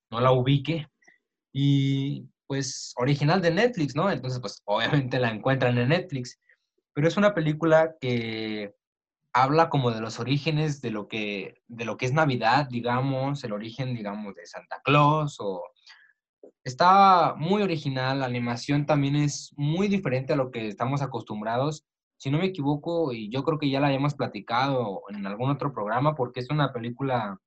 no 0.09 0.21
la 0.21 0.31
ubique 0.31 0.87
y 1.53 2.29
pues 2.47 2.93
original 2.97 3.41
de 3.41 3.51
Netflix, 3.51 3.95
¿no? 3.95 4.09
Entonces 4.09 4.39
pues 4.39 4.61
obviamente 4.65 5.19
la 5.19 5.29
encuentran 5.29 5.77
en 5.77 5.89
Netflix, 5.89 6.39
pero 6.93 7.07
es 7.07 7.17
una 7.17 7.33
película 7.33 7.93
que 7.99 8.73
habla 9.43 9.69
como 9.69 9.91
de 9.91 10.01
los 10.01 10.19
orígenes 10.19 10.81
de 10.81 10.91
lo 10.91 11.07
que, 11.07 11.61
de 11.67 11.85
lo 11.85 11.97
que 11.97 12.05
es 12.05 12.13
Navidad, 12.13 12.67
digamos, 12.69 13.43
el 13.43 13.53
origen, 13.53 13.95
digamos, 13.95 14.35
de 14.35 14.45
Santa 14.45 14.81
Claus 14.83 15.37
o... 15.39 15.63
Está 16.63 17.33
muy 17.37 17.61
original, 17.61 18.19
la 18.19 18.25
animación 18.25 18.85
también 18.85 19.15
es 19.15 19.53
muy 19.55 19.87
diferente 19.87 20.33
a 20.33 20.35
lo 20.35 20.51
que 20.51 20.67
estamos 20.67 21.01
acostumbrados. 21.01 21.85
Si 22.17 22.29
no 22.29 22.39
me 22.39 22.45
equivoco, 22.45 23.13
y 23.13 23.29
yo 23.29 23.43
creo 23.43 23.57
que 23.57 23.69
ya 23.69 23.79
la 23.79 23.87
hayamos 23.87 24.15
platicado 24.15 25.03
en 25.09 25.25
algún 25.25 25.49
otro 25.49 25.71
programa, 25.73 26.13
porque 26.13 26.41
es 26.41 26.49
una 26.49 26.73
película 26.73 27.39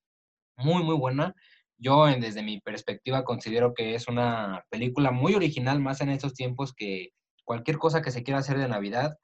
muy, 0.56 0.82
muy 0.82 0.96
buena. 0.96 1.34
Yo, 1.76 2.06
desde 2.06 2.42
mi 2.42 2.60
perspectiva, 2.60 3.24
considero 3.24 3.74
que 3.74 3.94
es 3.94 4.08
una 4.08 4.64
película 4.70 5.10
muy 5.10 5.34
original, 5.34 5.80
más 5.80 6.00
en 6.00 6.10
estos 6.10 6.32
tiempos 6.32 6.72
que 6.74 7.10
cualquier 7.44 7.78
cosa 7.78 8.00
que 8.00 8.10
se 8.10 8.22
quiera 8.22 8.40
hacer 8.40 8.58
de 8.58 8.68
Navidad, 8.68 9.18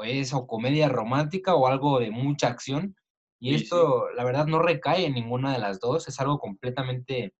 pues 0.00 0.32
o 0.32 0.46
comedia 0.46 0.88
romántica 0.88 1.54
o 1.54 1.66
algo 1.66 2.00
de 2.00 2.10
mucha 2.10 2.48
acción. 2.48 2.96
Y 3.38 3.54
esto, 3.54 4.08
la 4.16 4.24
verdad, 4.24 4.46
no 4.46 4.58
recae 4.60 5.04
en 5.04 5.12
ninguna 5.12 5.52
de 5.52 5.58
las 5.58 5.78
dos, 5.78 6.08
es 6.08 6.18
algo 6.20 6.38
completamente 6.38 7.34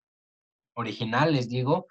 original, 0.74 1.32
les 1.32 1.48
digo 1.48 1.86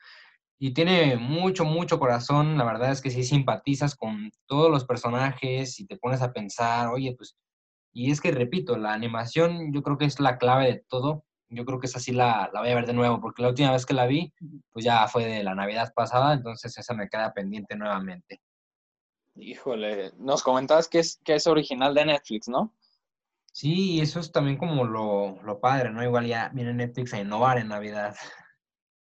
y 0.60 0.74
tiene 0.74 1.16
mucho, 1.16 1.66
mucho 1.66 2.00
corazón. 2.00 2.58
La 2.58 2.66
verdad 2.66 2.92
es 2.92 3.02
que 3.02 3.10
sí 3.10 3.24
simpatizas 3.24 3.96
con 3.96 4.30
todos 4.46 4.70
los 4.70 4.86
personajes 4.86 5.80
y 5.80 5.88
te 5.88 5.98
pones 5.98 6.22
a 6.22 6.34
pensar, 6.34 6.90
oye, 6.90 7.16
pues, 7.18 7.36
y 7.94 8.12
es 8.12 8.22
que 8.22 8.32
repito, 8.32 8.78
la 8.78 8.94
animación 8.94 9.74
yo 9.74 9.82
creo 9.82 9.98
que 9.98 10.06
es 10.06 10.20
la 10.20 10.38
clave 10.38 10.66
de 10.68 10.84
todo. 10.88 11.24
Yo 11.50 11.66
creo 11.66 11.80
que 11.80 11.88
esa 11.88 12.00
sí 12.00 12.12
la, 12.12 12.50
la 12.54 12.60
voy 12.60 12.70
a 12.70 12.76
ver 12.76 12.86
de 12.86 12.94
nuevo, 12.94 13.20
porque 13.20 13.42
la 13.42 13.50
última 13.50 13.72
vez 13.72 13.86
que 13.86 13.96
la 13.96 14.06
vi, 14.06 14.32
pues 14.72 14.86
ya 14.86 15.08
fue 15.08 15.26
de 15.26 15.44
la 15.44 15.56
Navidad 15.56 15.92
pasada, 15.96 16.34
entonces 16.34 16.78
esa 16.78 16.94
me 16.94 17.10
queda 17.10 17.34
pendiente 17.34 17.76
nuevamente. 17.76 18.40
Híjole, 19.42 20.12
nos 20.18 20.44
comentabas 20.44 20.88
que 20.88 21.00
es, 21.00 21.20
que 21.24 21.36
es 21.36 21.48
original 21.48 21.94
de 21.94 22.06
Netflix, 22.06 22.48
¿no? 22.48 22.74
Sí, 23.52 24.00
eso 24.00 24.20
es 24.20 24.32
también 24.32 24.58
como 24.58 24.86
lo, 24.86 25.42
lo 25.44 25.60
padre, 25.60 25.90
¿no? 25.92 26.04
Igual 26.04 26.28
ya 26.28 26.50
viene 26.54 26.74
Netflix 26.74 27.14
a 27.14 27.20
innovar 27.20 27.58
en 27.58 27.70
Navidad. 27.70 28.16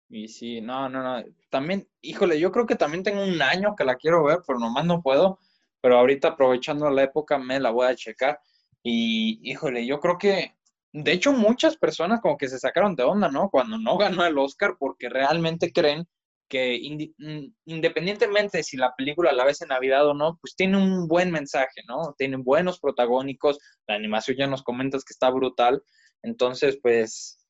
Y 0.10 0.28
sí, 0.28 0.60
no, 0.60 0.89
no, 0.89 1.02
no. 1.02 1.24
También, 1.50 1.88
híjole, 2.02 2.39
yo 2.39 2.52
creo 2.52 2.65
que 2.65 2.76
también 2.76 3.04
tengo 3.04 3.24
un 3.24 3.41
año 3.41 3.76
que 3.76 3.86
la 3.86 3.96
quiero 3.96 4.24
ver, 4.24 4.39
pero 4.46 4.60
nomás 4.60 4.86
no 4.86 5.02
puedo. 5.02 5.39
Pero 5.80 5.98
ahorita 5.98 6.30
aprovechando 6.30 6.89
la 6.89 7.04
época 7.04 7.38
me 7.38 7.60
la 7.60 7.72
voy 7.72 7.88
a 7.88 7.96
checar. 7.96 8.39
Y, 8.84 9.39
híjole, 9.50 9.86
yo 9.86 10.00
creo 10.00 10.17
que, 10.17 10.56
de 10.91 11.12
hecho, 11.13 11.32
muchas 11.32 11.78
personas 11.78 12.20
como 12.20 12.38
que 12.38 12.50
se 12.50 12.60
sacaron 12.60 12.96
de 12.96 13.04
onda, 13.04 13.30
¿no? 13.30 13.50
Cuando 13.50 13.78
no 13.78 13.98
ganó 13.98 14.26
el 14.26 14.38
Oscar, 14.38 14.76
porque 14.78 15.08
realmente 15.08 15.72
creen 15.72 16.08
que 16.52 17.14
mm, 17.18 17.54
independientemente 17.66 18.62
si 18.62 18.76
la 18.76 18.94
película 18.96 19.32
la 19.32 19.46
ves 19.46 19.62
en 19.62 19.70
Navidad 19.70 20.06
o 20.06 20.14
no, 20.14 20.38
pues 20.42 20.54
tiene 20.56 20.78
un 20.78 21.08
buen 21.08 21.32
mensaje, 21.32 21.82
¿no? 21.88 22.14
Tienen 22.18 22.44
buenos 22.44 22.80
protagónicos, 22.80 23.58
la 23.88 23.96
animación 23.96 24.38
ya 24.38 24.48
nos 24.48 24.62
comentas 24.62 25.06
que 25.06 25.14
está 25.14 25.30
brutal. 25.30 25.82
Entonces, 26.24 26.78
pues, 26.84 27.48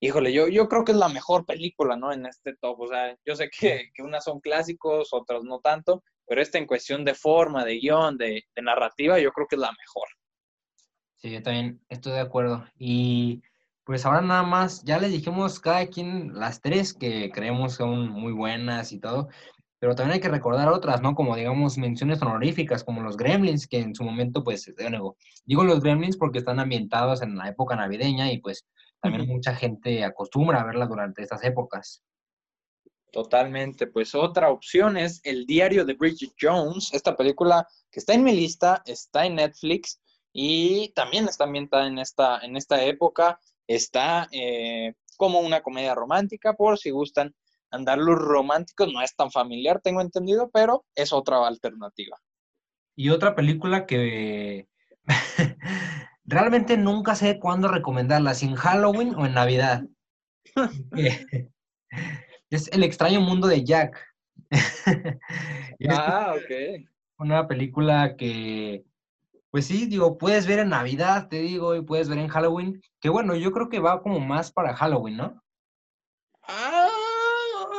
híjole, 0.00 0.32
yo, 0.32 0.46
yo 0.46 0.68
creo 0.68 0.84
que 0.84 0.92
es 0.92 0.98
la 0.98 1.08
mejor 1.08 1.44
película, 1.44 1.96
¿no? 1.96 2.12
En 2.12 2.26
este 2.26 2.54
top. 2.60 2.80
O 2.80 2.86
sea, 2.86 3.16
yo 3.26 3.34
sé 3.34 3.50
que, 3.50 3.90
que 3.92 4.02
unas 4.02 4.24
son 4.24 4.40
clásicos, 4.40 5.08
otras 5.12 5.42
no 5.42 5.58
tanto, 5.58 6.04
pero 6.24 6.40
esta 6.40 6.58
en 6.58 6.66
cuestión 6.66 7.04
de 7.04 7.14
forma, 7.14 7.64
de 7.64 7.74
guion, 7.80 8.16
de, 8.16 8.44
de 8.54 8.62
narrativa, 8.62 9.18
yo 9.18 9.32
creo 9.32 9.48
que 9.48 9.56
es 9.56 9.60
la 9.60 9.72
mejor. 9.72 10.08
Sí, 11.16 11.32
yo 11.32 11.42
también 11.42 11.84
estoy 11.88 12.12
de 12.12 12.20
acuerdo. 12.20 12.64
Y 12.78 13.42
pues 13.84 14.06
ahora 14.06 14.20
nada 14.20 14.42
más, 14.42 14.84
ya 14.84 14.98
les 14.98 15.10
dijimos 15.12 15.58
cada 15.60 15.86
quien 15.86 16.34
las 16.34 16.60
tres 16.60 16.94
que 16.94 17.30
creemos 17.32 17.74
son 17.74 18.08
muy 18.08 18.32
buenas 18.32 18.92
y 18.92 19.00
todo, 19.00 19.28
pero 19.80 19.96
también 19.96 20.14
hay 20.14 20.20
que 20.20 20.28
recordar 20.28 20.68
otras, 20.68 21.02
¿no? 21.02 21.16
Como 21.16 21.34
digamos 21.34 21.76
menciones 21.76 22.22
honoríficas, 22.22 22.84
como 22.84 23.02
los 23.02 23.16
Gremlins, 23.16 23.66
que 23.66 23.80
en 23.80 23.94
su 23.94 24.04
momento, 24.04 24.44
pues, 24.44 24.72
nuevo, 24.90 25.16
digo 25.44 25.64
los 25.64 25.80
Gremlins 25.80 26.16
porque 26.16 26.38
están 26.38 26.60
ambientados 26.60 27.22
en 27.22 27.36
la 27.36 27.48
época 27.48 27.74
navideña 27.74 28.30
y 28.30 28.38
pues 28.38 28.64
también 29.00 29.26
mucha 29.26 29.56
gente 29.56 30.04
acostumbra 30.04 30.60
a 30.60 30.64
verlas 30.64 30.88
durante 30.88 31.22
estas 31.22 31.42
épocas. 31.42 32.04
Totalmente, 33.10 33.88
pues 33.88 34.14
otra 34.14 34.50
opción 34.50 34.96
es 34.96 35.20
El 35.24 35.44
diario 35.44 35.84
de 35.84 35.94
Bridget 35.94 36.32
Jones, 36.40 36.94
esta 36.94 37.16
película 37.16 37.66
que 37.90 37.98
está 37.98 38.14
en 38.14 38.22
mi 38.22 38.32
lista, 38.32 38.82
está 38.86 39.26
en 39.26 39.34
Netflix 39.34 40.00
y 40.32 40.92
también 40.94 41.26
está 41.26 41.44
ambientada 41.44 41.88
en 41.88 41.98
esta, 41.98 42.38
en 42.38 42.56
esta 42.56 42.82
época 42.84 43.40
está 43.74 44.28
eh, 44.32 44.94
como 45.16 45.40
una 45.40 45.60
comedia 45.62 45.94
romántica, 45.94 46.54
por 46.54 46.78
si 46.78 46.90
gustan 46.90 47.34
andar 47.70 47.98
los 47.98 48.18
románticos, 48.18 48.92
no 48.92 49.00
es 49.02 49.14
tan 49.16 49.30
familiar, 49.30 49.80
tengo 49.82 50.00
entendido, 50.00 50.50
pero 50.52 50.84
es 50.94 51.12
otra 51.12 51.46
alternativa. 51.46 52.18
Y 52.94 53.08
otra 53.08 53.34
película 53.34 53.86
que 53.86 54.68
realmente 56.24 56.76
nunca 56.76 57.14
sé 57.14 57.38
cuándo 57.38 57.68
recomendarla, 57.68 58.34
si 58.34 58.46
en 58.46 58.54
Halloween 58.54 59.14
o 59.14 59.26
en 59.26 59.34
Navidad. 59.34 59.84
es 62.50 62.68
El 62.72 62.82
extraño 62.82 63.20
mundo 63.20 63.46
de 63.48 63.64
Jack. 63.64 63.98
ah, 65.88 66.34
ok. 66.36 66.84
Una 67.18 67.48
película 67.48 68.16
que 68.16 68.84
pues 69.52 69.66
sí, 69.66 69.84
digo, 69.84 70.16
puedes 70.16 70.46
ver 70.46 70.60
en 70.60 70.70
Navidad, 70.70 71.28
te 71.28 71.40
digo, 71.42 71.76
y 71.76 71.82
puedes 71.82 72.08
ver 72.08 72.16
en 72.16 72.28
Halloween, 72.28 72.80
que 73.00 73.10
bueno, 73.10 73.36
yo 73.36 73.52
creo 73.52 73.68
que 73.68 73.80
va 73.80 74.02
como 74.02 74.18
más 74.18 74.50
para 74.50 74.74
Halloween, 74.74 75.18
¿no? 75.18 75.42
Ah, 76.44 76.88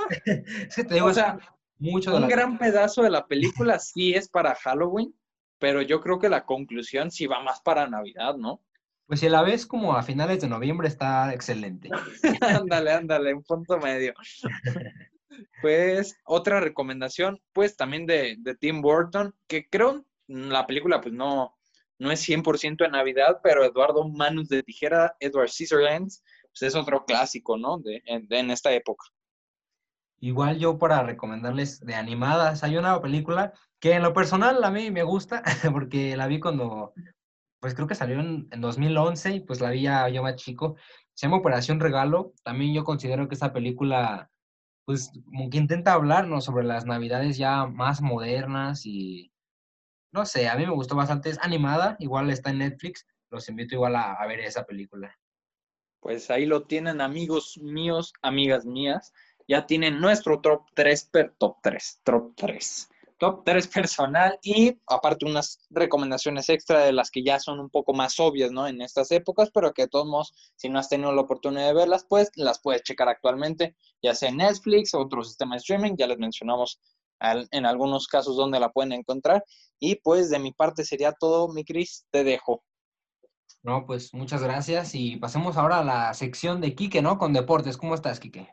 es 0.67 0.75
que 0.75 0.83
te 0.83 0.93
digo, 0.93 1.07
o 1.07 1.13
sea, 1.13 1.39
mucho 1.79 2.11
de 2.11 2.17
un 2.17 2.27
gran 2.27 2.59
pedazo 2.59 3.01
de 3.01 3.09
la 3.09 3.25
película 3.25 3.79
sí 3.79 4.13
es 4.13 4.29
para 4.29 4.53
Halloween, 4.53 5.15
pero 5.57 5.81
yo 5.81 5.99
creo 5.99 6.19
que 6.19 6.29
la 6.29 6.45
conclusión 6.45 7.09
sí 7.09 7.25
va 7.25 7.41
más 7.41 7.59
para 7.61 7.87
Navidad, 7.87 8.35
¿no? 8.35 8.61
Pues 9.07 9.21
si 9.21 9.27
la 9.27 9.41
ves 9.41 9.65
como 9.65 9.95
a 9.95 10.03
finales 10.03 10.41
de 10.41 10.49
noviembre 10.49 10.87
está 10.87 11.33
excelente. 11.33 11.89
ándale, 12.41 12.91
ándale, 12.91 13.33
un 13.33 13.41
punto 13.41 13.79
medio. 13.79 14.13
pues 15.63 16.15
otra 16.23 16.59
recomendación, 16.59 17.41
pues 17.51 17.75
también 17.75 18.05
de, 18.05 18.35
de 18.37 18.53
Tim 18.53 18.79
Burton, 18.79 19.33
que 19.47 19.67
creo 19.67 20.05
la 20.27 20.67
película 20.67 21.01
pues 21.01 21.15
no, 21.15 21.55
no 22.03 22.11
es 22.11 22.27
100% 22.27 22.83
de 22.83 22.89
Navidad, 22.89 23.39
pero 23.41 23.63
Eduardo 23.63 24.07
Manus 24.07 24.49
de 24.49 24.61
Tijera, 24.61 25.15
Edward 25.19 25.49
Scissorhands, 25.49 26.21
pues 26.51 26.61
es 26.61 26.75
otro 26.75 27.05
clásico, 27.05 27.57
¿no? 27.57 27.79
De, 27.79 28.03
en, 28.05 28.51
esta 28.51 28.71
época. 28.73 29.05
Igual 30.19 30.59
yo 30.59 30.77
para 30.77 31.01
recomendarles 31.03 31.79
de 31.79 31.95
animadas, 31.95 32.63
hay 32.63 32.77
una 32.77 33.01
película 33.01 33.53
que 33.79 33.93
en 33.93 34.03
lo 34.03 34.13
personal 34.13 34.63
a 34.63 34.69
mí 34.69 34.91
me 34.91 35.03
gusta, 35.03 35.43
porque 35.73 36.15
la 36.15 36.27
vi 36.27 36.39
cuando, 36.39 36.93
pues 37.59 37.73
creo 37.73 37.87
que 37.87 37.95
salió 37.95 38.19
en, 38.19 38.49
2011 38.49 39.35
y 39.35 39.39
pues 39.39 39.61
la 39.61 39.71
vi 39.71 39.83
ya 39.83 40.07
yo 40.09 40.21
más 40.23 40.35
chico. 40.35 40.75
Se 41.13 41.25
llama 41.25 41.37
Operación 41.37 41.79
Regalo. 41.79 42.33
También 42.43 42.73
yo 42.73 42.83
considero 42.83 43.27
que 43.27 43.35
esta 43.35 43.53
película, 43.53 44.29
pues 44.85 45.11
como 45.25 45.49
que 45.49 45.57
intenta 45.57 45.93
hablarnos 45.93 46.45
sobre 46.45 46.65
las 46.65 46.85
navidades 46.85 47.37
ya 47.37 47.65
más 47.65 48.01
modernas 48.01 48.85
y 48.85 49.32
no 50.13 50.25
sé, 50.27 50.47
a 50.47 50.55
mí 50.55 50.65
me 50.65 50.73
gustó 50.73 50.95
bastante. 50.95 51.31
Es 51.31 51.39
animada, 51.41 51.95
igual 51.99 52.29
está 52.29 52.51
en 52.51 52.59
Netflix. 52.59 53.05
Los 53.31 53.49
invito 53.49 53.75
igual 53.75 53.95
a, 53.95 54.25
ver 54.27 54.39
esa 54.41 54.63
película. 54.63 55.17
Pues 55.99 56.29
ahí 56.29 56.45
lo 56.45 56.63
tienen, 56.63 57.01
amigos 57.01 57.57
míos, 57.59 58.13
amigas 58.21 58.63
mías. 58.63 59.11
Ya 59.47 59.65
tienen 59.65 59.99
nuestro 59.99 60.39
top 60.39 60.65
3, 60.75 61.11
top 61.39 61.57
3, 61.63 62.01
top 62.03 62.33
3. 62.35 62.89
Top 63.17 63.43
3 63.43 63.67
personal 63.67 64.37
y 64.43 64.77
aparte 64.87 65.25
unas 65.25 65.65
recomendaciones 65.69 66.49
extra 66.49 66.83
de 66.85 66.93
las 66.93 67.09
que 67.09 67.23
ya 67.23 67.39
son 67.39 67.59
un 67.59 67.69
poco 67.69 67.93
más 67.93 68.19
obvias, 68.19 68.51
¿no? 68.51 68.67
En 68.67 68.81
estas 68.81 69.11
épocas, 69.11 69.49
pero 69.51 69.73
que 69.73 69.83
de 69.83 69.87
todos 69.87 70.05
modos, 70.05 70.33
si 70.55 70.69
no 70.69 70.77
has 70.77 70.89
tenido 70.89 71.11
la 71.11 71.21
oportunidad 71.21 71.67
de 71.67 71.73
verlas, 71.73 72.05
pues 72.07 72.29
las 72.35 72.59
puedes 72.59 72.83
checar 72.83 73.07
actualmente, 73.09 73.75
ya 74.01 74.13
sea 74.13 74.29
en 74.29 74.37
Netflix 74.37 74.93
otro 74.93 75.23
sistema 75.23 75.55
de 75.55 75.59
streaming, 75.59 75.95
ya 75.97 76.07
les 76.07 76.17
mencionamos 76.17 76.79
en 77.23 77.65
algunos 77.65 78.07
casos 78.07 78.35
donde 78.35 78.59
la 78.59 78.69
pueden 78.69 78.91
encontrar. 78.91 79.43
Y 79.79 79.95
pues 79.95 80.29
de 80.29 80.39
mi 80.39 80.51
parte 80.51 80.83
sería 80.83 81.11
todo, 81.11 81.47
mi 81.53 81.63
Cris, 81.63 82.05
te 82.11 82.23
dejo. 82.23 82.63
No, 83.63 83.85
pues 83.85 84.13
muchas 84.13 84.43
gracias 84.43 84.93
y 84.93 85.15
pasemos 85.15 85.55
ahora 85.55 85.79
a 85.79 85.83
la 85.83 86.13
sección 86.13 86.59
de 86.59 86.75
Quique, 86.75 87.01
¿no? 87.01 87.17
Con 87.17 87.31
deportes. 87.31 87.77
¿Cómo 87.77 87.95
estás, 87.95 88.19
Quique? 88.19 88.49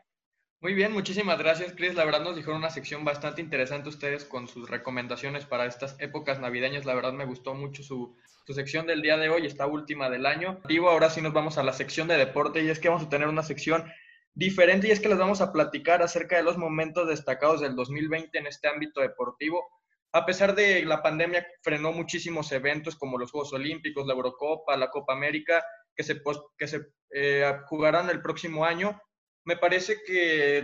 Muy 0.61 0.73
bien, 0.73 0.93
muchísimas 0.93 1.39
gracias, 1.39 1.73
Cris. 1.73 1.95
La 1.95 2.05
verdad 2.05 2.21
nos 2.23 2.35
dijeron 2.35 2.59
una 2.59 2.69
sección 2.69 3.03
bastante 3.03 3.41
interesante 3.41 3.89
ustedes 3.89 4.23
con 4.25 4.47
sus 4.47 4.69
recomendaciones 4.69 5.45
para 5.45 5.65
estas 5.65 5.99
épocas 5.99 6.39
navideñas. 6.39 6.85
La 6.85 6.93
verdad 6.93 7.13
me 7.13 7.25
gustó 7.25 7.55
mucho 7.55 7.81
su, 7.81 8.15
su 8.45 8.53
sección 8.53 8.85
del 8.85 9.01
día 9.01 9.17
de 9.17 9.29
hoy, 9.29 9.45
esta 9.47 9.65
última 9.65 10.09
del 10.09 10.25
año. 10.25 10.61
Digo, 10.67 10.89
ahora 10.89 11.09
sí 11.09 11.19
nos 11.19 11.33
vamos 11.33 11.57
a 11.57 11.63
la 11.63 11.73
sección 11.73 12.07
de 12.07 12.15
deporte 12.15 12.63
y 12.63 12.69
es 12.69 12.79
que 12.79 12.89
vamos 12.89 13.03
a 13.03 13.09
tener 13.09 13.27
una 13.27 13.43
sección 13.43 13.91
diferente 14.33 14.87
y 14.87 14.91
es 14.91 14.99
que 14.99 15.09
les 15.09 15.17
vamos 15.17 15.41
a 15.41 15.51
platicar 15.51 16.01
acerca 16.01 16.37
de 16.37 16.43
los 16.43 16.57
momentos 16.57 17.07
destacados 17.07 17.61
del 17.61 17.75
2020 17.75 18.37
en 18.37 18.47
este 18.47 18.67
ámbito 18.67 19.01
deportivo. 19.01 19.65
A 20.13 20.25
pesar 20.25 20.55
de 20.55 20.85
la 20.85 21.01
pandemia, 21.01 21.45
frenó 21.61 21.91
muchísimos 21.91 22.51
eventos 22.51 22.95
como 22.95 23.17
los 23.17 23.31
Juegos 23.31 23.53
Olímpicos, 23.53 24.05
la 24.05 24.13
Eurocopa, 24.13 24.75
la 24.75 24.89
Copa 24.89 25.13
América, 25.13 25.63
que 25.95 26.03
se, 26.03 26.21
que 26.57 26.67
se 26.67 26.81
eh, 27.13 27.53
jugarán 27.67 28.09
el 28.09 28.21
próximo 28.21 28.65
año. 28.65 29.01
Me 29.45 29.57
parece 29.57 30.03
que 30.05 30.63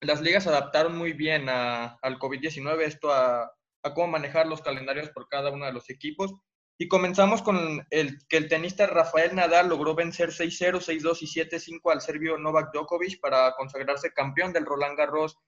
las 0.00 0.20
ligas 0.20 0.46
adaptaron 0.46 0.96
muy 0.96 1.12
bien 1.12 1.48
al 1.48 2.18
COVID-19, 2.18 2.82
esto 2.82 3.12
a, 3.12 3.44
a 3.82 3.94
cómo 3.94 4.08
manejar 4.08 4.46
los 4.46 4.62
calendarios 4.62 5.10
por 5.10 5.28
cada 5.28 5.50
uno 5.50 5.66
de 5.66 5.72
los 5.72 5.88
equipos 5.90 6.34
y 6.76 6.88
comenzamos 6.88 7.42
con 7.42 7.86
el 7.90 8.18
que 8.28 8.36
el 8.36 8.48
tenista 8.48 8.86
Rafael 8.86 9.34
Nadal 9.34 9.68
logró 9.68 9.94
vencer 9.94 10.30
6-0, 10.30 10.80
6-2 10.80 11.22
y 11.22 11.26
7-5 11.26 11.92
al 11.92 12.00
serbio 12.00 12.36
Novak 12.36 12.72
Djokovic 12.72 13.20
para 13.20 13.54
consagrarse 13.54 14.12
campeón 14.12 14.52
del 14.52 14.66
Roland 14.66 14.98
Garros 14.98 15.38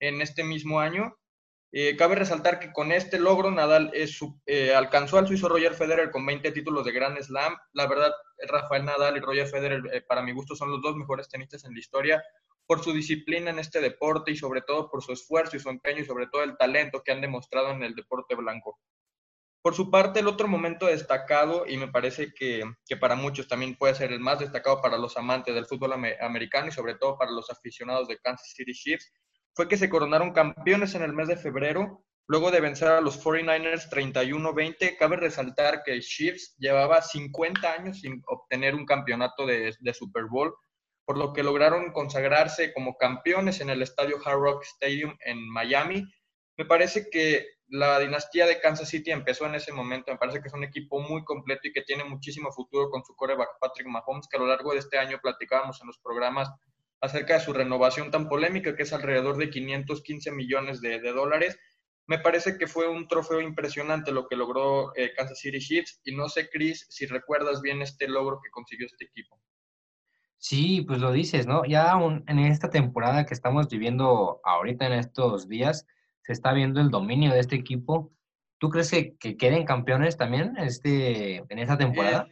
en 0.00 0.20
este 0.20 0.44
mismo 0.44 0.80
año. 0.80 1.16
Eh, 1.72 1.96
cabe 1.96 2.14
resaltar 2.14 2.60
que 2.60 2.72
con 2.72 2.92
este 2.92 3.18
logro 3.18 3.50
Nadal 3.50 3.92
eh, 3.94 4.74
alcanzó 4.74 5.18
al 5.18 5.26
suizo 5.26 5.48
Roger 5.48 5.74
Federer 5.74 6.10
con 6.10 6.24
20 6.24 6.52
títulos 6.52 6.84
de 6.84 6.92
Grand 6.92 7.20
Slam. 7.20 7.56
La 7.72 7.86
verdad, 7.86 8.12
Rafael 8.46 8.84
Nadal 8.84 9.16
y 9.16 9.20
Roger 9.20 9.48
Federer, 9.48 9.82
eh, 9.92 10.02
para 10.02 10.22
mi 10.22 10.32
gusto, 10.32 10.54
son 10.54 10.70
los 10.70 10.82
dos 10.82 10.94
mejores 10.96 11.28
tenistas 11.28 11.64
en 11.64 11.72
la 11.72 11.80
historia 11.80 12.22
por 12.66 12.84
su 12.84 12.92
disciplina 12.92 13.50
en 13.50 13.58
este 13.58 13.80
deporte 13.80 14.30
y 14.30 14.36
sobre 14.36 14.62
todo 14.62 14.88
por 14.88 15.02
su 15.02 15.12
esfuerzo 15.12 15.56
y 15.56 15.60
su 15.60 15.68
empeño 15.68 16.02
y 16.02 16.06
sobre 16.06 16.28
todo 16.28 16.44
el 16.44 16.56
talento 16.56 17.02
que 17.02 17.12
han 17.12 17.20
demostrado 17.20 17.70
en 17.70 17.82
el 17.82 17.94
deporte 17.94 18.34
blanco. 18.34 18.78
Por 19.64 19.74
su 19.74 19.90
parte, 19.90 20.20
el 20.20 20.26
otro 20.26 20.46
momento 20.46 20.84
destacado, 20.84 21.66
y 21.66 21.78
me 21.78 21.88
parece 21.88 22.34
que, 22.34 22.64
para 23.00 23.16
muchos 23.16 23.48
también 23.48 23.76
puede 23.76 23.94
ser 23.94 24.12
el 24.12 24.20
más 24.20 24.38
destacado 24.38 24.82
para 24.82 24.98
los 24.98 25.16
amantes 25.16 25.54
del 25.54 25.64
fútbol 25.64 25.94
americano 25.94 26.68
y 26.68 26.70
sobre 26.70 26.96
todo 26.96 27.16
para 27.16 27.30
los 27.30 27.48
aficionados 27.48 28.06
de 28.06 28.18
Kansas 28.18 28.52
City 28.54 28.74
Chiefs, 28.74 29.10
fue 29.54 29.66
que 29.66 29.78
se 29.78 29.88
coronaron 29.88 30.34
campeones 30.34 30.94
en 30.94 31.02
el 31.02 31.14
mes 31.14 31.28
de 31.28 31.38
febrero, 31.38 32.04
luego 32.26 32.50
de 32.50 32.60
vencer 32.60 32.88
a 32.88 33.00
los 33.00 33.24
49ers 33.24 33.88
31-20. 33.88 34.98
Cabe 34.98 35.16
resaltar 35.16 35.82
que 35.82 35.98
Chiefs 36.00 36.54
llevaba 36.58 37.00
50 37.00 37.72
años 37.72 38.00
sin 38.02 38.22
obtener 38.26 38.74
un 38.74 38.84
campeonato 38.84 39.46
de, 39.46 39.74
de 39.80 39.94
Super 39.94 40.24
Bowl, 40.26 40.54
por 41.06 41.16
lo 41.16 41.32
que 41.32 41.42
lograron 41.42 41.90
consagrarse 41.92 42.74
como 42.74 42.98
campeones 42.98 43.62
en 43.62 43.70
el 43.70 43.80
estadio 43.80 44.18
Hard 44.22 44.40
Rock 44.40 44.64
Stadium 44.64 45.16
en 45.24 45.48
Miami. 45.48 46.04
Me 46.58 46.66
parece 46.66 47.08
que 47.08 47.53
la 47.68 47.98
dinastía 47.98 48.46
de 48.46 48.60
Kansas 48.60 48.88
City 48.88 49.10
empezó 49.10 49.46
en 49.46 49.54
ese 49.54 49.72
momento. 49.72 50.12
Me 50.12 50.18
parece 50.18 50.40
que 50.40 50.48
es 50.48 50.54
un 50.54 50.64
equipo 50.64 51.00
muy 51.00 51.24
completo 51.24 51.62
y 51.64 51.72
que 51.72 51.82
tiene 51.82 52.04
muchísimo 52.04 52.52
futuro 52.52 52.90
con 52.90 53.04
su 53.04 53.14
coreback 53.14 53.58
Patrick 53.60 53.86
Mahomes, 53.88 54.28
que 54.28 54.36
a 54.36 54.40
lo 54.40 54.46
largo 54.46 54.72
de 54.72 54.80
este 54.80 54.98
año 54.98 55.18
platicábamos 55.20 55.80
en 55.80 55.86
los 55.86 55.98
programas 55.98 56.50
acerca 57.00 57.34
de 57.34 57.40
su 57.40 57.52
renovación 57.52 58.10
tan 58.10 58.28
polémica, 58.28 58.74
que 58.76 58.82
es 58.82 58.92
alrededor 58.92 59.36
de 59.36 59.50
515 59.50 60.30
millones 60.32 60.80
de, 60.80 61.00
dólares. 61.00 61.58
Me 62.06 62.18
parece 62.18 62.58
que 62.58 62.66
fue 62.66 62.88
un 62.88 63.08
trofeo 63.08 63.40
impresionante 63.40 64.12
lo 64.12 64.26
que 64.26 64.36
logró 64.36 64.94
eh, 64.94 65.12
Kansas 65.16 65.38
City 65.38 65.58
Chiefs 65.58 66.00
y 66.04 66.14
no 66.14 66.28
sé, 66.28 66.50
Chris, 66.50 66.86
si 66.90 67.06
recuerdas 67.06 67.62
bien 67.62 67.82
este 67.82 68.08
logro 68.08 68.40
que 68.42 68.50
consiguió 68.50 68.86
este 68.86 69.06
equipo. 69.06 69.40
Sí, 70.36 70.82
pues 70.82 71.00
lo 71.00 71.10
dices, 71.12 71.46
¿no? 71.46 71.64
Ya 71.64 71.94
en 72.26 72.38
esta 72.38 72.68
temporada 72.68 73.24
que 73.24 73.32
estamos 73.32 73.68
viviendo 73.68 74.40
ahorita 74.44 74.86
en 74.86 74.92
estos 74.92 75.48
días, 75.48 75.86
se 76.24 76.32
está 76.32 76.52
viendo 76.52 76.80
el 76.80 76.90
dominio 76.90 77.32
de 77.32 77.40
este 77.40 77.56
equipo. 77.56 78.12
¿Tú 78.58 78.70
crees 78.70 78.90
que, 78.90 79.36
queden 79.36 79.64
campeones 79.64 80.16
también 80.16 80.56
este, 80.56 81.36
en 81.36 81.58
esta 81.58 81.76
temporada? 81.76 82.28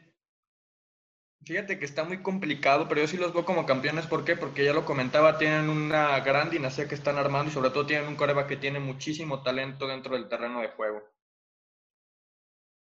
Fíjate 1.45 1.79
que 1.79 1.85
está 1.85 2.05
muy 2.05 2.23
complicado, 2.23 2.89
pero 2.89 3.01
yo 3.01 3.09
sí 3.09 3.17
los 3.17 3.35
veo 3.35 3.45
como 3.45 3.67
campeones. 3.67 4.07
¿Por 4.07 4.25
qué? 4.25 4.37
Porque 4.37 4.65
ya 4.65 4.73
lo 4.73 4.85
comentaba, 4.85 5.39
tienen 5.39 5.69
una 5.69 6.21
gran 6.21 6.51
dinastía 6.51 6.89
que 6.89 6.95
están 6.95 7.19
armando 7.19 7.51
y 7.51 7.55
sobre 7.55 7.71
todo 7.71 7.85
tienen 7.85 8.09
un 8.09 8.17
coreback 8.17 8.47
que 8.47 8.57
tiene 8.57 8.79
muchísimo 8.79 9.43
talento 9.43 9.89
dentro 9.89 10.15
del 10.15 10.29
terreno 10.29 10.61
de 10.61 10.69
juego. 10.69 11.03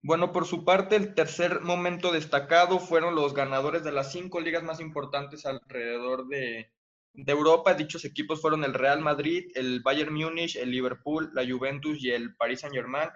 Bueno, 0.02 0.32
por 0.32 0.46
su 0.46 0.64
parte, 0.64 0.96
el 0.96 1.14
tercer 1.14 1.60
momento 1.60 2.12
destacado 2.12 2.78
fueron 2.78 3.14
los 3.14 3.34
ganadores 3.34 3.82
de 3.82 3.92
las 3.92 4.12
cinco 4.12 4.40
ligas 4.40 4.62
más 4.62 4.80
importantes 4.80 5.44
alrededor 5.44 6.26
de, 6.28 6.70
de 7.12 7.32
Europa. 7.32 7.74
Dichos 7.74 8.04
equipos 8.04 8.40
fueron 8.40 8.64
el 8.64 8.74
Real 8.74 9.00
Madrid, 9.00 9.50
el 9.54 9.80
Bayern 9.82 10.14
Múnich, 10.14 10.56
el 10.56 10.70
Liverpool, 10.70 11.30
la 11.34 11.46
Juventus 11.46 12.02
y 12.02 12.10
el 12.10 12.34
Paris 12.36 12.60
Saint-Germain. 12.60 13.10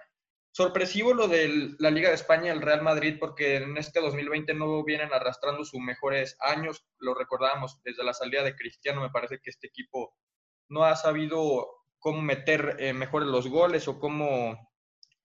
Sorpresivo 0.51 1.13
lo 1.13 1.27
de 1.27 1.75
la 1.79 1.91
Liga 1.91 2.09
de 2.09 2.15
España, 2.15 2.53
el 2.53 2.61
Real 2.61 2.81
Madrid, 2.81 3.17
porque 3.19 3.57
en 3.57 3.77
este 3.77 3.99
2020 3.99 4.53
no 4.53 4.83
vienen 4.85 5.13
arrastrando 5.13 5.65
sus 5.65 5.81
mejores 5.81 6.37
años. 6.39 6.85
Lo 6.99 7.13
recordábamos 7.13 7.81
desde 7.83 8.05
la 8.05 8.13
salida 8.13 8.41
de 8.43 8.55
Cristiano. 8.55 9.01
Me 9.01 9.09
parece 9.09 9.39
que 9.43 9.49
este 9.49 9.67
equipo 9.67 10.15
no 10.69 10.85
ha 10.85 10.95
sabido 10.95 11.67
cómo 11.99 12.21
meter 12.21 12.77
eh, 12.79 12.93
mejor 12.93 13.25
los 13.25 13.49
goles 13.49 13.87
o 13.87 13.99
cómo 13.99 14.57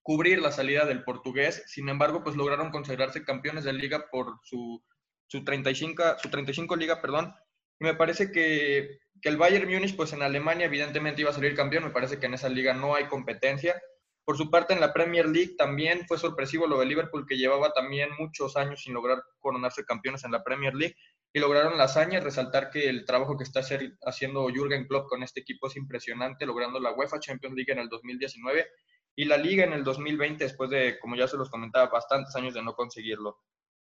cubrir 0.02 0.40
la 0.40 0.50
salida 0.50 0.84
del 0.84 1.04
portugués. 1.04 1.62
Sin 1.66 1.88
embargo, 1.88 2.24
pues 2.24 2.34
lograron 2.34 2.72
consagrarse 2.72 3.24
campeones 3.24 3.64
de 3.64 3.72
liga 3.72 4.06
por 4.10 4.40
su, 4.42 4.82
su 5.28 5.44
35, 5.44 6.02
su 6.20 6.28
35 6.28 6.74
liga, 6.74 7.00
perdón. 7.00 7.34
Me 7.80 7.94
parece 7.94 8.30
que, 8.30 9.00
que 9.20 9.28
el 9.28 9.36
Bayern 9.36 9.68
Múnich, 9.68 9.96
pues 9.96 10.12
en 10.12 10.22
Alemania 10.22 10.66
evidentemente 10.66 11.22
iba 11.22 11.30
a 11.30 11.34
salir 11.34 11.54
campeón. 11.54 11.84
Me 11.84 11.90
parece 11.90 12.18
que 12.18 12.26
en 12.26 12.34
esa 12.34 12.48
liga 12.48 12.74
no 12.74 12.94
hay 12.94 13.06
competencia. 13.06 13.80
Por 14.24 14.36
su 14.36 14.50
parte, 14.50 14.74
en 14.74 14.80
la 14.80 14.92
Premier 14.92 15.26
League 15.26 15.56
también 15.56 16.06
fue 16.06 16.18
sorpresivo 16.18 16.66
lo 16.66 16.78
de 16.78 16.86
Liverpool, 16.86 17.26
que 17.26 17.36
llevaba 17.36 17.72
también 17.72 18.10
muchos 18.18 18.56
años 18.56 18.82
sin 18.82 18.94
lograr 18.94 19.22
coronarse 19.40 19.84
campeones 19.84 20.24
en 20.24 20.30
la 20.30 20.44
Premier 20.44 20.74
League 20.74 20.94
y 21.32 21.40
lograron 21.40 21.78
la 21.78 21.84
hazaña. 21.84 22.20
Resaltar 22.20 22.70
que 22.70 22.88
el 22.88 23.04
trabajo 23.04 23.36
que 23.36 23.44
está 23.44 23.60
haciendo 24.04 24.48
Jürgen 24.48 24.86
Klopp 24.86 25.08
con 25.08 25.22
este 25.22 25.40
equipo 25.40 25.66
es 25.66 25.76
impresionante, 25.76 26.46
logrando 26.46 26.78
la 26.78 26.92
UEFA 26.92 27.18
Champions 27.18 27.56
League 27.56 27.72
en 27.72 27.78
el 27.78 27.88
2019 27.88 28.68
y 29.16 29.24
la 29.24 29.36
Liga 29.36 29.64
en 29.64 29.72
el 29.72 29.84
2020, 29.84 30.44
después 30.44 30.70
de, 30.70 30.98
como 30.98 31.16
ya 31.16 31.26
se 31.26 31.36
los 31.36 31.50
comentaba, 31.50 31.90
bastantes 31.90 32.34
años 32.36 32.54
de 32.54 32.62
no 32.62 32.74
conseguirlo. 32.74 33.38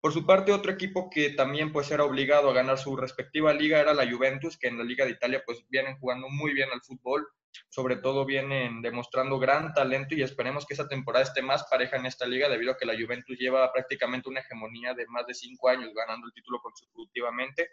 Por 0.02 0.12
su 0.12 0.26
parte, 0.26 0.52
otro 0.52 0.70
equipo 0.70 1.08
que 1.08 1.30
también 1.30 1.72
pues 1.72 1.90
era 1.90 2.04
obligado 2.04 2.50
a 2.50 2.52
ganar 2.52 2.76
su 2.76 2.94
respectiva 2.96 3.54
liga 3.54 3.80
era 3.80 3.94
la 3.94 4.10
Juventus, 4.10 4.58
que 4.58 4.68
en 4.68 4.76
la 4.76 4.84
Liga 4.84 5.06
de 5.06 5.12
Italia 5.12 5.42
pues 5.46 5.64
vienen 5.70 5.96
jugando 5.98 6.28
muy 6.28 6.52
bien 6.52 6.68
al 6.70 6.82
fútbol 6.82 7.26
sobre 7.68 7.96
todo 7.96 8.24
vienen 8.24 8.82
demostrando 8.82 9.38
gran 9.38 9.72
talento 9.72 10.14
y 10.14 10.22
esperemos 10.22 10.66
que 10.66 10.74
esa 10.74 10.88
temporada 10.88 11.24
esté 11.24 11.42
más 11.42 11.64
pareja 11.64 11.96
en 11.96 12.06
esta 12.06 12.26
liga 12.26 12.48
debido 12.48 12.72
a 12.72 12.76
que 12.76 12.86
la 12.86 12.94
Juventus 12.94 13.38
lleva 13.38 13.72
prácticamente 13.72 14.28
una 14.28 14.40
hegemonía 14.40 14.94
de 14.94 15.06
más 15.06 15.26
de 15.26 15.34
cinco 15.34 15.68
años 15.68 15.92
ganando 15.94 16.26
el 16.26 16.32
título 16.32 16.60
consecutivamente. 16.60 17.68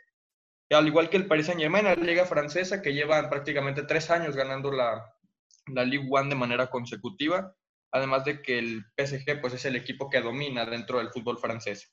Y 0.69 0.75
al 0.75 0.88
igual 0.88 1.09
que 1.09 1.17
el 1.17 1.27
Paris 1.27 1.47
Saint 1.47 1.61
Germain, 1.61 1.86
la 1.86 1.95
liga 1.95 2.25
francesa 2.25 2.82
que 2.82 2.93
lleva 2.93 3.30
prácticamente 3.30 3.84
tres 3.84 4.11
años 4.11 4.36
ganando 4.36 4.71
la, 4.71 5.03
la 5.67 5.84
Ligue 5.84 6.07
1 6.07 6.30
de 6.30 6.36
manera 6.36 6.69
consecutiva, 6.69 7.55
además 7.91 8.23
de 8.23 8.41
que 8.41 8.59
el 8.59 8.86
PSG 8.95 9.41
pues 9.41 9.53
es 9.53 9.65
el 9.65 9.75
equipo 9.75 10.09
que 10.09 10.21
domina 10.21 10.65
dentro 10.65 10.99
del 10.99 11.09
fútbol 11.09 11.39
francés. 11.39 11.91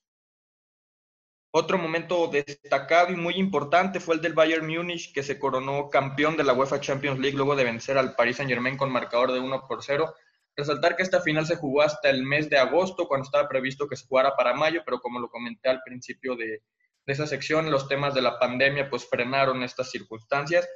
Otro 1.58 1.78
momento 1.78 2.28
destacado 2.28 3.14
y 3.14 3.16
muy 3.16 3.36
importante 3.36 3.98
fue 3.98 4.16
el 4.16 4.20
del 4.20 4.34
Bayern 4.34 4.66
Múnich, 4.66 5.10
que 5.14 5.22
se 5.22 5.38
coronó 5.38 5.88
campeón 5.88 6.36
de 6.36 6.44
la 6.44 6.52
UEFA 6.52 6.80
Champions 6.80 7.18
League 7.18 7.34
luego 7.34 7.56
de 7.56 7.64
vencer 7.64 7.96
al 7.96 8.14
Paris 8.14 8.36
Saint-Germain 8.36 8.76
con 8.76 8.92
marcador 8.92 9.32
de 9.32 9.40
1 9.40 9.66
por 9.66 9.82
0. 9.82 10.14
Resaltar 10.54 10.96
que 10.96 11.02
esta 11.02 11.22
final 11.22 11.46
se 11.46 11.56
jugó 11.56 11.80
hasta 11.80 12.10
el 12.10 12.24
mes 12.24 12.50
de 12.50 12.58
agosto, 12.58 13.08
cuando 13.08 13.24
estaba 13.24 13.48
previsto 13.48 13.88
que 13.88 13.96
se 13.96 14.06
jugara 14.06 14.36
para 14.36 14.52
mayo, 14.52 14.82
pero 14.84 15.00
como 15.00 15.18
lo 15.18 15.30
comenté 15.30 15.70
al 15.70 15.80
principio 15.82 16.36
de, 16.36 16.60
esa 17.06 17.26
sección, 17.26 17.70
los 17.70 17.88
temas 17.88 18.12
de 18.12 18.20
la 18.20 18.38
pandemia 18.38 18.90
pues 18.90 19.08
frenaron 19.08 19.62
estas 19.62 19.90
circunstancias. 19.90 20.68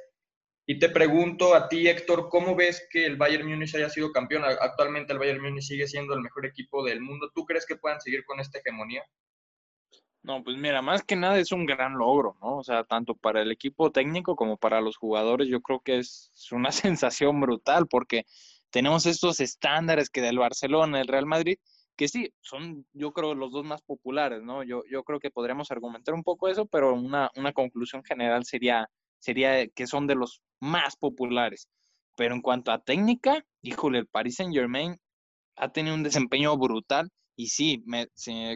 Y 0.65 0.79
te 0.79 0.89
pregunto 0.89 1.53
a 1.53 1.69
ti, 1.69 1.89
Héctor, 1.89 2.27
¿cómo 2.27 2.55
ves 2.55 2.87
que 2.89 3.05
el 3.05 3.17
Bayern 3.17 3.47
Múnich 3.47 3.75
haya 3.75 3.91
sido 3.91 4.11
campeón? 4.11 4.45
Actualmente 4.45 5.13
el 5.13 5.19
Bayern 5.19 5.43
Múnich 5.43 5.65
sigue 5.65 5.85
siendo 5.85 6.15
el 6.15 6.21
mejor 6.21 6.47
equipo 6.47 6.83
del 6.83 7.01
mundo. 7.01 7.29
¿Tú 7.35 7.45
crees 7.45 7.67
que 7.67 7.75
puedan 7.75 8.01
seguir 8.01 8.25
con 8.25 8.39
esta 8.39 8.57
hegemonía? 8.57 9.05
No, 10.23 10.43
pues 10.43 10.55
mira, 10.57 10.81
más 10.83 11.03
que 11.03 11.15
nada 11.15 11.39
es 11.39 11.51
un 11.51 11.65
gran 11.65 11.97
logro, 11.97 12.37
¿no? 12.41 12.57
O 12.57 12.63
sea, 12.63 12.83
tanto 12.83 13.15
para 13.15 13.41
el 13.41 13.51
equipo 13.51 13.91
técnico 13.91 14.35
como 14.35 14.57
para 14.57 14.79
los 14.79 14.95
jugadores, 14.97 15.47
yo 15.47 15.61
creo 15.61 15.79
que 15.79 15.97
es 15.97 16.31
una 16.51 16.71
sensación 16.71 17.41
brutal 17.41 17.87
porque 17.87 18.25
tenemos 18.69 19.05
estos 19.07 19.39
estándares 19.39 20.09
que 20.09 20.21
del 20.21 20.37
Barcelona, 20.37 21.01
el 21.01 21.07
Real 21.07 21.25
Madrid, 21.25 21.57
que 21.95 22.07
sí, 22.07 22.33
son 22.41 22.85
yo 22.93 23.13
creo 23.13 23.33
los 23.35 23.51
dos 23.51 23.65
más 23.65 23.81
populares, 23.81 24.43
¿no? 24.43 24.63
Yo, 24.63 24.83
yo 24.89 25.03
creo 25.03 25.19
que 25.19 25.31
podríamos 25.31 25.71
argumentar 25.71 26.13
un 26.13 26.23
poco 26.23 26.47
eso, 26.49 26.65
pero 26.67 26.93
una, 26.93 27.31
una 27.35 27.51
conclusión 27.53 28.03
general 28.03 28.45
sería, 28.45 28.89
sería 29.19 29.67
que 29.67 29.87
son 29.87 30.07
de 30.07 30.15
los 30.15 30.41
más 30.59 30.95
populares. 30.97 31.67
Pero 32.15 32.35
en 32.35 32.41
cuanto 32.41 32.71
a 32.71 32.79
técnica, 32.83 33.43
híjole, 33.61 33.99
el 33.99 34.07
Paris 34.07 34.35
Saint 34.35 34.53
Germain 34.53 34.97
ha 35.55 35.69
tenido 35.71 35.95
un 35.95 36.03
desempeño 36.03 36.57
brutal 36.57 37.11
y 37.35 37.47
sí, 37.47 37.83
me, 37.85 38.07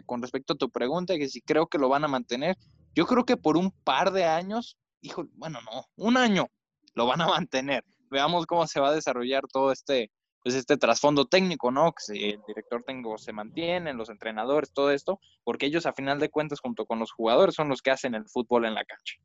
con 0.04 0.22
respecto 0.22 0.54
a 0.54 0.56
tu 0.56 0.70
pregunta, 0.70 1.16
que 1.16 1.28
si 1.28 1.40
creo 1.40 1.66
que 1.66 1.78
lo 1.78 1.88
van 1.88 2.04
a 2.04 2.08
mantener, 2.08 2.56
yo 2.94 3.06
creo 3.06 3.24
que 3.24 3.36
por 3.36 3.56
un 3.56 3.70
par 3.70 4.12
de 4.12 4.24
años, 4.24 4.78
hijo, 5.00 5.24
bueno, 5.34 5.58
no, 5.62 5.84
un 5.96 6.16
año 6.16 6.46
lo 6.94 7.06
van 7.06 7.20
a 7.20 7.26
mantener. 7.46 7.84
Veamos 8.10 8.46
cómo 8.46 8.66
se 8.66 8.80
va 8.80 8.88
a 8.88 8.94
desarrollar 8.94 9.44
todo 9.52 9.72
este, 9.72 10.10
pues 10.42 10.54
este 10.54 10.76
trasfondo 10.76 11.26
técnico, 11.26 11.70
¿no? 11.70 11.92
Que 11.92 12.30
el 12.30 12.40
director 12.46 12.82
técnico 12.84 13.18
se 13.18 13.32
mantiene, 13.32 13.92
los 13.94 14.10
entrenadores, 14.10 14.72
todo 14.72 14.90
esto, 14.92 15.20
porque 15.44 15.66
ellos 15.66 15.86
a 15.86 15.92
final 15.92 16.20
de 16.20 16.30
cuentas, 16.30 16.60
junto 16.60 16.86
con 16.86 16.98
los 16.98 17.12
jugadores, 17.12 17.54
son 17.54 17.68
los 17.68 17.82
que 17.82 17.90
hacen 17.90 18.14
el 18.14 18.28
fútbol 18.28 18.64
en 18.64 18.74
la 18.74 18.84
cancha. 18.84 19.16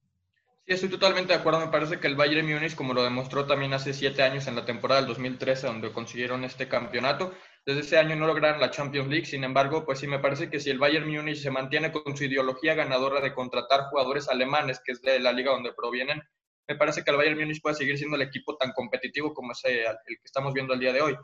Sí, 0.65 0.73
estoy 0.73 0.89
totalmente 0.89 1.33
de 1.33 1.39
acuerdo. 1.39 1.59
Me 1.59 1.71
parece 1.71 1.99
que 1.99 2.07
el 2.07 2.15
Bayern 2.15 2.47
Múnich, 2.47 2.75
como 2.75 2.93
lo 2.93 3.03
demostró 3.03 3.45
también 3.45 3.73
hace 3.73 3.93
siete 3.93 4.21
años 4.23 4.47
en 4.47 4.55
la 4.55 4.65
temporada 4.65 5.01
del 5.01 5.07
2013, 5.09 5.67
donde 5.67 5.91
consiguieron 5.91 6.43
este 6.43 6.67
campeonato, 6.67 7.33
desde 7.65 7.81
ese 7.81 7.97
año 7.97 8.15
no 8.15 8.25
lograron 8.27 8.59
la 8.61 8.71
Champions 8.71 9.07
League, 9.09 9.25
sin 9.25 9.43
embargo, 9.43 9.85
pues 9.85 9.99
sí 9.99 10.07
me 10.07 10.19
parece 10.19 10.49
que 10.49 10.59
si 10.59 10.69
el 10.69 10.79
Bayern 10.79 11.07
Múnich 11.09 11.37
se 11.41 11.51
mantiene 11.51 11.91
con 11.91 12.15
su 12.15 12.23
ideología 12.25 12.73
ganadora 12.75 13.21
de 13.21 13.33
contratar 13.33 13.89
jugadores 13.89 14.29
alemanes, 14.29 14.81
que 14.83 14.93
es 14.93 15.01
de 15.01 15.19
la 15.19 15.31
liga 15.33 15.51
donde 15.51 15.73
provienen, 15.73 16.21
me 16.67 16.75
parece 16.75 17.03
que 17.03 17.11
el 17.11 17.17
Bayern 17.17 17.39
Múnich 17.39 17.61
puede 17.61 17.75
seguir 17.75 17.97
siendo 17.97 18.15
el 18.15 18.21
equipo 18.23 18.55
tan 18.57 18.71
competitivo 18.71 19.33
como 19.33 19.51
es 19.51 19.61
el 19.65 19.83
que 20.05 20.15
estamos 20.23 20.53
viendo 20.53 20.73
el 20.73 20.79
día 20.79 20.93
de 20.93 21.01
hoy. 21.01 21.17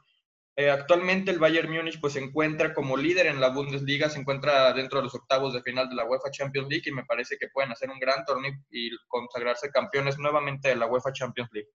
Eh, 0.59 0.71
actualmente 0.71 1.29
el 1.29 1.37
Bayern 1.37 1.71
Múnich 1.71 2.01
pues 2.01 2.13
se 2.13 2.19
encuentra 2.19 2.73
como 2.73 2.97
líder 2.97 3.27
en 3.27 3.39
la 3.39 3.49
Bundesliga, 3.49 4.09
se 4.09 4.19
encuentra 4.19 4.73
dentro 4.73 4.97
de 4.97 5.03
los 5.03 5.13
octavos 5.13 5.53
de 5.53 5.61
final 5.61 5.87
de 5.87 5.93
la 5.93 6.05
UEFA 6.05 6.31
Champions 6.31 6.67
League 6.67 6.85
y 6.87 6.91
me 6.91 7.05
parece 7.05 7.37
que 7.37 7.49
pueden 7.49 7.71
hacer 7.71 7.91
un 7.91 7.99
gran 7.99 8.25
torneo 8.25 8.53
y 8.71 8.89
consagrarse 9.07 9.69
campeones 9.69 10.17
nuevamente 10.17 10.69
de 10.69 10.75
la 10.75 10.87
UEFA 10.87 11.13
Champions 11.13 11.51
League. 11.53 11.69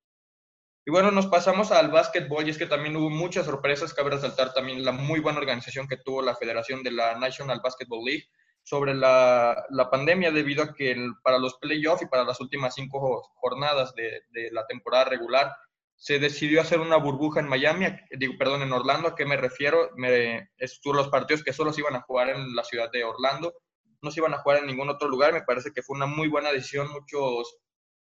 Y 0.85 0.91
bueno, 0.91 1.13
nos 1.13 1.29
pasamos 1.29 1.71
al 1.71 1.93
básquetbol 1.93 2.45
y 2.45 2.51
es 2.51 2.59
que 2.59 2.67
también 2.67 2.97
hubo 2.97 3.09
muchas 3.09 3.47
sorpresas. 3.47 3.95
Cabe 3.95 4.11
resaltar 4.11 4.53
también 4.53 4.85
la 4.85 4.91
muy 4.91 5.21
buena 5.21 5.39
organización 5.39 5.87
que 5.87 5.99
tuvo 5.99 6.21
la 6.21 6.35
Federación 6.35 6.83
de 6.83 6.91
la 6.91 7.17
National 7.17 7.61
Basketball 7.63 8.05
League 8.05 8.27
sobre 8.65 8.95
la, 8.95 9.65
la 9.71 9.91
pandemia 9.91 10.33
debido 10.33 10.65
a 10.65 10.75
que 10.75 10.97
para 11.23 11.39
los 11.39 11.55
playoffs 11.59 12.03
y 12.03 12.07
para 12.07 12.25
las 12.25 12.41
últimas 12.41 12.75
cinco 12.75 13.31
jornadas 13.37 13.95
de, 13.95 14.23
de, 14.31 14.51
la 14.51 14.67
temporada 14.67 15.05
regular 15.05 15.55
se 16.03 16.19
decidió 16.19 16.61
hacer 16.61 16.81
una 16.81 16.97
burbuja 16.97 17.39
en 17.39 17.47
Miami, 17.47 17.87
digo, 18.11 18.35
perdón, 18.37 18.63
en 18.63 18.73
Orlando, 18.73 19.07
¿a 19.07 19.15
qué 19.15 19.25
me 19.25 19.37
refiero? 19.37 19.91
Me, 19.95 20.51
los 20.85 21.09
partidos 21.11 21.45
que 21.45 21.53
solo 21.53 21.73
se 21.73 21.81
iban 21.81 21.95
a 21.95 22.01
jugar 22.01 22.31
en 22.31 22.57
la 22.57 22.65
ciudad 22.65 22.91
de 22.91 23.05
Orlando, 23.05 23.55
no 24.01 24.11
se 24.11 24.19
iban 24.19 24.35
a 24.35 24.39
jugar 24.39 24.59
en 24.59 24.67
ningún 24.67 24.91
otro 24.91 25.07
lugar, 25.07 25.33
me 25.33 25.43
parece 25.43 25.71
que 25.71 25.81
fue 25.81 25.95
una 25.95 26.07
muy 26.07 26.27
buena 26.27 26.51
decisión, 26.51 26.91
muchos 26.91 27.57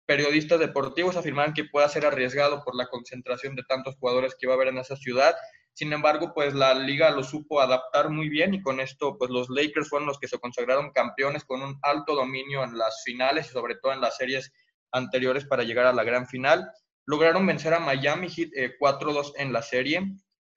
periodistas 0.06 0.58
deportivos 0.58 1.18
afirmaban 1.18 1.54
que 1.54 1.66
pueda 1.66 1.90
ser 1.90 2.06
arriesgado 2.06 2.64
por 2.64 2.78
la 2.78 2.88
concentración 2.88 3.58
de 3.58 3.64
tantos 3.64 3.98
jugadores 3.98 4.36
que 4.36 4.46
iba 4.46 4.54
a 4.54 4.56
haber 4.56 4.70
en 4.70 4.78
esa 4.78 4.96
ciudad. 4.96 5.36
Sin 5.74 5.92
embargo, 5.92 6.32
pues 6.34 6.54
la 6.54 6.74
liga 6.74 7.12
lo 7.12 7.26
supo 7.26 7.60
adaptar 7.60 8.10
muy 8.10 8.30
bien 8.30 8.54
y 8.54 8.62
con 8.62 8.80
esto, 8.80 9.18
pues 9.18 9.30
los 9.30 9.50
Lakers 9.50 9.90
fueron 9.90 10.08
los 10.08 10.18
que 10.18 10.30
se 10.30 10.40
consagraron 10.40 10.92
campeones 10.92 11.44
con 11.44 11.62
un 11.62 11.78
alto 11.82 12.16
dominio 12.16 12.64
en 12.64 12.78
las 12.78 13.04
finales 13.04 13.48
y 13.48 13.50
sobre 13.50 13.76
todo 13.76 13.92
en 13.92 14.00
las 14.00 14.16
series 14.16 14.54
anteriores 14.94 15.44
para 15.44 15.64
llegar 15.64 15.88
a 15.88 15.94
la 15.94 16.06
gran 16.06 16.26
final. 16.26 16.72
Lograron 17.06 17.46
vencer 17.46 17.74
a 17.74 17.80
Miami 17.80 18.30
Heat 18.30 18.50
4-2 18.80 19.30
eh, 19.30 19.32
en 19.38 19.54
la 19.54 19.62
serie. 19.62 20.02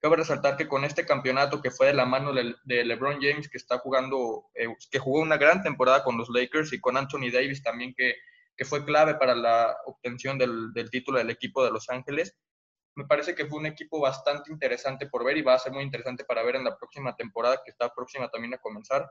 Cabe 0.01 0.16
resaltar 0.16 0.57
que 0.57 0.68
con 0.68 0.84
este 0.84 1.07
campeonato 1.07 1.62
que 1.62 1.70
fue 1.70 1.86
de 1.86 1.95
la 1.95 2.05
mano 2.05 2.32
de, 2.32 2.84
LeBron 2.84 3.20
James, 3.20 3.49
que 3.49 3.57
está 3.57 3.78
jugando, 3.78 4.47
eh, 4.55 4.68
que 4.90 4.99
jugó 4.99 5.20
una 5.20 5.38
gran 5.38 5.62
temporada 5.62 6.05
con 6.05 6.18
los 6.18 6.28
Lakers 6.28 6.72
y 6.72 6.80
con 6.80 6.97
Anthony 6.97 7.30
Davis 7.32 7.62
también, 7.62 7.95
que 7.97 8.14
que 8.57 8.64
fue 8.64 8.84
clave 8.84 9.14
para 9.14 9.34
la 9.34 9.76
obtención 9.86 10.38
del, 10.38 10.72
título 10.90 11.18
del 11.18 11.30
equipo 11.30 11.64
de 11.64 11.70
Los 11.70 11.88
Ángeles. 11.90 12.36
Me 12.95 13.07
parece 13.07 13.34
que 13.34 13.47
fue 13.47 13.59
un 13.59 13.66
equipo 13.66 14.01
bastante 14.01 14.53
interesante 14.53 15.09
por 15.09 15.24
ver 15.24 15.36
y 15.36 15.42
va 15.42 15.55
a 15.55 15.59
ser 15.59 15.72
muy 15.72 15.82
interesante 15.82 16.24
para 16.24 16.45
ver 16.45 16.57
en 16.57 16.64
la 16.64 16.76
próxima 16.76 17.16
temporada 17.16 17.61
que 17.64 17.72
está 17.72 17.92
próxima 17.92 18.28
también 18.28 18.55
a 18.55 18.59
comenzar. 18.59 19.11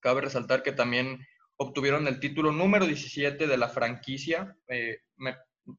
Cabe 0.00 0.22
resaltar 0.22 0.62
que 0.62 0.72
también 0.72 1.24
obtuvieron 1.56 2.06
el 2.08 2.18
título 2.18 2.50
número 2.50 2.86
17 2.86 3.46
de 3.46 3.56
la 3.56 3.68
franquicia. 3.68 4.56
Eh, 4.66 4.98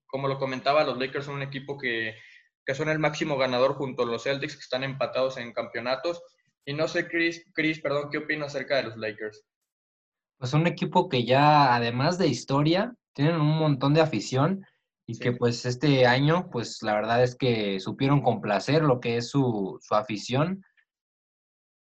como 0.05 0.27
lo 0.27 0.37
comentaba, 0.37 0.83
los 0.83 0.97
Lakers 0.97 1.25
son 1.25 1.35
un 1.35 1.41
equipo 1.41 1.77
que, 1.77 2.15
que, 2.65 2.75
son 2.75 2.89
el 2.89 2.99
máximo 2.99 3.37
ganador 3.37 3.75
junto 3.75 4.03
a 4.03 4.05
los 4.05 4.23
Celtics 4.23 4.55
que 4.55 4.61
están 4.61 4.83
empatados 4.83 5.37
en 5.37 5.53
campeonatos. 5.53 6.21
Y 6.65 6.73
no 6.73 6.87
sé, 6.87 7.07
Chris, 7.07 7.45
Chris, 7.53 7.79
perdón, 7.79 8.09
¿qué 8.11 8.17
opinas 8.17 8.47
acerca 8.49 8.77
de 8.77 8.83
los 8.83 8.97
Lakers? 8.97 9.45
Pues 10.37 10.53
un 10.53 10.67
equipo 10.67 11.09
que 11.09 11.23
ya, 11.23 11.75
además 11.75 12.17
de 12.17 12.27
historia, 12.27 12.93
tienen 13.13 13.41
un 13.41 13.57
montón 13.57 13.93
de 13.93 14.01
afición 14.01 14.65
y 15.07 15.17
que 15.17 15.31
pues 15.31 15.65
este 15.65 16.05
año, 16.05 16.49
pues 16.51 16.83
la 16.83 16.93
verdad 16.93 17.23
es 17.23 17.35
que 17.35 17.79
supieron 17.79 18.21
complacer 18.21 18.83
lo 18.83 18.99
que 18.99 19.17
es 19.17 19.29
su, 19.29 19.79
su 19.81 19.95
afición 19.95 20.63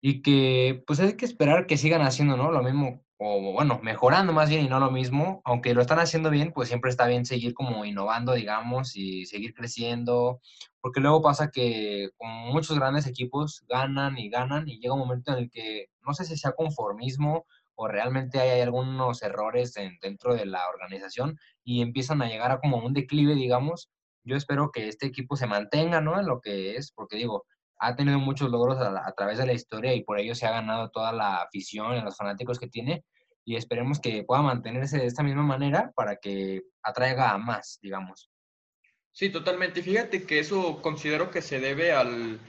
y 0.01 0.21
que 0.21 0.83
pues 0.87 0.99
hay 0.99 1.17
que 1.17 1.25
esperar 1.25 1.67
que 1.67 1.77
sigan 1.77 2.01
haciendo, 2.01 2.37
¿no? 2.37 2.51
Lo 2.51 2.63
mismo, 2.63 3.03
o 3.23 3.53
bueno, 3.53 3.79
mejorando 3.83 4.33
más 4.33 4.49
bien 4.49 4.65
y 4.65 4.67
no 4.67 4.79
lo 4.79 4.89
mismo, 4.89 5.41
aunque 5.45 5.75
lo 5.75 5.81
están 5.81 5.99
haciendo 5.99 6.31
bien, 6.31 6.51
pues 6.53 6.69
siempre 6.69 6.89
está 6.89 7.05
bien 7.05 7.23
seguir 7.23 7.53
como 7.53 7.85
innovando, 7.85 8.33
digamos, 8.33 8.95
y 8.95 9.27
seguir 9.27 9.53
creciendo, 9.53 10.41
porque 10.81 11.01
luego 11.01 11.21
pasa 11.21 11.51
que 11.51 12.09
como 12.17 12.47
muchos 12.51 12.79
grandes 12.79 13.05
equipos 13.05 13.63
ganan 13.69 14.17
y 14.17 14.27
ganan 14.29 14.67
y 14.67 14.79
llega 14.79 14.95
un 14.95 15.01
momento 15.01 15.33
en 15.33 15.37
el 15.37 15.51
que 15.51 15.85
no 16.01 16.15
sé 16.15 16.25
si 16.25 16.35
sea 16.35 16.53
conformismo 16.53 17.45
o 17.75 17.87
realmente 17.87 18.39
hay, 18.39 18.61
algunos 18.61 19.21
errores 19.21 19.75
dentro 20.01 20.33
de 20.33 20.47
la 20.47 20.67
organización 20.69 21.37
y 21.63 21.83
empiezan 21.83 22.23
a 22.23 22.27
llegar 22.27 22.51
a 22.51 22.59
como 22.59 22.77
un 22.77 22.93
declive, 22.93 23.35
digamos. 23.35 23.91
Yo 24.23 24.35
espero 24.35 24.71
que 24.71 24.87
este 24.87 25.05
equipo 25.05 25.35
se 25.35 25.45
mantenga, 25.45 26.01
¿no? 26.01 26.19
En 26.19 26.25
lo 26.25 26.41
que 26.41 26.75
es, 26.75 26.91
porque 26.91 27.17
digo, 27.17 27.45
ha 27.81 27.95
tenido 27.95 28.19
muchos 28.19 28.51
logros 28.51 28.77
a, 28.79 29.11
través 29.13 29.39
de 29.39 29.45
la 29.47 29.53
historia 29.53 29.93
y 29.95 30.03
por 30.03 30.19
ello 30.19 30.35
se 30.35 30.45
ha 30.45 30.51
ganado 30.51 30.91
toda 30.91 31.11
la 31.11 31.41
afición 31.41 31.97
y 31.97 32.01
los 32.01 32.15
fanáticos 32.15 32.59
que 32.59 32.67
tiene 32.67 33.03
y 33.43 33.55
esperemos 33.55 33.99
que 33.99 34.23
pueda 34.23 34.43
mantenerse 34.43 34.99
de 34.99 35.07
esta 35.07 35.23
misma 35.23 35.41
manera 35.41 35.91
para 35.95 36.17
que 36.17 36.61
atraiga 36.83 37.31
a 37.31 37.39
más, 37.39 37.79
digamos. 37.81 38.29
Sí, 39.11 39.31
totalmente. 39.31 39.81
Fíjate 39.81 40.27
que 40.27 40.37
eso 40.37 40.79
considero 40.83 41.31
que 41.31 41.41
se 41.41 41.59
debe 41.59 41.91
al, 41.91 42.39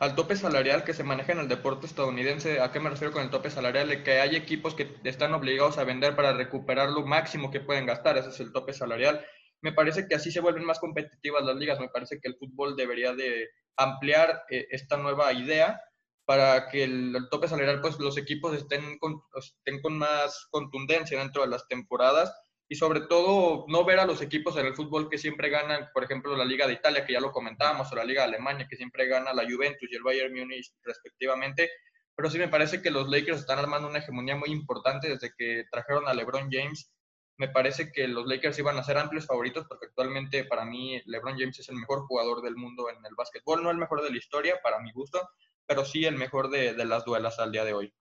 al 0.00 0.16
tope 0.16 0.34
salarial 0.34 0.82
que 0.82 0.92
se 0.92 1.04
maneja 1.04 1.32
en 1.32 1.38
el 1.38 1.48
deporte 1.48 1.86
estadounidense. 1.86 2.60
¿A 2.60 2.72
qué 2.72 2.80
me 2.80 2.90
refiero 2.90 3.12
con 3.12 3.22
el 3.22 3.30
tope 3.30 3.48
salarial? 3.48 4.02
Que 4.02 4.20
hay 4.20 4.34
equipos 4.34 4.74
que 4.74 4.96
están 5.04 5.32
obligados 5.34 5.78
a 5.78 5.84
vender 5.84 6.16
para 6.16 6.32
recuperar 6.32 6.90
lo 6.90 7.06
máximo 7.06 7.52
que 7.52 7.60
pueden 7.60 7.86
gastar. 7.86 8.18
Ese 8.18 8.30
es 8.30 8.40
el 8.40 8.52
tope 8.52 8.72
salarial. 8.72 9.24
Me 9.62 9.72
parece 9.72 10.06
que 10.08 10.14
así 10.14 10.30
se 10.30 10.40
vuelven 10.40 10.64
más 10.64 10.78
competitivas 10.78 11.44
las 11.44 11.56
ligas. 11.56 11.80
Me 11.80 11.88
parece 11.88 12.20
que 12.20 12.28
el 12.28 12.36
fútbol 12.36 12.76
debería 12.76 13.14
de 13.14 13.48
ampliar 13.76 14.44
eh, 14.50 14.66
esta 14.70 14.96
nueva 14.96 15.32
idea 15.32 15.80
para 16.24 16.68
que 16.68 16.84
el, 16.84 17.16
tope 17.30 17.48
salarial, 17.48 17.80
pues 17.80 17.98
los 17.98 18.16
equipos 18.16 18.54
estén 18.54 18.98
con, 18.98 19.20
estén 19.36 19.82
con 19.82 19.98
más 19.98 20.46
contundencia 20.50 21.18
dentro 21.18 21.42
de 21.42 21.48
las 21.48 21.66
temporadas 21.66 22.32
y 22.68 22.76
sobre 22.76 23.00
todo 23.00 23.64
no 23.66 23.84
ver 23.84 23.98
a 23.98 24.06
los 24.06 24.22
equipos 24.22 24.56
en 24.56 24.66
el 24.66 24.76
fútbol 24.76 25.10
que 25.10 25.18
siempre 25.18 25.50
ganan, 25.50 25.88
por 25.92 26.04
ejemplo, 26.04 26.36
la 26.36 26.44
Liga 26.44 26.68
de 26.68 26.74
Italia, 26.74 27.04
que 27.04 27.14
ya 27.14 27.20
lo 27.20 27.32
comentábamos, 27.32 27.90
o 27.90 27.96
la 27.96 28.04
Liga 28.04 28.22
de 28.22 28.28
Alemania, 28.28 28.68
que 28.70 28.76
siempre 28.76 29.08
gana 29.08 29.34
la 29.34 29.42
Juventus 29.42 29.90
y 29.90 29.96
el 29.96 30.04
Bayern 30.04 30.32
Múnich 30.32 30.72
respectivamente, 30.84 31.68
pero 32.14 32.30
sí 32.30 32.38
me 32.38 32.46
parece 32.46 32.80
que 32.80 32.92
los 32.92 33.08
Lakers 33.08 33.40
están 33.40 33.58
armando 33.58 33.88
una 33.88 33.98
hegemonía 33.98 34.36
muy 34.36 34.50
importante 34.50 35.08
desde 35.08 35.32
que 35.36 35.64
trajeron 35.68 36.06
a 36.06 36.14
LeBron 36.14 36.48
James 36.48 36.92
me 37.40 37.48
parece 37.48 37.90
que 37.90 38.06
los 38.06 38.26
Lakers 38.26 38.58
iban 38.58 38.76
a 38.76 38.84
ser 38.84 38.98
amplios 38.98 39.24
favoritos 39.24 39.64
porque 39.66 39.86
actualmente 39.86 40.44
para 40.44 40.66
mí 40.66 41.00
LeBron 41.06 41.38
James 41.38 41.58
es 41.58 41.70
el 41.70 41.76
mejor 41.76 42.00
jugador 42.02 42.42
del 42.42 42.54
mundo 42.54 42.90
en 42.90 42.98
el 43.06 43.14
básquetbol, 43.16 43.62
no 43.62 43.70
el 43.70 43.78
mejor 43.78 44.02
de 44.02 44.10
la 44.10 44.18
historia 44.18 44.60
para 44.62 44.78
mi 44.78 44.92
gusto, 44.92 45.26
pero 45.64 45.86
sí 45.86 46.04
el 46.04 46.16
mejor 46.16 46.50
de, 46.50 46.74
las 46.84 47.06
duelas 47.06 47.38
al 47.38 47.50
día 47.50 47.64
de 47.64 47.72
hoy. 47.72 47.94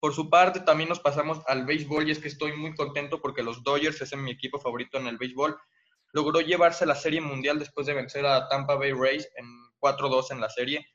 Por 0.00 0.12
su 0.12 0.28
parte, 0.28 0.60
también 0.60 0.90
nos 0.90 1.00
pasamos 1.00 1.40
al 1.46 1.64
béisbol 1.64 2.06
y 2.06 2.10
es 2.10 2.18
que 2.18 2.28
estoy 2.28 2.52
muy 2.52 2.74
contento 2.74 3.22
porque 3.22 3.42
los 3.42 3.62
Dodgers 3.62 4.02
es 4.02 4.14
mi 4.18 4.32
equipo 4.32 4.60
favorito 4.60 4.98
en 4.98 5.06
el 5.06 5.16
béisbol. 5.16 5.58
Logró 6.12 6.42
llevarse 6.42 6.84
la 6.84 6.94
Serie 6.94 7.22
Mundial 7.22 7.58
después 7.58 7.86
de 7.86 7.94
vencer 7.94 8.26
a 8.26 8.48
Tampa 8.48 8.74
Bay 8.74 8.92
Rays 8.92 9.26
en 9.36 9.46
4-2 9.80 10.30
en 10.30 10.40
la 10.42 10.50
serie. 10.50 10.86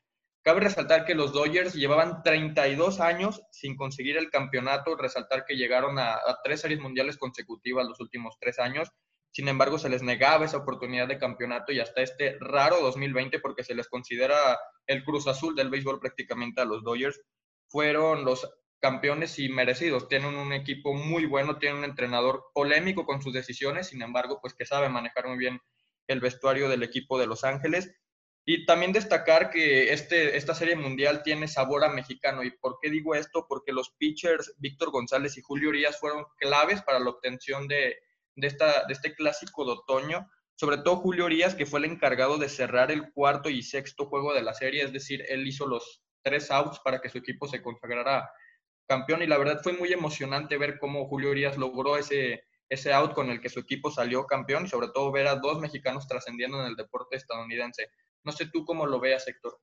Cabe 0.48 0.62
resaltar 0.62 1.04
que 1.04 1.14
los 1.14 1.34
Dodgers 1.34 1.74
llevaban 1.74 2.24
32 2.24 3.02
años 3.02 3.44
sin 3.52 3.76
conseguir 3.76 4.16
el 4.16 4.30
campeonato, 4.30 4.96
resaltar 4.96 5.44
que 5.44 5.58
llegaron 5.58 6.00
a, 6.00 6.22
tres 6.42 6.62
series 6.62 6.80
mundiales 6.80 7.18
consecutivas 7.18 7.86
los 7.86 8.00
últimos 8.00 8.38
tres 8.40 8.58
años. 8.58 8.90
Sin 9.30 9.50
embargo, 9.50 9.78
se 9.78 9.90
les 9.90 10.04
negaba 10.04 10.46
esa 10.46 10.56
oportunidad 10.56 11.10
de 11.10 11.18
campeonato 11.18 11.74
y 11.74 11.82
hasta 11.82 12.02
este 12.02 12.38
raro 12.40 12.80
2020, 12.80 13.42
porque 13.42 13.66
se 13.66 13.76
les 13.76 13.90
considera 13.90 14.58
el 14.86 15.04
cruz 15.04 15.28
azul 15.28 15.54
del 15.54 15.70
béisbol 15.70 16.00
prácticamente 16.00 16.62
a 16.62 16.66
los 16.66 16.82
Dodgers, 16.82 17.20
fueron 17.68 18.24
los 18.24 18.50
campeones 18.80 19.38
y 19.40 19.50
merecidos. 19.50 20.08
Tienen 20.08 20.34
un 20.34 20.54
equipo 20.54 20.94
muy 20.94 21.26
bueno, 21.26 21.58
tienen 21.58 21.80
un 21.80 21.84
entrenador 21.84 22.46
polémico 22.54 23.06
con 23.06 23.22
sus 23.22 23.34
decisiones, 23.34 23.88
sin 23.88 24.02
embargo, 24.02 24.40
pues 24.42 24.54
que 24.54 24.66
sabe 24.66 24.88
manejar 24.88 25.28
muy 25.28 25.40
bien 25.40 25.60
el 26.08 26.22
vestuario 26.22 26.70
del 26.70 26.84
equipo 26.84 27.20
de 27.20 27.28
Los 27.28 27.44
Ángeles 27.44 27.94
y 28.50 28.66
también 28.66 28.94
destacar 28.94 29.50
que 29.50 29.92
este, 29.92 30.38
esta 30.38 30.56
serie 30.56 30.78
mundial 30.78 31.22
tiene 31.22 31.50
sabor 31.50 31.84
a 31.84 31.90
mexicano. 31.90 32.44
¿Y 32.44 32.52
por 32.52 32.80
qué 32.82 32.90
digo 32.90 33.14
esto? 33.14 33.46
Porque 33.46 33.74
los 33.74 33.90
pitchers 33.98 34.54
Víctor 34.58 34.90
González 34.90 35.38
y 35.38 35.42
Julio 35.42 35.68
Urias 35.68 36.00
fueron 36.00 36.24
claves 36.38 36.82
para 36.82 37.00
la 37.00 37.10
obtención 37.10 37.68
de, 37.68 37.98
de, 38.36 38.48
esta, 38.48 38.86
de 38.86 38.94
este 38.94 39.14
clásico 39.16 39.66
de 39.66 39.72
otoño. 39.74 40.32
Sobre 40.56 40.78
todo 40.78 40.96
Julio 40.96 41.26
Urias, 41.26 41.56
que 41.56 41.66
fue 41.66 41.80
el 41.80 41.92
encargado 41.92 42.38
de 42.38 42.48
cerrar 42.48 42.90
el 42.90 43.12
cuarto 43.12 43.50
y 43.50 43.62
sexto 43.64 44.06
juego 44.06 44.34
de 44.34 44.44
la 44.44 44.54
serie. 44.54 44.82
Es 44.82 44.94
decir, 44.94 45.26
él 45.28 45.46
hizo 45.46 45.68
los 45.68 46.02
tres 46.24 46.50
outs 46.50 46.80
para 46.80 47.02
que 47.02 47.10
su 47.10 47.18
equipo 47.18 47.50
se 47.50 47.62
consagrara 47.62 48.32
campeón. 48.88 49.24
Y 49.24 49.28
la 49.28 49.38
verdad 49.38 49.60
fue 49.62 49.74
muy 49.74 49.92
emocionante 49.92 50.58
ver 50.58 50.80
cómo 50.80 51.06
Julio 51.10 51.32
Urias 51.32 51.58
logró 51.58 51.98
ese, 51.98 52.46
ese 52.70 52.94
out 52.94 53.14
con 53.14 53.30
el 53.30 53.42
que 53.42 53.50
su 53.50 53.60
equipo 53.60 53.92
salió 53.92 54.26
campeón 54.26 54.68
y 54.68 54.70
sobre 54.70 54.88
todo 54.88 55.12
ver 55.12 55.28
a 55.28 55.36
dos 55.36 55.60
mexicanos 55.60 56.08
trascendiendo 56.08 56.62
en 56.62 56.68
el 56.68 56.78
deporte 56.78 57.18
estadounidense. 57.18 57.90
No 58.28 58.34
sé 58.34 58.48
tú 58.52 58.66
cómo 58.66 58.86
lo 58.86 59.00
veas, 59.00 59.26
Héctor. 59.26 59.58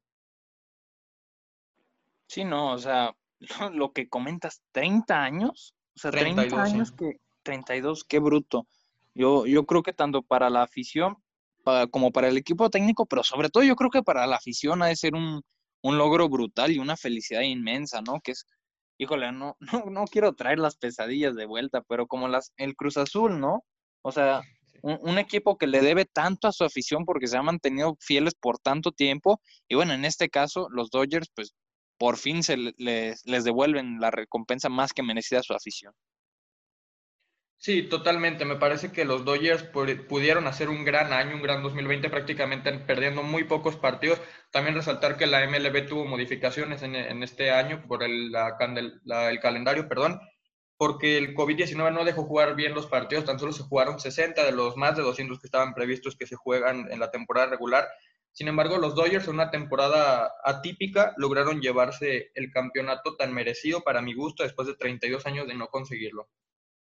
Sí, 2.28 2.46
no, 2.46 2.72
o 2.72 2.78
sea, 2.78 3.14
lo, 3.74 3.92
que 3.92 4.08
comentas, 4.08 4.62
30 4.72 5.22
años, 5.22 5.74
o 5.94 6.00
sea, 6.00 6.10
30 6.10 6.62
años 6.62 6.90
que 6.92 7.18
32, 7.42 8.04
qué 8.04 8.20
bruto. 8.20 8.66
Yo, 9.12 9.44
yo 9.44 9.66
creo 9.66 9.82
que 9.82 9.92
tanto 9.92 10.22
para 10.22 10.48
la 10.48 10.62
afición 10.62 11.18
como 11.90 12.10
para 12.10 12.28
el 12.28 12.38
equipo 12.38 12.70
técnico, 12.70 13.04
pero 13.04 13.22
sobre 13.22 13.50
todo 13.50 13.64
yo 13.64 13.76
creo 13.76 13.90
que 13.90 14.02
para 14.02 14.26
la 14.26 14.36
afición 14.36 14.82
ha 14.82 14.86
de 14.86 14.96
ser 14.96 15.12
un, 15.14 15.42
logro 15.82 16.30
brutal 16.30 16.72
y 16.72 16.78
una 16.78 16.96
felicidad 16.96 17.42
inmensa, 17.42 18.00
¿no? 18.00 18.22
Que 18.22 18.32
es, 18.32 18.46
híjole, 18.96 19.30
no, 19.30 19.58
no, 19.84 19.90
no 19.90 20.04
quiero 20.06 20.32
traer 20.32 20.58
las 20.58 20.78
pesadillas 20.78 21.34
de 21.34 21.44
vuelta, 21.44 21.82
pero 21.82 22.06
como 22.06 22.28
las, 22.28 22.54
el 22.56 22.76
Cruz 22.76 22.96
Azul, 22.96 23.38
¿no? 23.38 23.62
O 24.00 24.10
sea, 24.10 24.40
un, 24.84 25.18
equipo 25.18 25.56
que 25.56 25.66
le 25.66 25.80
debe 25.80 26.04
tanto 26.04 26.46
a 26.46 26.52
su 26.52 26.64
afición 26.64 27.06
porque 27.06 27.26
se 27.26 27.38
ha 27.38 27.42
mantenido 27.42 27.96
fieles 28.00 28.34
por 28.34 28.58
tanto 28.58 28.92
tiempo. 28.92 29.40
Y 29.68 29.76
bueno, 29.76 29.94
en 29.94 30.04
este 30.04 30.28
caso, 30.28 30.68
los 30.70 30.90
Dodgers, 30.90 31.30
pues 31.34 31.54
por 31.98 32.18
fin 32.18 32.42
se 32.42 32.56
les, 32.56 33.24
les 33.24 33.44
devuelven 33.44 33.98
la 34.00 34.10
recompensa 34.10 34.68
más 34.68 34.92
que 34.92 35.02
merecida 35.02 35.40
a 35.40 35.42
su 35.42 35.54
afición. 35.54 35.94
Sí, 37.56 37.82
totalmente. 37.84 38.44
Me 38.44 38.56
parece 38.56 38.92
que 38.92 39.06
los 39.06 39.24
Dodgers 39.24 39.62
pudieron 39.62 40.46
hacer 40.46 40.68
un 40.68 40.84
gran 40.84 41.14
año, 41.14 41.36
un 41.36 41.40
gran 41.42 41.62
2020, 41.62 42.10
prácticamente 42.10 42.70
perdiendo 42.80 43.22
muy 43.22 43.44
pocos 43.44 43.76
partidos. 43.76 44.20
También 44.50 44.74
resaltar 44.74 45.16
que 45.16 45.26
la 45.26 45.46
MLB 45.46 45.86
tuvo 45.86 46.04
modificaciones 46.04 46.82
en, 46.82 47.22
este 47.22 47.50
año 47.52 47.82
por 47.88 48.02
el, 48.02 48.34
el 48.34 49.40
calendario, 49.40 49.88
perdón, 49.88 50.20
porque 50.84 51.16
el 51.16 51.34
COVID-19 51.34 51.94
no 51.94 52.04
dejó 52.04 52.24
jugar 52.24 52.54
bien 52.56 52.74
los 52.74 52.86
partidos, 52.86 53.24
tan 53.24 53.38
solo 53.38 53.54
se 53.54 53.62
jugaron 53.62 53.98
60 53.98 54.44
de 54.44 54.52
los 54.52 54.76
más 54.76 54.94
de 54.94 55.02
200 55.02 55.40
que 55.40 55.46
estaban 55.46 55.72
previstos 55.72 56.14
que 56.14 56.26
se 56.26 56.36
juegan 56.36 56.92
en 56.92 57.00
la 57.00 57.10
temporada 57.10 57.46
regular. 57.46 57.88
Sin 58.32 58.48
embargo, 58.48 58.76
los 58.76 58.94
Dodgers 58.94 59.26
en 59.26 59.32
una 59.32 59.50
temporada 59.50 60.30
atípica 60.44 61.14
lograron 61.16 61.62
llevarse 61.62 62.32
el 62.34 62.50
campeonato 62.50 63.16
tan 63.16 63.32
merecido 63.32 63.80
para 63.80 64.02
mi 64.02 64.12
gusto 64.12 64.42
después 64.42 64.68
de 64.68 64.74
32 64.74 65.24
años 65.24 65.48
de 65.48 65.54
no 65.54 65.68
conseguirlo. 65.68 66.28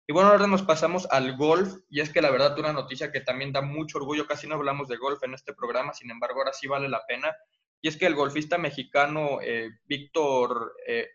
Y 0.08 0.12
bueno, 0.12 0.30
ahora 0.30 0.48
nos 0.48 0.62
pasamos 0.62 1.06
al 1.12 1.36
golf, 1.36 1.76
y 1.88 2.00
es 2.00 2.10
que 2.10 2.20
la 2.20 2.32
verdad 2.32 2.58
una 2.58 2.72
noticia 2.72 3.12
que 3.12 3.20
también 3.20 3.52
da 3.52 3.62
mucho 3.62 3.98
orgullo, 3.98 4.26
casi 4.26 4.48
no 4.48 4.56
hablamos 4.56 4.88
de 4.88 4.96
golf 4.96 5.22
en 5.22 5.34
este 5.34 5.54
programa, 5.54 5.94
sin 5.94 6.10
embargo 6.10 6.40
ahora 6.40 6.52
sí 6.52 6.66
vale 6.66 6.88
la 6.88 7.06
pena, 7.06 7.32
y 7.80 7.86
es 7.86 7.96
que 7.96 8.06
el 8.06 8.16
golfista 8.16 8.58
mexicano 8.58 9.38
eh, 9.42 9.70
Víctor, 9.84 10.74
eh, 10.88 11.08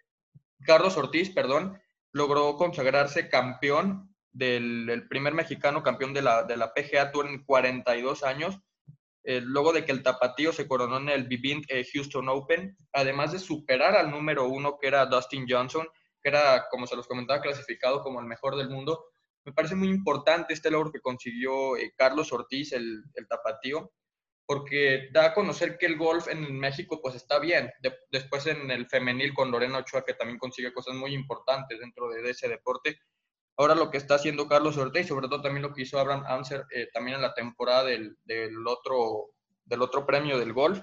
Carlos 0.65 0.95
Ortiz, 0.95 1.31
perdón, 1.31 1.77
logró 2.13 2.55
consagrarse 2.57 3.29
campeón 3.29 4.13
del 4.31 5.07
primer 5.09 5.33
mexicano 5.33 5.83
campeón 5.83 6.13
de 6.13 6.21
la, 6.21 6.43
de 6.43 6.57
la 6.57 6.73
PGA 6.73 7.11
Tour 7.11 7.27
en 7.27 7.43
42 7.43 8.23
años, 8.23 8.59
eh, 9.23 9.41
luego 9.41 9.71
de 9.71 9.85
que 9.85 9.91
el 9.91 10.03
tapatío 10.03 10.51
se 10.51 10.67
coronó 10.67 10.97
en 10.97 11.09
el 11.09 11.25
Vivint 11.27 11.65
eh, 11.69 11.85
Houston 11.93 12.27
Open, 12.29 12.75
además 12.91 13.31
de 13.31 13.39
superar 13.39 13.95
al 13.95 14.09
número 14.09 14.47
uno 14.47 14.77
que 14.79 14.87
era 14.87 15.05
Dustin 15.05 15.45
Johnson, 15.47 15.87
que 16.23 16.29
era, 16.29 16.67
como 16.69 16.87
se 16.87 16.95
los 16.95 17.07
comentaba, 17.07 17.41
clasificado 17.41 18.01
como 18.01 18.19
el 18.19 18.25
mejor 18.25 18.55
del 18.55 18.69
mundo. 18.69 19.05
Me 19.43 19.53
parece 19.53 19.75
muy 19.75 19.89
importante 19.89 20.53
este 20.53 20.71
logro 20.71 20.91
que 20.91 21.01
consiguió 21.01 21.77
eh, 21.77 21.93
Carlos 21.95 22.31
Ortiz, 22.31 22.73
el, 22.73 23.03
el 23.13 23.27
tapatío, 23.27 23.91
porque 24.51 25.07
da 25.13 25.27
a 25.27 25.33
conocer 25.33 25.77
que 25.77 25.85
el 25.85 25.95
golf 25.97 26.27
en 26.27 26.59
México 26.59 26.99
pues 27.01 27.15
está 27.15 27.39
bien. 27.39 27.71
después 28.11 28.45
en 28.47 28.69
el 28.69 28.85
femenil 28.85 29.33
con 29.33 29.49
Lorena 29.49 29.77
Ochoa, 29.77 30.03
que 30.03 30.13
también 30.13 30.37
consigue 30.37 30.73
cosas 30.73 30.93
muy 30.93 31.13
importantes 31.13 31.79
dentro 31.79 32.09
de, 32.09 32.29
ese 32.29 32.49
deporte. 32.49 32.99
Ahora 33.55 33.75
lo 33.75 33.89
que 33.89 33.97
está 33.97 34.15
haciendo 34.15 34.49
Carlos 34.49 34.75
Ortega 34.75 35.05
y 35.05 35.07
sobre 35.07 35.29
todo 35.29 35.41
también 35.41 35.61
lo 35.61 35.73
que 35.73 35.83
hizo 35.83 35.97
Abraham 35.97 36.25
Anser 36.27 36.65
eh, 36.75 36.89
también 36.93 37.15
en 37.15 37.21
la 37.21 37.33
temporada 37.33 37.85
del, 37.85 38.17
otro, 38.67 39.29
del 39.63 39.81
otro 39.83 40.05
premio 40.05 40.37
del 40.37 40.51
golf. 40.51 40.81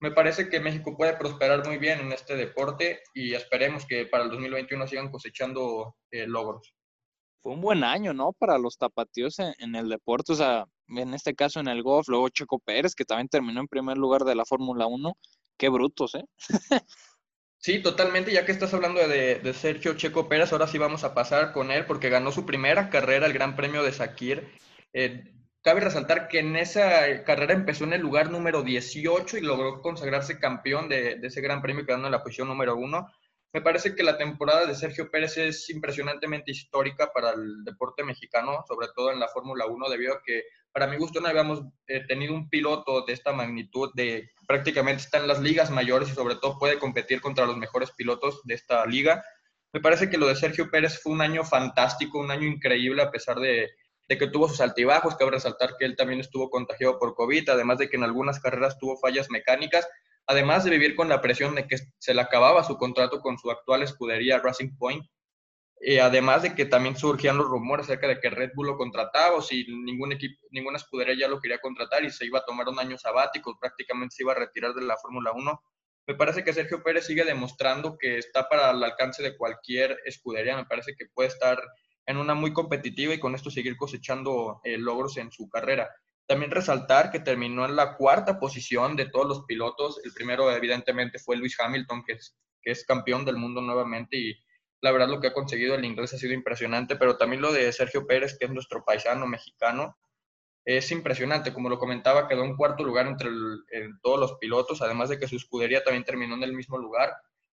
me 0.00 0.10
parece 0.10 0.50
que 0.50 0.60
México 0.60 0.94
puede 0.94 1.16
prosperar 1.16 1.66
muy 1.66 1.78
bien 1.78 2.00
en 2.00 2.12
este 2.12 2.36
deporte 2.36 3.00
y 3.14 3.32
esperemos 3.32 3.86
que 3.86 4.04
para 4.04 4.24
el 4.24 4.30
2021 4.30 4.86
sigan 4.86 5.10
cosechando 5.10 5.96
eh, 6.10 6.26
logros. 6.26 6.74
Fue 7.42 7.52
un 7.52 7.60
buen 7.60 7.84
año, 7.84 8.12
¿no? 8.12 8.32
Para 8.32 8.58
los 8.58 8.78
tapatíos 8.78 9.38
en, 9.38 9.74
el 9.74 9.88
deporte, 9.88 10.32
o 10.32 10.36
sea, 10.36 10.64
en 10.88 11.14
este 11.14 11.34
caso 11.34 11.60
en 11.60 11.68
el 11.68 11.82
golf, 11.82 12.08
luego 12.08 12.28
Checo 12.28 12.58
Pérez, 12.58 12.94
que 12.94 13.04
también 13.04 13.28
terminó 13.28 13.60
en 13.60 13.68
primer 13.68 13.96
lugar 13.96 14.24
de 14.24 14.34
la 14.34 14.44
Fórmula 14.44 14.86
1. 14.86 15.16
Qué 15.56 15.68
brutos, 15.68 16.14
¿eh? 16.14 16.24
Sí, 17.60 17.82
totalmente. 17.82 18.32
Ya 18.32 18.46
que 18.46 18.52
estás 18.52 18.72
hablando 18.72 19.00
de, 19.06 19.52
Sergio 19.52 19.94
Checo 19.94 20.28
Pérez, 20.28 20.52
ahora 20.52 20.68
sí 20.68 20.78
vamos 20.78 21.02
a 21.02 21.12
pasar 21.12 21.52
con 21.52 21.72
él 21.72 21.86
porque 21.86 22.08
ganó 22.08 22.30
su 22.30 22.46
primera 22.46 22.88
carrera, 22.88 23.26
el 23.26 23.32
Gran 23.32 23.56
Premio 23.56 23.82
de 23.82 23.92
Sakir. 23.92 24.48
Eh, 24.92 25.24
cabe 25.62 25.80
resaltar 25.80 26.28
que 26.28 26.38
en 26.38 26.56
esa 26.56 27.24
carrera 27.24 27.54
empezó 27.54 27.84
en 27.84 27.94
el 27.94 28.00
lugar 28.00 28.30
número 28.30 28.62
18 28.62 29.38
y 29.38 29.40
logró 29.40 29.82
consagrarse 29.82 30.38
campeón 30.38 30.88
de, 30.88 31.16
de 31.16 31.26
ese 31.26 31.40
Gran 31.40 31.60
Premio 31.60 31.84
quedando 31.84 32.06
en 32.06 32.12
la 32.12 32.22
posición 32.22 32.46
número 32.46 32.76
uno. 32.76 33.08
Me 33.52 33.62
parece 33.62 33.94
que 33.94 34.02
la 34.02 34.18
temporada 34.18 34.66
de 34.66 34.74
Sergio 34.74 35.10
Pérez 35.10 35.38
es 35.38 35.70
impresionantemente 35.70 36.50
histórica 36.50 37.10
para 37.14 37.30
el 37.30 37.64
deporte 37.64 38.04
mexicano, 38.04 38.62
sobre 38.68 38.88
todo 38.94 39.10
en 39.10 39.18
la 39.18 39.28
Fórmula 39.28 39.66
1, 39.66 39.88
debido 39.88 40.14
a 40.14 40.22
que 40.22 40.44
para 40.70 40.86
mi 40.86 40.98
gusto 40.98 41.20
no 41.20 41.28
habíamos 41.28 41.62
eh, 41.86 42.04
tenido 42.06 42.34
un 42.34 42.50
piloto 42.50 43.06
de 43.06 43.14
esta 43.14 43.32
magnitud, 43.32 43.90
de 43.94 44.28
prácticamente 44.46 45.02
está 45.02 45.18
en 45.18 45.28
las 45.28 45.40
ligas 45.40 45.70
mayores 45.70 46.10
y 46.10 46.14
sobre 46.14 46.36
todo 46.36 46.58
puede 46.58 46.78
competir 46.78 47.22
contra 47.22 47.46
los 47.46 47.56
mejores 47.56 47.90
pilotos 47.92 48.42
de 48.44 48.54
esta 48.54 48.84
liga. 48.84 49.24
Me 49.72 49.80
parece 49.80 50.10
que 50.10 50.18
lo 50.18 50.26
de 50.26 50.36
Sergio 50.36 50.70
Pérez 50.70 51.00
fue 51.02 51.12
un 51.12 51.22
año 51.22 51.42
fantástico, 51.42 52.18
un 52.18 52.30
año 52.30 52.46
increíble 52.46 53.02
a 53.02 53.10
pesar 53.10 53.38
de, 53.38 53.70
de 54.08 54.18
que 54.18 54.26
tuvo 54.26 54.48
sus 54.48 54.60
altibajos, 54.60 55.16
cabe 55.16 55.32
resaltar 55.32 55.76
que 55.78 55.84
él 55.84 55.96
también 55.96 56.20
estuvo 56.20 56.50
contagiado 56.50 56.98
por 56.98 57.14
COVID, 57.14 57.48
además 57.50 57.78
de 57.78 57.88
que 57.88 57.96
en 57.96 58.04
algunas 58.04 58.40
carreras 58.40 58.78
tuvo 58.78 58.98
fallas 58.98 59.30
mecánicas, 59.30 59.86
además 60.28 60.62
de 60.62 60.70
vivir 60.70 60.94
con 60.94 61.08
la 61.08 61.20
presión 61.20 61.54
de 61.54 61.66
que 61.66 61.78
se 61.98 62.14
le 62.14 62.20
acababa 62.20 62.62
su 62.62 62.76
contrato 62.76 63.20
con 63.20 63.38
su 63.38 63.50
actual 63.50 63.82
escudería 63.82 64.38
Racing 64.38 64.76
Point, 64.76 65.04
y 65.80 65.98
además 65.98 66.42
de 66.42 66.54
que 66.54 66.66
también 66.66 66.96
surgían 66.96 67.38
los 67.38 67.46
rumores 67.46 67.86
acerca 67.86 68.08
de 68.08 68.20
que 68.20 68.30
Red 68.30 68.50
Bull 68.54 68.66
lo 68.66 68.76
contrataba 68.76 69.36
o 69.36 69.42
si 69.42 69.64
ningún 69.68 70.12
equipo, 70.12 70.46
ninguna 70.50 70.76
escudería 70.76 71.14
ya 71.18 71.28
lo 71.28 71.40
quería 71.40 71.60
contratar 71.60 72.04
y 72.04 72.10
se 72.10 72.26
iba 72.26 72.40
a 72.40 72.44
tomar 72.44 72.68
un 72.68 72.78
año 72.78 72.98
sabático, 72.98 73.56
prácticamente 73.58 74.16
se 74.16 74.24
iba 74.24 74.32
a 74.32 74.36
retirar 74.36 74.74
de 74.74 74.82
la 74.82 74.96
Fórmula 74.96 75.32
1. 75.32 75.62
Me 76.08 76.14
parece 76.14 76.42
que 76.42 76.52
Sergio 76.52 76.82
Pérez 76.82 77.06
sigue 77.06 77.24
demostrando 77.24 77.96
que 77.96 78.18
está 78.18 78.48
para 78.48 78.70
el 78.70 78.82
alcance 78.82 79.22
de 79.22 79.36
cualquier 79.36 79.98
escudería, 80.04 80.56
me 80.56 80.66
parece 80.66 80.94
que 80.96 81.06
puede 81.14 81.28
estar 81.28 81.62
en 82.06 82.16
una 82.16 82.34
muy 82.34 82.52
competitiva 82.52 83.14
y 83.14 83.20
con 83.20 83.34
esto 83.34 83.50
seguir 83.50 83.76
cosechando 83.76 84.60
eh, 84.64 84.78
logros 84.78 85.16
en 85.16 85.30
su 85.30 85.48
carrera. 85.48 85.88
También 86.28 86.50
resaltar 86.50 87.10
que 87.10 87.20
terminó 87.20 87.64
en 87.64 87.74
la 87.74 87.96
cuarta 87.96 88.38
posición 88.38 88.96
de 88.96 89.06
todos 89.06 89.26
los 89.26 89.44
pilotos. 89.46 89.98
El 90.04 90.12
primero, 90.12 90.52
evidentemente, 90.52 91.18
fue 91.18 91.38
Luis 91.38 91.58
Hamilton, 91.58 92.04
que 92.04 92.12
es, 92.12 92.36
que 92.60 92.70
es 92.70 92.84
campeón 92.84 93.24
del 93.24 93.38
mundo 93.38 93.62
nuevamente. 93.62 94.18
Y 94.18 94.38
la 94.82 94.92
verdad, 94.92 95.08
lo 95.08 95.20
que 95.20 95.28
ha 95.28 95.32
conseguido 95.32 95.74
el 95.74 95.86
inglés 95.86 96.12
ha 96.12 96.18
sido 96.18 96.34
impresionante. 96.34 96.96
Pero 96.96 97.16
también 97.16 97.40
lo 97.40 97.50
de 97.50 97.72
Sergio 97.72 98.06
Pérez, 98.06 98.36
que 98.38 98.44
es 98.44 98.50
nuestro 98.50 98.84
paisano 98.84 99.26
mexicano, 99.26 99.96
es 100.66 100.90
impresionante. 100.90 101.54
Como 101.54 101.70
lo 101.70 101.78
comentaba, 101.78 102.28
quedó 102.28 102.44
en 102.44 102.56
cuarto 102.56 102.84
lugar 102.84 103.06
entre 103.06 103.30
todos 104.02 104.20
los 104.20 104.34
pilotos, 104.34 104.82
además 104.82 105.08
de 105.08 105.18
que 105.18 105.28
su 105.28 105.36
escudería 105.36 105.82
también 105.82 106.04
terminó 106.04 106.34
en 106.34 106.42
el 106.42 106.52
mismo 106.52 106.76
lugar. 106.76 107.10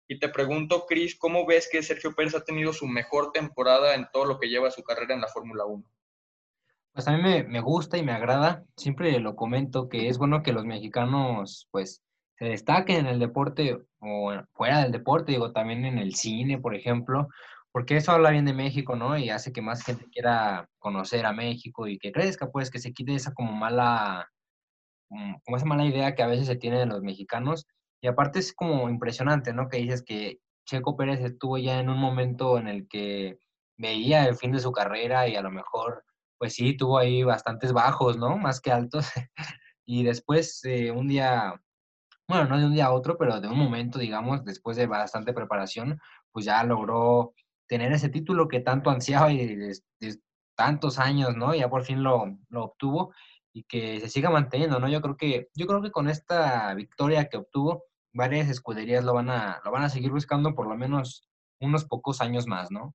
Y 0.07 0.17
te 0.17 0.29
pregunto, 0.29 0.87
Chris, 0.87 1.15
¿cómo 1.15 1.45
ves 1.45 1.69
que 1.71 1.83
Sergio 1.83 2.15
Pérez 2.15 2.33
ha 2.33 2.43
tenido 2.43 2.73
su 2.73 2.87
mejor 2.87 3.31
temporada 3.31 3.93
en 3.93 4.09
todo 4.11 4.25
lo 4.25 4.39
que 4.39 4.49
lleva 4.49 4.71
su 4.71 4.81
carrera 4.81 5.13
en 5.13 5.21
la 5.21 5.27
Fórmula 5.27 5.63
1? 5.65 5.85
Pues 6.93 7.07
a 7.07 7.11
mí 7.11 7.21
me, 7.23 7.59
gusta 7.61 7.97
y 7.97 8.03
me 8.03 8.11
agrada, 8.11 8.63
siempre 8.77 9.19
lo 9.19 9.35
comento 9.35 9.89
que 9.89 10.09
es 10.09 10.19
bueno 10.19 10.43
que 10.43 10.53
los 10.53 10.63
mexicanos 10.65 11.67
pues 11.71 12.03
se 12.37 12.45
destaquen 12.45 13.01
en 13.01 13.07
el 13.07 13.19
deporte 13.19 13.79
o 13.99 14.31
fuera 14.53 14.83
del 14.83 14.91
deporte, 14.91 15.31
digo 15.31 15.51
también 15.51 15.85
en 15.85 15.97
el 15.97 16.13
cine, 16.13 16.59
por 16.59 16.75
ejemplo, 16.75 17.29
porque 17.71 17.97
eso 17.97 18.11
habla 18.11 18.29
bien 18.29 18.45
de 18.45 18.53
México, 18.53 18.95
¿no? 18.95 19.17
Y 19.17 19.31
hace 19.31 19.51
que 19.51 19.61
más 19.63 19.83
gente 19.83 20.05
quiera 20.11 20.69
conocer 20.77 21.25
a 21.25 21.33
México 21.33 21.87
y 21.87 21.97
que 21.97 22.11
crezca, 22.11 22.51
pues 22.51 22.69
que 22.69 22.79
se 22.79 22.93
quite 22.93 23.15
esa 23.15 23.33
como 23.33 23.53
mala, 23.53 24.29
como 25.09 25.57
esa 25.57 25.65
mala 25.65 25.85
idea 25.85 26.13
que 26.15 26.23
a 26.23 26.27
veces 26.27 26.45
se 26.47 26.57
tiene 26.57 26.77
de 26.79 26.85
los 26.85 27.01
mexicanos. 27.01 27.65
Y 28.01 28.07
aparte 28.07 28.39
es 28.39 28.53
como 28.53 28.89
impresionante, 28.89 29.53
¿no? 29.53 29.69
Que 29.69 29.77
dices 29.77 30.03
que 30.03 30.39
Checo 30.65 30.95
Pérez 30.97 31.21
estuvo 31.21 31.57
ya 31.57 31.79
en 31.79 31.89
un 31.89 31.97
momento 31.99 32.59
en 32.59 32.67
el 32.67 32.87
que 32.87 33.39
veía 33.77 34.25
el 34.27 34.35
fin 34.35 34.51
de 34.51 34.59
su 34.59 34.71
carrera 34.71 35.27
y 35.27 35.35
a 35.35 35.41
lo 35.41 35.51
mejor 35.51 36.03
pues 36.43 36.55
sí, 36.55 36.75
tuvo 36.75 36.97
ahí 36.97 37.23
bastantes 37.23 37.71
bajos, 37.71 38.17
¿no? 38.17 38.37
Más 38.37 38.59
que 38.59 38.69
altos. 38.69 39.07
y 39.85 40.03
después, 40.03 40.59
eh, 40.65 40.91
un 40.91 41.07
día, 41.07 41.53
bueno, 42.27 42.49
no 42.49 42.57
de 42.59 42.65
un 42.65 42.73
día 42.73 42.87
a 42.87 42.91
otro, 42.91 43.17
pero 43.17 43.39
de 43.39 43.47
un 43.47 43.57
momento, 43.57 43.97
digamos, 43.97 44.43
después 44.43 44.75
de 44.75 44.85
bastante 44.85 45.31
preparación, 45.31 46.01
pues 46.33 46.43
ya 46.43 46.61
logró 46.65 47.33
tener 47.65 47.93
ese 47.93 48.09
título 48.09 48.49
que 48.49 48.59
tanto 48.59 48.89
ansiaba 48.89 49.31
y 49.31 49.57
tantos 50.53 50.99
años, 50.99 51.33
¿no? 51.37 51.55
Ya 51.55 51.69
por 51.69 51.85
fin 51.85 52.03
lo, 52.03 52.37
lo, 52.49 52.65
obtuvo 52.65 53.13
y 53.53 53.63
que 53.63 54.01
se 54.01 54.09
siga 54.09 54.29
manteniendo, 54.29 54.81
¿no? 54.81 54.89
Yo 54.89 55.01
creo 55.01 55.15
que, 55.15 55.47
yo 55.55 55.65
creo 55.65 55.81
que 55.81 55.91
con 55.91 56.09
esta 56.09 56.73
victoria 56.73 57.29
que 57.29 57.37
obtuvo, 57.37 57.85
varias 58.11 58.49
escuderías 58.49 59.05
lo 59.05 59.13
van 59.13 59.29
a, 59.29 59.61
lo 59.63 59.71
van 59.71 59.83
a 59.83 59.89
seguir 59.89 60.11
buscando 60.11 60.55
por 60.55 60.67
lo 60.67 60.75
menos 60.75 61.25
unos 61.61 61.85
pocos 61.85 62.19
años 62.19 62.47
más, 62.47 62.69
¿no? 62.69 62.93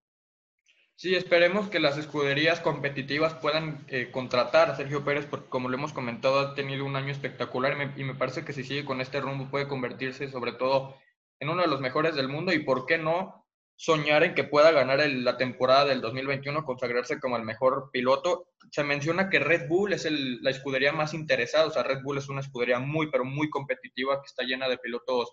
Sí, 0.98 1.14
esperemos 1.14 1.68
que 1.68 1.78
las 1.78 1.96
escuderías 1.96 2.58
competitivas 2.58 3.32
puedan 3.34 3.84
eh, 3.86 4.10
contratar 4.10 4.68
a 4.68 4.74
Sergio 4.74 5.04
Pérez, 5.04 5.26
porque 5.26 5.48
como 5.48 5.68
lo 5.68 5.76
hemos 5.76 5.92
comentado, 5.92 6.40
ha 6.40 6.54
tenido 6.56 6.84
un 6.84 6.96
año 6.96 7.12
espectacular 7.12 7.92
y 7.96 8.02
me, 8.02 8.16
parece 8.16 8.44
que 8.44 8.52
si 8.52 8.64
sigue 8.64 8.84
con 8.84 9.00
este 9.00 9.20
rumbo 9.20 9.48
puede 9.48 9.68
convertirse 9.68 10.28
sobre 10.28 10.54
todo 10.54 10.96
en 11.38 11.50
uno 11.50 11.62
de 11.62 11.68
los 11.68 11.80
mejores 11.80 12.16
del 12.16 12.26
mundo 12.26 12.52
y 12.52 12.64
por 12.64 12.84
qué 12.84 12.98
no 12.98 13.46
soñar 13.76 14.24
en 14.24 14.34
que 14.34 14.42
pueda 14.42 14.72
ganar 14.72 14.98
la 15.08 15.36
temporada 15.36 15.84
del 15.84 16.00
2021, 16.00 16.64
consagrarse 16.64 17.20
como 17.20 17.36
el 17.36 17.44
mejor 17.44 17.90
piloto. 17.92 18.48
Se 18.72 18.82
menciona 18.82 19.30
que 19.30 19.38
Red 19.38 19.68
Bull 19.68 19.92
es 19.92 20.04
la 20.10 20.50
escudería 20.50 20.92
más 20.92 21.14
interesada, 21.14 21.66
o 21.66 21.70
sea, 21.70 21.84
Red 21.84 22.02
Bull 22.02 22.18
es 22.18 22.28
una 22.28 22.40
escudería 22.40 22.80
muy, 22.80 23.08
pero 23.08 23.24
muy 23.24 23.50
competitiva 23.50 24.20
que 24.20 24.26
está 24.26 24.42
llena 24.42 24.68
de 24.68 24.78
pilotos 24.78 25.30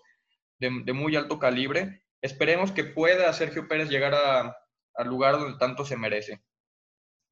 de, 0.60 0.70
de 0.84 0.92
muy 0.92 1.16
alto 1.16 1.40
calibre. 1.40 2.04
Esperemos 2.22 2.70
que 2.70 2.84
pueda 2.84 3.32
Sergio 3.32 3.66
Pérez 3.66 3.88
llegar 3.88 4.14
a 4.14 4.56
al 4.96 5.08
lugar 5.08 5.38
donde 5.38 5.58
tanto 5.58 5.84
se 5.84 5.96
merece. 5.96 6.42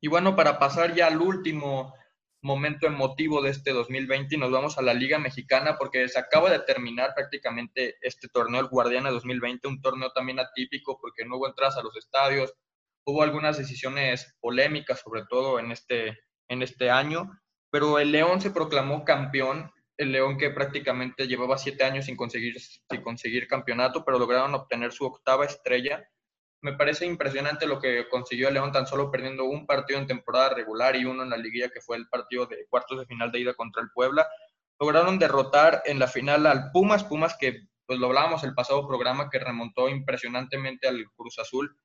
Y 0.01 0.09
bueno, 0.09 0.37
para 0.37 0.59
pasar 0.59 0.95
ya 0.95 1.07
al 1.07 1.21
último 1.21 1.95
momento 2.45 2.87
emotivo 2.87 3.41
de 3.41 3.51
este 3.51 3.73
2020 3.73 4.35
y 4.35 4.39
nos 4.39 4.51
vamos 4.51 4.77
a 4.77 4.83
la 4.83 4.93
Liga 4.93 5.19
Mexicana 5.19 5.79
porque 5.79 6.07
se 6.09 6.19
acaba 6.19 6.51
de 6.51 6.59
terminar 6.59 7.15
prácticamente 7.15 7.97
este 8.03 8.29
torneo, 8.29 8.61
el 8.61 8.69
Guardiana 8.69 9.11
2020, 9.11 9.67
un 9.67 9.81
torneo 9.81 10.13
también 10.13 10.39
atípico 10.39 10.99
porque 11.01 11.25
no 11.25 11.39
hubo 11.39 11.49
entradas 11.49 11.79
a 11.79 11.83
los 11.83 11.97
estadios, 11.97 12.53
hubo 13.07 13.23
algunas 13.23 13.57
decisiones 13.57 14.37
polémicas 14.41 15.01
sobre 15.01 15.25
todo 15.25 15.59
en 15.59 15.73
este, 15.73 16.19
en 16.49 16.63
este 16.63 16.91
año, 16.91 17.31
pero 17.71 17.99
el 17.99 18.13
León 18.13 18.43
se 18.43 18.51
proclamó 18.51 19.07
campeón, 19.07 19.73
el 19.97 20.13
León 20.13 20.37
que 20.37 20.51
prácticamente 20.51 21.27
llevaba 21.27 21.57
siete 21.57 21.85
años 21.85 22.05
sin 22.05 22.17
conseguir, 22.17 22.61
sin 22.61 23.01
conseguir 23.01 23.49
campeonato, 23.49 24.05
pero 24.05 24.19
lograron 24.19 24.55
obtener 24.55 24.93
su 24.93 25.07
octava 25.07 25.47
estrella 25.47 26.07
me 26.65 26.73
parece 26.73 27.05
impresionante 27.05 27.67
lo 27.67 27.79
que 27.79 28.09
consiguió 28.09 28.51
León 28.51 28.73
tan 28.73 28.87
solo 28.87 29.11
perdiendo 29.11 29.45
un 29.45 29.67
partido 29.67 29.99
en 29.99 30.07
temporada 30.07 30.55
regular 30.55 30.97
y 30.97 31.05
uno 31.05 31.23
en 31.23 31.29
la 31.29 31.37
liguilla 31.37 31.69
que 31.69 31.83
fue 31.83 31.99
el 31.99 32.09
partido 32.09 32.47
de 32.47 32.67
cuartos 32.71 32.99
de 32.99 33.05
final 33.05 33.31
de 33.31 33.41
ida 33.41 33.53
contra 33.53 33.83
el 33.83 33.91
Puebla. 33.91 34.27
Lograron 34.81 35.19
derrotar 35.19 35.83
en 35.85 35.99
la 35.99 36.09
final 36.09 36.47
al 36.47 36.71
Pumas, 36.73 37.05
Pumas 37.05 37.37
que 37.39 37.69
pues 37.85 37.99
lo 37.99 38.07
hablábamos 38.07 38.45
el 38.45 38.55
pasado 38.55 38.89
programa 38.89 39.29
que 39.29 39.41
remontó 39.41 39.91
impresionantemente 39.91 40.89
al 40.89 41.05
Cruz 41.15 41.39
Azul. 41.39 41.77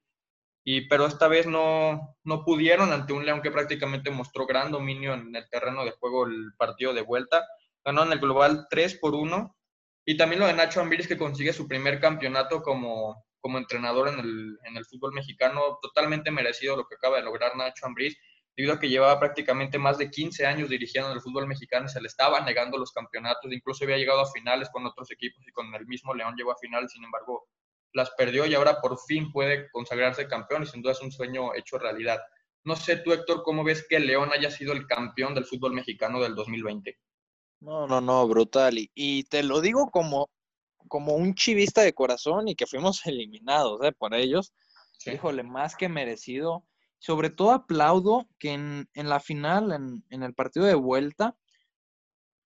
Y, 0.64 0.88
pero 0.88 1.08
esta 1.08 1.28
vez 1.28 1.46
no, 1.46 2.16
no 2.24 2.46
pudieron 2.46 2.94
ante 2.94 3.12
un 3.12 3.26
León 3.26 3.42
que 3.42 3.52
prácticamente 3.52 4.12
mostró 4.12 4.46
gran 4.46 4.72
dominio 4.72 5.14
en 5.14 5.36
el 5.36 5.50
terreno 5.50 5.84
de 5.84 5.92
juego 5.92 6.26
el 6.26 6.54
partido 6.58 6.94
de 6.94 7.02
vuelta. 7.02 7.46
Ganaron 7.84 8.14
el 8.14 8.20
global 8.20 8.68
3 8.70 8.98
por 9.02 9.14
1. 9.14 9.58
Y 10.06 10.16
también 10.16 10.40
lo 10.40 10.48
de 10.48 10.54
Nacho 10.54 10.80
Ambiris 10.80 11.10
que 11.10 11.18
consigue 11.18 11.52
su 11.52 11.68
primer 11.68 12.00
campeonato 12.00 12.62
como, 12.64 13.26
como 13.40 13.58
entrenador 13.58 14.10
en 14.10 14.20
el, 14.20 14.58
en 14.66 14.78
el, 14.78 14.86
fútbol 14.86 15.14
mexicano, 15.14 15.80
totalmente 15.82 16.32
merecido 16.32 16.76
lo 16.76 16.88
que 16.88 16.96
acaba 16.96 17.18
de 17.18 17.24
lograr 17.24 17.56
Nacho 17.56 17.86
Ambriz, 17.86 18.18
debido 18.56 18.74
a 18.74 18.80
que 18.80 18.90
llevaba 18.90 19.20
prácticamente 19.20 19.78
más 19.78 19.98
de 19.98 20.12
15 20.12 20.46
años 20.46 20.70
dirigiendo 20.70 21.14
el 21.14 21.22
fútbol 21.22 21.48
mexicano 21.48 21.86
y 21.86 21.90
se 21.90 22.02
le 22.02 22.08
estaban 22.08 22.46
negando 22.46 22.78
los 22.78 22.92
campeonatos, 22.92 23.52
incluso 23.52 23.86
había 23.86 23.98
llegado 23.98 24.20
a 24.20 24.32
finales 24.32 24.70
con 24.70 24.86
otros 24.86 25.10
equipos 25.12 25.48
y 25.48 25.52
con 25.52 25.74
el 25.74 25.88
mismo 25.88 26.14
León 26.14 26.36
llegó 26.36 26.52
a 26.52 26.58
final, 26.58 26.90
sin 26.90 27.04
embargo 27.04 27.48
las 27.94 28.12
perdió 28.12 28.46
y 28.46 28.54
ahora 28.54 28.82
por 28.82 29.00
fin 29.00 29.32
puede 29.32 29.70
consagrarse 29.72 30.28
campeón 30.28 30.64
y 30.64 30.66
sin 30.68 30.82
duda 30.82 30.92
es 30.92 31.02
un 31.02 31.12
sueño 31.12 31.54
hecho 31.56 31.78
realidad. 31.78 32.20
No 32.66 32.76
sé 32.76 32.98
tú, 32.98 33.14
Héctor, 33.14 33.44
cómo 33.44 33.64
ves 33.64 33.86
que 33.88 34.00
León 34.00 34.30
haya 34.34 34.52
sido 34.52 34.74
el 34.74 34.86
campeón 34.86 35.34
del 35.34 35.46
fútbol 35.46 35.74
mexicano 35.74 36.20
del 36.20 36.36
2020. 36.36 37.00
No, 37.62 37.88
no, 37.88 38.02
no, 38.02 38.28
brutal. 38.28 38.78
Y, 38.78 38.92
y 38.94 39.24
te 39.24 39.44
lo 39.44 39.62
digo 39.62 39.90
como 39.90 40.30
como 40.90 41.16
un 41.16 41.36
chivista 41.36 41.82
de 41.82 41.94
corazón 41.94 42.50
y 42.50 42.56
que 42.56 42.68
fuimos 42.68 43.02
eliminados 43.06 43.80
¿eh? 43.84 43.94
por 43.94 44.14
ellos. 44.14 44.54
Híjole, 45.06 45.44
más 45.44 45.78
que 45.78 45.88
merecido. 45.88 46.66
Sobre 46.98 47.30
todo 47.30 47.52
aplaudo 47.52 48.28
que 48.38 48.52
en, 48.52 48.90
la 48.94 49.22
final, 49.22 49.72
en, 50.10 50.24
el 50.24 50.34
partido 50.34 50.66
de 50.66 50.76
vuelta, 50.76 51.38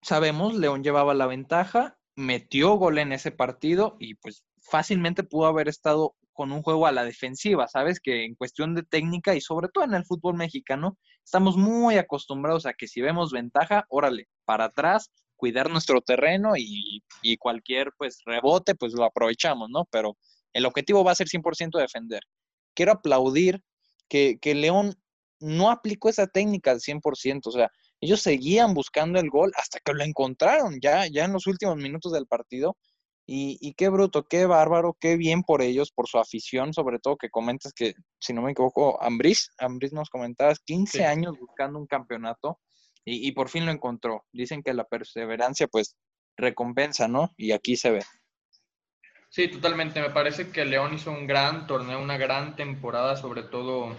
sabemos, 0.02 0.54
León 0.54 0.84
llevaba 0.84 1.14
la 1.14 1.26
ventaja 1.26 1.96
metió 2.16 2.74
gol 2.74 2.98
en 2.98 3.12
ese 3.12 3.30
partido 3.30 3.96
y 3.98 4.14
pues 4.14 4.44
fácilmente 4.60 5.22
pudo 5.22 5.46
haber 5.46 5.68
estado 5.68 6.14
con 6.32 6.52
un 6.52 6.62
juego 6.62 6.86
a 6.86 6.92
la 6.92 7.04
defensiva, 7.04 7.68
¿sabes? 7.68 8.00
Que 8.00 8.24
en 8.24 8.34
cuestión 8.34 8.74
de 8.74 8.82
técnica 8.82 9.34
y 9.34 9.40
sobre 9.40 9.68
todo 9.68 9.84
en 9.84 9.94
el 9.94 10.04
fútbol 10.04 10.34
mexicano, 10.34 10.98
estamos 11.24 11.56
muy 11.56 11.98
acostumbrados 11.98 12.64
a 12.66 12.72
que 12.72 12.88
si 12.88 13.00
vemos 13.00 13.32
ventaja, 13.32 13.84
órale, 13.88 14.28
para 14.44 14.66
atrás, 14.66 15.10
cuidar 15.42 15.68
nuestro 15.68 16.00
terreno 16.00 16.56
y, 16.56 17.02
y 17.20 17.36
cualquier 17.36 17.90
pues 17.98 18.20
rebote, 18.24 18.76
pues 18.76 18.92
lo 18.92 19.02
aprovechamos, 19.02 19.68
¿no? 19.70 19.86
Pero 19.90 20.16
el 20.52 20.64
objetivo 20.66 21.02
va 21.02 21.10
a 21.10 21.16
ser 21.16 21.26
100% 21.26 21.80
defender. 21.80 22.20
Quiero 22.76 22.92
aplaudir 22.92 23.60
que, 24.08 24.38
que 24.40 24.54
León 24.54 24.94
no 25.40 25.72
aplicó 25.72 26.08
esa 26.08 26.28
técnica 26.28 26.70
al 26.70 26.78
100%, 26.78 27.40
o 27.46 27.50
sea, 27.50 27.68
ellos 28.00 28.22
seguían 28.22 28.72
buscando 28.72 29.18
el 29.18 29.30
gol 29.30 29.50
hasta 29.56 29.80
que 29.84 29.92
lo 29.94 30.04
encontraron 30.04 30.78
ya, 30.80 31.08
ya 31.08 31.24
en 31.24 31.32
los 31.32 31.48
últimos 31.48 31.76
minutos 31.76 32.12
del 32.12 32.28
partido 32.28 32.76
y, 33.26 33.74
qué 33.74 33.88
bruto, 33.88 34.28
qué 34.28 34.46
bárbaro, 34.46 34.96
qué 35.00 35.16
bien 35.16 35.42
por 35.42 35.60
ellos, 35.60 35.90
por 35.90 36.06
su 36.06 36.18
afición, 36.18 36.72
sobre 36.72 37.00
todo 37.00 37.16
que 37.16 37.30
comentas 37.30 37.72
que, 37.72 37.94
si 38.20 38.32
no 38.32 38.42
me 38.42 38.52
equivoco, 38.52 39.02
Ambris, 39.02 39.50
Ambris 39.58 39.92
nos 39.92 40.08
comentabas, 40.08 40.60
15 40.60 41.04
años 41.04 41.36
buscando 41.36 41.80
un 41.80 41.86
campeonato 41.86 42.60
y, 43.04 43.26
y, 43.26 43.32
por 43.32 43.48
fin 43.48 43.66
lo 43.66 43.72
encontró. 43.72 44.24
Dicen 44.32 44.62
que 44.62 44.74
la 44.74 44.84
perseverancia 44.84 45.66
pues 45.66 45.96
recompensa, 46.36 47.08
¿no? 47.08 47.32
Y 47.36 47.52
aquí 47.52 47.76
se 47.76 47.90
ve. 47.90 48.02
Sí, 49.28 49.48
totalmente. 49.48 50.00
Me 50.00 50.10
parece 50.10 50.50
que 50.50 50.64
León 50.64 50.94
hizo 50.94 51.10
un 51.10 51.26
gran 51.26 51.66
torneo, 51.66 52.00
una 52.00 52.18
gran 52.18 52.54
temporada, 52.54 53.16
sobre 53.16 53.42
todo 53.42 53.96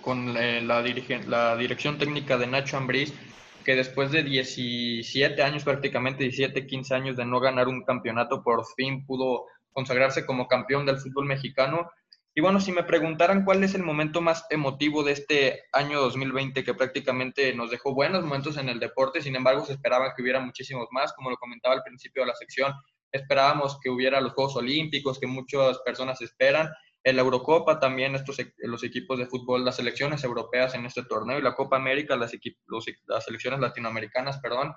con 0.00 0.36
eh, 0.36 0.60
la, 0.60 0.82
la 1.26 1.56
dirección 1.56 1.98
técnica 1.98 2.36
de 2.36 2.48
Nacho 2.48 2.76
Ambriz 2.76 3.14
que 3.62 3.76
después 3.76 4.10
de 4.10 4.22
17 4.22 5.42
años, 5.42 5.64
prácticamente 5.64 6.24
17, 6.24 6.66
15 6.66 6.94
años 6.94 7.16
de 7.16 7.24
no 7.24 7.40
ganar 7.40 7.68
un 7.68 7.84
campeonato, 7.84 8.42
por 8.42 8.64
fin 8.76 9.06
pudo 9.06 9.46
consagrarse 9.72 10.26
como 10.26 10.48
campeón 10.48 10.84
del 10.84 10.98
fútbol 10.98 11.26
mexicano. 11.26 11.90
Y 12.34 12.40
bueno, 12.40 12.60
si 12.60 12.72
me 12.72 12.82
preguntaran 12.82 13.44
cuál 13.44 13.62
es 13.62 13.74
el 13.74 13.82
momento 13.82 14.22
más 14.22 14.46
emotivo 14.48 15.02
de 15.02 15.12
este 15.12 15.64
año 15.72 16.00
2020, 16.00 16.64
que 16.64 16.72
prácticamente 16.72 17.54
nos 17.54 17.70
dejó 17.70 17.94
buenos 17.94 18.22
momentos 18.22 18.56
en 18.56 18.70
el 18.70 18.80
deporte, 18.80 19.20
sin 19.20 19.36
embargo 19.36 19.66
se 19.66 19.74
esperaba 19.74 20.14
que 20.14 20.22
hubiera 20.22 20.40
muchísimos 20.40 20.88
más, 20.92 21.12
como 21.12 21.28
lo 21.28 21.36
comentaba 21.36 21.74
al 21.74 21.82
principio 21.82 22.22
de 22.22 22.28
la 22.28 22.34
sección, 22.34 22.72
esperábamos 23.12 23.78
que 23.80 23.90
hubiera 23.90 24.20
los 24.22 24.32
Juegos 24.32 24.56
Olímpicos, 24.56 25.20
que 25.20 25.26
muchas 25.26 25.78
personas 25.80 26.22
esperan, 26.22 26.70
la 27.04 27.20
Eurocopa 27.20 27.78
también 27.80 28.14
estos, 28.14 28.38
e, 28.38 28.54
los 28.58 28.82
equipos 28.84 29.18
de 29.18 29.26
fútbol, 29.26 29.64
las 29.64 29.76
selecciones 29.76 30.24
europeas 30.24 30.74
en 30.74 30.86
este 30.86 31.02
torneo 31.02 31.38
y 31.38 31.42
la 31.42 31.54
Copa 31.54 31.76
América, 31.76 32.16
las, 32.16 32.32
las 33.06 33.24
selecciones 33.24 33.60
latinoamericanas, 33.60 34.38
perdón. 34.38 34.74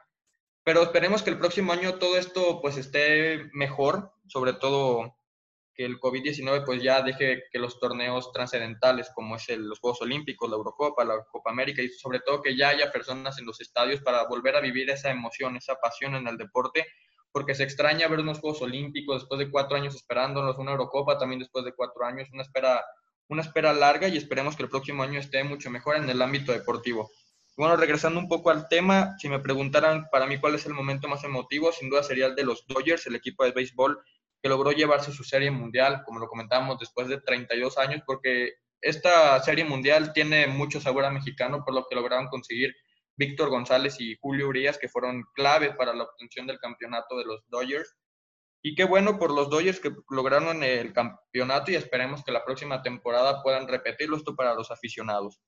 Pero 0.63 0.81
esperemos 0.81 1.21
que 1.21 1.29
el 1.29 1.37
próximo 1.37 1.71
año 1.71 1.95
todo 1.95 2.17
esto 2.17 2.59
pues 2.61 2.77
esté 2.77 3.49
mejor, 3.53 4.11
sobre 4.27 4.53
todo 4.53 5.15
que 5.75 5.85
el 5.85 5.99
COVID-19 5.99 6.63
pues 6.65 6.81
ya 6.81 7.01
deje 7.01 7.43
que 7.51 7.59
los 7.59 7.79
torneos 7.79 8.31
trascendentales 8.31 9.11
como 9.13 9.35
es 9.35 9.49
el, 9.49 9.67
los 9.67 9.79
Juegos 9.79 10.01
Olímpicos, 10.01 10.49
la 10.49 10.55
Eurocopa, 10.55 11.03
la 11.03 11.23
Copa 11.31 11.51
América 11.51 11.81
y 11.81 11.89
sobre 11.89 12.21
todo 12.21 12.41
que 12.41 12.55
ya 12.55 12.69
haya 12.69 12.91
personas 12.91 13.37
en 13.39 13.45
los 13.45 13.59
estadios 13.61 14.01
para 14.01 14.25
volver 14.27 14.55
a 14.55 14.61
vivir 14.61 14.89
esa 14.89 15.11
emoción, 15.11 15.57
esa 15.57 15.75
pasión 15.75 16.15
en 16.15 16.27
el 16.27 16.37
deporte 16.37 16.85
porque 17.35 17.53
se 17.53 17.63
extraña 17.63 18.07
ver 18.07 18.21
unos 18.21 18.39
Juegos 18.39 18.61
Olímpicos 18.61 19.23
después 19.23 19.39
de 19.39 19.51
cuatro 19.51 19.75
años 19.75 19.93
esperándonos, 19.93 20.57
una 20.57 20.71
Eurocopa 20.71 21.17
también 21.17 21.39
después 21.39 21.65
de 21.65 21.73
cuatro 21.73 22.05
años, 22.05 22.29
una 22.31 22.43
espera, 22.43 22.81
una 23.27 23.41
espera 23.41 23.73
larga 23.73 24.07
y 24.07 24.15
esperemos 24.15 24.55
que 24.55 24.63
el 24.63 24.69
próximo 24.69 25.03
año 25.03 25.19
esté 25.19 25.43
mucho 25.43 25.69
mejor 25.69 25.97
en 25.97 26.09
el 26.09 26.21
ámbito 26.21 26.53
deportivo. 26.53 27.11
Bueno, 27.57 27.75
regresando 27.75 28.21
un 28.21 28.29
poco 28.29 28.51
al 28.51 28.69
tema, 28.69 29.15
si 29.17 29.27
me 29.27 29.39
preguntaran 29.39 30.07
para 30.11 30.27
mí 30.27 30.37
cuál 30.39 30.55
es 30.55 30.65
el 30.65 30.73
momento 30.73 31.09
más 31.09 31.25
emotivo, 31.25 31.73
sin 31.73 31.89
duda 31.89 32.03
sería 32.03 32.27
el 32.27 32.35
de 32.35 32.45
los 32.45 32.65
Dodgers, 32.67 33.05
el 33.07 33.15
equipo 33.15 33.43
de 33.43 33.51
béisbol 33.51 34.01
que 34.45 34.49
logró 34.49 34.71
llevarse 34.71 35.11
su 35.11 35.23
serie 35.23 35.49
mundial, 35.49 36.03
como 36.05 36.19
lo 36.19 36.27
comentábamos, 36.27 36.77
después 36.77 37.07
de 37.07 37.19
32 37.19 37.79
años, 37.79 38.03
porque 38.05 38.53
esta 38.79 39.41
serie 39.41 39.65
mundial 39.65 40.13
tiene 40.13 40.45
mucho 40.45 40.79
sabor 40.79 41.03
a 41.03 41.09
mexicano 41.09 41.63
por 41.65 41.73
lo 41.73 41.87
que 41.89 41.95
lograron 41.95 42.27
conseguir 42.27 42.75
Víctor 43.17 43.49
González 43.49 43.99
y 43.99 44.15
Julio 44.21 44.47
Urias, 44.47 44.77
que 44.77 44.87
fueron 44.87 45.23
clave 45.33 45.73
para 45.73 45.95
la 45.95 46.03
obtención 46.03 46.45
del 46.45 46.59
campeonato 46.59 47.17
de 47.17 47.25
los 47.25 47.41
Dodgers. 47.47 47.95
Y 48.61 48.75
qué 48.75 48.83
bueno 48.83 49.17
por 49.17 49.33
los 49.33 49.49
Dodgers 49.49 49.79
que 49.79 49.89
lograron 50.11 50.61
el 50.61 50.93
campeonato 50.93 51.71
y 51.71 51.75
esperemos 51.75 52.23
que 52.23 52.31
la 52.31 52.45
próxima 52.45 52.83
temporada 52.83 53.41
puedan 53.41 53.67
repetirlo 53.67 54.15
esto 54.15 54.35
para 54.35 54.53
los 54.53 54.69
aficionados. 54.69 55.41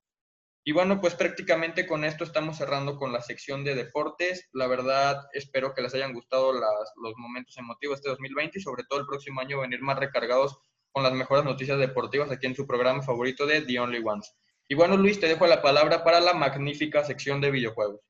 Y 0.68 0.74
bueno, 0.74 1.00
pues 1.00 1.16
prácticamente 1.16 1.88
con 1.88 2.04
esto 2.04 2.26
estamos 2.26 2.58
cerrando 2.58 2.98
con 2.98 3.14
la 3.14 3.22
sección 3.22 3.64
de 3.64 3.74
deportes. 3.74 4.50
La 4.52 4.68
verdad, 4.68 5.26
espero 5.32 5.74
que 5.74 5.82
les 5.82 5.94
hayan 5.94 6.12
gustado 6.12 6.52
los 6.52 7.14
momentos 7.16 7.58
emotivos 7.58 8.00
este 8.00 8.10
2020 8.10 8.60
y 8.60 8.62
sobre 8.62 8.84
todo 8.84 9.00
el 9.00 9.06
próximo 9.06 9.40
año 9.40 9.62
venir 9.62 9.82
más 9.82 9.98
recargados 9.98 10.60
con 10.92 11.04
las 11.04 11.14
mejores 11.14 11.46
noticias 11.46 11.80
deportivas 11.80 12.30
aquí 12.32 12.48
en 12.48 12.56
su 12.56 12.68
programa 12.68 13.02
favorito 13.02 13.46
de 13.46 13.62
The 13.62 13.80
Only 13.80 14.02
Ones. 14.04 14.36
Y 14.68 14.76
bueno, 14.76 14.98
Luis, 14.98 15.22
te 15.22 15.30
dejo 15.30 15.48
la 15.48 15.62
palabra 15.62 16.04
para 16.04 16.20
la 16.20 16.34
magnífica 16.34 17.02
sección 17.06 17.40
de 17.40 17.52
videojuegos. 17.52 18.02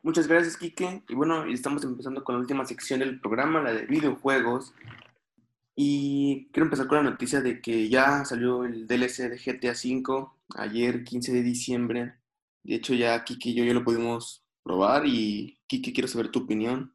Muchas 0.00 0.28
gracias, 0.28 0.56
Quique. 0.56 1.02
Y 1.08 1.14
bueno, 1.16 1.44
estamos 1.46 1.82
empezando 1.82 2.22
con 2.22 2.36
la 2.36 2.40
última 2.40 2.64
sección 2.66 3.00
del 3.00 3.20
programa, 3.20 3.62
la 3.62 3.72
de 3.72 3.86
videojuegos. 3.86 4.72
Y 5.74 6.48
quiero 6.52 6.66
empezar 6.66 6.86
con 6.86 6.98
la 6.98 7.10
noticia 7.10 7.40
de 7.40 7.60
que 7.60 7.88
ya 7.88 8.24
salió 8.24 8.64
el 8.64 8.86
DLC 8.86 9.28
de 9.28 9.38
GTA 9.38 9.72
V 9.72 10.26
ayer, 10.56 11.04
15 11.04 11.32
de 11.32 11.42
diciembre. 11.42 12.14
De 12.62 12.76
hecho, 12.76 12.94
ya 12.94 13.24
Kike 13.24 13.50
y 13.50 13.54
yo 13.54 13.64
ya 13.64 13.74
lo 13.74 13.84
pudimos 13.84 14.44
probar. 14.62 15.06
Y 15.06 15.58
Kike, 15.66 15.92
quiero 15.92 16.08
saber 16.08 16.28
tu 16.28 16.40
opinión. 16.40 16.94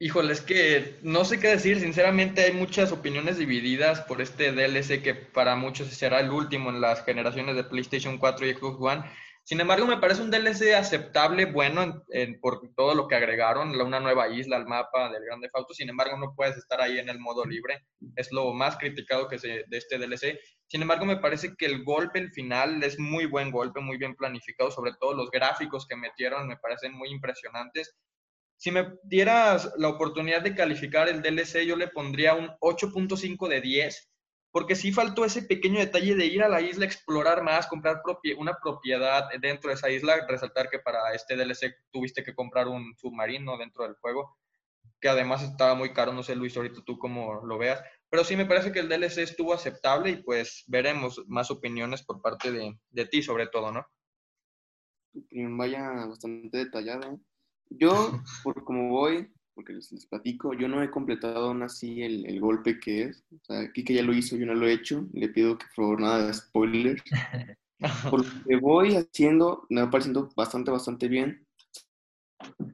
Híjole, 0.00 0.32
es 0.32 0.40
que 0.40 0.98
no 1.02 1.24
sé 1.24 1.40
qué 1.40 1.48
decir. 1.48 1.80
Sinceramente, 1.80 2.42
hay 2.42 2.52
muchas 2.52 2.92
opiniones 2.92 3.36
divididas 3.36 4.00
por 4.02 4.22
este 4.22 4.52
DLC 4.52 5.02
que 5.02 5.14
para 5.14 5.56
muchos 5.56 5.88
será 5.88 6.20
el 6.20 6.30
último 6.30 6.70
en 6.70 6.80
las 6.80 7.04
generaciones 7.04 7.56
de 7.56 7.64
PlayStation 7.64 8.16
4 8.16 8.46
y 8.46 8.54
Xbox 8.54 8.76
One. 8.80 9.04
Sin 9.48 9.62
embargo, 9.62 9.86
me 9.86 9.96
parece 9.96 10.20
un 10.20 10.30
DLC 10.30 10.74
aceptable, 10.74 11.46
bueno, 11.46 12.04
por 12.42 12.60
todo 12.76 12.94
lo 12.94 13.08
que 13.08 13.14
agregaron, 13.14 13.80
una 13.80 13.98
nueva 13.98 14.28
isla 14.28 14.56
al 14.56 14.66
mapa 14.66 15.10
del 15.10 15.24
Grande 15.24 15.48
Auto. 15.54 15.72
Sin 15.72 15.88
embargo, 15.88 16.18
no 16.18 16.34
puedes 16.36 16.58
estar 16.58 16.82
ahí 16.82 16.98
en 16.98 17.08
el 17.08 17.18
modo 17.18 17.46
libre. 17.46 17.86
Es 18.14 18.30
lo 18.30 18.52
más 18.52 18.76
criticado 18.76 19.26
que 19.26 19.38
se, 19.38 19.64
de 19.66 19.78
este 19.78 19.96
DLC. 19.96 20.38
Sin 20.66 20.82
embargo, 20.82 21.06
me 21.06 21.16
parece 21.16 21.54
que 21.56 21.64
el 21.64 21.82
golpe, 21.82 22.18
el 22.18 22.30
final, 22.32 22.82
es 22.82 22.98
muy 22.98 23.24
buen 23.24 23.50
golpe, 23.50 23.80
muy 23.80 23.96
bien 23.96 24.16
planificado. 24.16 24.70
Sobre 24.70 24.92
todo 25.00 25.14
los 25.14 25.30
gráficos 25.30 25.86
que 25.86 25.96
metieron 25.96 26.46
me 26.46 26.58
parecen 26.58 26.92
muy 26.92 27.08
impresionantes 27.08 27.96
si 28.58 28.72
me 28.72 28.98
dieras 29.04 29.72
la 29.76 29.88
oportunidad 29.88 30.42
de 30.42 30.54
calificar 30.56 31.08
el 31.08 31.22
DLC, 31.22 31.64
yo 31.64 31.76
le 31.76 31.86
pondría 31.86 32.34
un 32.34 32.48
8.5 32.60 33.46
de 33.46 33.60
10, 33.60 34.10
porque 34.58 34.74
sí 34.74 34.90
faltó 34.90 35.24
ese 35.24 35.42
pequeño 35.42 35.78
detalle 35.78 36.16
de 36.16 36.26
ir 36.26 36.42
a 36.42 36.48
la 36.48 36.60
isla, 36.60 36.84
explorar 36.84 37.44
más, 37.44 37.68
comprar 37.68 38.02
una 38.36 38.58
propiedad 38.60 39.28
dentro 39.40 39.68
de 39.68 39.76
esa 39.76 39.88
isla. 39.88 40.26
Resaltar 40.26 40.68
que 40.68 40.80
para 40.80 41.14
este 41.14 41.36
DLC 41.36 41.76
tuviste 41.92 42.24
que 42.24 42.34
comprar 42.34 42.66
un 42.66 42.92
submarino 42.96 43.56
dentro 43.56 43.84
del 43.84 43.94
juego, 44.00 44.36
que 45.00 45.08
además 45.08 45.44
estaba 45.44 45.76
muy 45.76 45.92
caro, 45.92 46.12
no 46.12 46.24
sé 46.24 46.34
Luis, 46.34 46.56
ahorita 46.56 46.82
tú 46.84 46.98
cómo 46.98 47.40
lo 47.46 47.56
veas. 47.56 47.80
Pero 48.10 48.24
sí 48.24 48.34
me 48.34 48.46
parece 48.46 48.72
que 48.72 48.80
el 48.80 48.88
DLC 48.88 49.18
estuvo 49.18 49.54
aceptable 49.54 50.10
y 50.10 50.22
pues 50.24 50.64
veremos 50.66 51.22
más 51.28 51.52
opiniones 51.52 52.02
por 52.02 52.20
parte 52.20 52.50
de, 52.50 52.76
de 52.90 53.06
ti 53.06 53.22
sobre 53.22 53.46
todo, 53.46 53.70
¿no? 53.70 53.86
Vaya 55.30 56.04
bastante 56.08 56.58
detallado. 56.58 57.20
Yo, 57.70 57.92
por 58.42 58.64
como 58.64 58.88
voy, 58.88 59.32
porque 59.58 59.72
les, 59.72 60.06
platico, 60.06 60.54
yo 60.54 60.68
no 60.68 60.80
he 60.80 60.88
completado 60.88 61.46
aún 61.46 61.64
así 61.64 62.00
el, 62.00 62.38
golpe 62.38 62.78
que 62.78 63.02
es. 63.02 63.24
O 63.32 63.44
sea, 63.44 63.72
que 63.72 63.82
ya 63.82 64.04
lo 64.04 64.14
hizo, 64.14 64.36
yo 64.36 64.46
no 64.46 64.54
lo 64.54 64.68
he 64.68 64.72
hecho. 64.72 65.08
Le 65.12 65.30
pido 65.30 65.58
que 65.58 65.66
por 65.66 65.74
favor 65.74 66.00
nada 66.00 66.26
de 66.28 66.34
spoilers. 66.34 67.02
Por 68.08 68.24
lo 68.24 68.44
que 68.44 68.56
voy 68.56 68.94
haciendo, 68.94 69.66
me 69.68 69.82
va 69.82 69.90
pareciendo 69.90 70.30
bastante, 70.36 70.70
bastante 70.70 71.08
bien. 71.08 71.44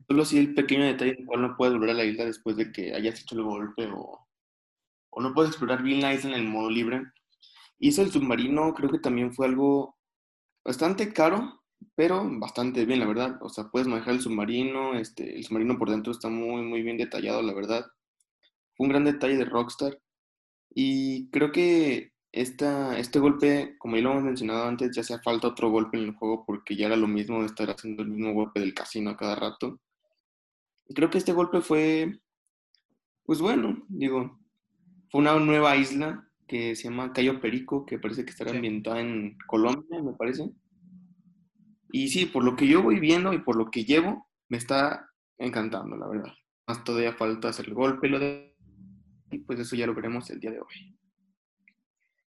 Solo 0.08 0.26
si 0.26 0.38
el 0.38 0.54
pequeño 0.54 0.84
detalle 0.84 1.16
en 1.18 1.24
cual 1.24 1.40
no 1.40 1.56
puedes 1.56 1.74
volver 1.74 1.90
a 1.90 1.94
la 1.94 2.04
isla 2.04 2.26
después 2.26 2.56
de 2.56 2.70
que 2.70 2.94
hayas 2.94 3.20
hecho 3.20 3.34
el 3.36 3.44
golpe 3.44 3.86
o, 3.86 4.26
o 5.10 5.22
no 5.22 5.32
puedes 5.32 5.52
explorar 5.52 5.82
bien 5.82 6.02
la 6.02 6.12
isla 6.12 6.36
en 6.36 6.42
el 6.42 6.48
modo 6.48 6.70
libre. 6.70 7.02
Y 7.78 7.88
eso 7.88 8.02
el 8.02 8.10
submarino 8.10 8.74
creo 8.74 8.90
que 8.90 8.98
también 8.98 9.32
fue 9.32 9.46
algo 9.46 9.96
bastante 10.62 11.14
caro, 11.14 11.62
pero 11.94 12.28
bastante 12.38 12.84
bien, 12.84 13.00
la 13.00 13.06
verdad. 13.06 13.38
O 13.42 13.48
sea, 13.48 13.64
puedes 13.70 13.88
manejar 13.88 14.14
el 14.14 14.20
submarino, 14.20 14.94
este, 14.94 15.36
el 15.36 15.44
submarino 15.44 15.78
por 15.78 15.90
dentro 15.90 16.12
está 16.12 16.28
muy, 16.28 16.62
muy 16.62 16.82
bien 16.82 16.96
detallado, 16.96 17.42
la 17.42 17.54
verdad. 17.54 17.86
Fue 18.76 18.86
un 18.86 18.90
gran 18.90 19.04
detalle 19.04 19.36
de 19.36 19.44
Rockstar. 19.44 20.00
Y 20.74 21.30
creo 21.30 21.52
que 21.52 22.12
esta, 22.32 22.98
este 22.98 23.20
golpe, 23.20 23.76
como 23.78 23.96
ya 23.96 24.02
lo 24.02 24.12
hemos 24.12 24.24
mencionado 24.24 24.64
antes, 24.64 24.90
ya 24.94 25.02
hacía 25.02 25.20
falta 25.20 25.48
otro 25.48 25.70
golpe 25.70 25.96
en 25.96 26.04
el 26.04 26.14
juego 26.14 26.44
porque 26.44 26.76
ya 26.76 26.86
era 26.86 26.96
lo 26.96 27.06
mismo 27.06 27.40
de 27.40 27.46
estar 27.46 27.70
haciendo 27.70 28.02
el 28.02 28.08
mismo 28.08 28.32
golpe 28.34 28.60
del 28.60 28.74
casino 28.74 29.10
a 29.10 29.16
cada 29.16 29.36
rato. 29.36 29.80
Y 30.88 30.94
creo 30.94 31.10
que 31.10 31.18
este 31.18 31.32
golpe 31.32 31.60
fue, 31.60 32.20
pues 33.24 33.40
bueno, 33.40 33.84
digo, 33.88 34.38
fue 35.10 35.20
una 35.20 35.38
nueva 35.38 35.76
isla 35.76 36.28
que 36.46 36.74
se 36.76 36.84
llama 36.84 37.12
Cayo 37.12 37.40
Perico, 37.40 37.86
que 37.86 37.98
parece 37.98 38.24
que 38.24 38.30
estará 38.30 38.50
ambientada 38.50 39.00
en 39.00 39.38
Colombia, 39.46 40.02
me 40.02 40.12
parece. 40.12 40.50
Y 41.96 42.08
sí, 42.08 42.26
por 42.26 42.42
lo 42.42 42.56
que 42.56 42.66
yo 42.66 42.82
voy 42.82 42.98
viendo 42.98 43.32
y 43.32 43.38
por 43.38 43.54
lo 43.54 43.70
que 43.70 43.84
llevo, 43.84 44.28
me 44.48 44.56
está 44.56 45.08
encantando, 45.38 45.96
la 45.96 46.08
verdad. 46.08 46.32
Más 46.66 46.82
todavía 46.82 47.12
falta 47.12 47.50
hacer 47.50 47.66
el 47.66 47.74
golpe, 47.74 48.08
lo 48.08 48.18
de... 48.18 48.56
Y 49.30 49.38
pues 49.38 49.60
eso 49.60 49.76
ya 49.76 49.86
lo 49.86 49.94
veremos 49.94 50.28
el 50.30 50.40
día 50.40 50.50
de 50.50 50.58
hoy. 50.58 50.98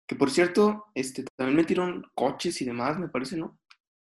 Que 0.08 0.16
por 0.16 0.32
cierto, 0.32 0.86
este, 0.96 1.26
también 1.36 1.58
metieron 1.58 2.10
coches 2.16 2.62
y 2.62 2.66
demás, 2.66 2.98
me 2.98 3.10
parece, 3.10 3.36
¿no? 3.36 3.60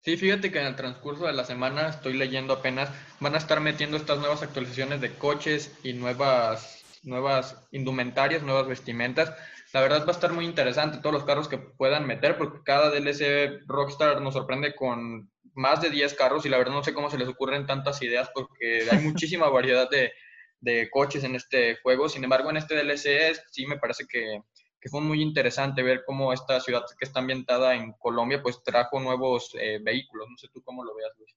Sí, 0.01 0.17
fíjate 0.17 0.51
que 0.51 0.59
en 0.59 0.65
el 0.65 0.75
transcurso 0.75 1.27
de 1.27 1.33
la 1.33 1.45
semana 1.45 1.87
estoy 1.87 2.13
leyendo 2.13 2.53
apenas, 2.53 2.89
van 3.19 3.35
a 3.35 3.37
estar 3.37 3.59
metiendo 3.59 3.97
estas 3.97 4.17
nuevas 4.17 4.41
actualizaciones 4.41 5.01
de 5.01 5.13
coches 5.13 5.77
y 5.83 5.93
nuevas, 5.93 6.83
nuevas 7.03 7.63
indumentarias, 7.71 8.41
nuevas 8.41 8.67
vestimentas. 8.67 9.31
La 9.73 9.81
verdad 9.81 10.03
va 10.03 10.09
a 10.09 10.11
estar 10.11 10.31
muy 10.31 10.45
interesante 10.45 10.99
todos 10.99 11.13
los 11.13 11.23
carros 11.23 11.47
que 11.47 11.57
puedan 11.57 12.05
meter, 12.05 12.37
porque 12.37 12.59
cada 12.63 12.91
DLC 12.91 13.63
Rockstar 13.65 14.21
nos 14.21 14.35
sorprende 14.35 14.75
con 14.75 15.31
más 15.55 15.81
de 15.81 15.89
10 15.89 16.13
carros 16.13 16.45
y 16.45 16.49
la 16.49 16.59
verdad 16.59 16.73
no 16.73 16.83
sé 16.83 16.93
cómo 16.93 17.09
se 17.09 17.17
les 17.17 17.27
ocurren 17.27 17.65
tantas 17.65 18.01
ideas 18.03 18.29
porque 18.35 18.87
hay 18.91 18.99
muchísima 19.03 19.49
variedad 19.49 19.89
de, 19.89 20.11
de 20.59 20.89
coches 20.91 21.23
en 21.23 21.33
este 21.35 21.77
juego. 21.77 22.07
Sin 22.07 22.23
embargo, 22.23 22.51
en 22.51 22.57
este 22.57 22.75
DLC 22.75 23.35
sí 23.49 23.65
me 23.65 23.79
parece 23.79 24.05
que, 24.07 24.41
que, 24.79 24.89
fue 24.89 25.01
muy 25.01 25.23
interesante 25.23 25.81
ver 25.81 26.03
cómo 26.05 26.33
esta 26.33 26.59
ciudad 26.59 26.83
que 26.99 27.05
está 27.05 27.21
ambientada 27.21 27.73
en 27.73 27.93
Colombia 27.93 28.43
pues 28.43 28.61
trajo 28.63 28.99
nuevos 28.99 29.55
eh, 29.59 29.79
vehículos. 29.81 30.29
No 30.29 30.37
sé 30.37 30.49
tú 30.53 30.61
cómo 30.61 30.83
lo 30.83 30.93
veas, 30.95 31.11
Luis. 31.17 31.35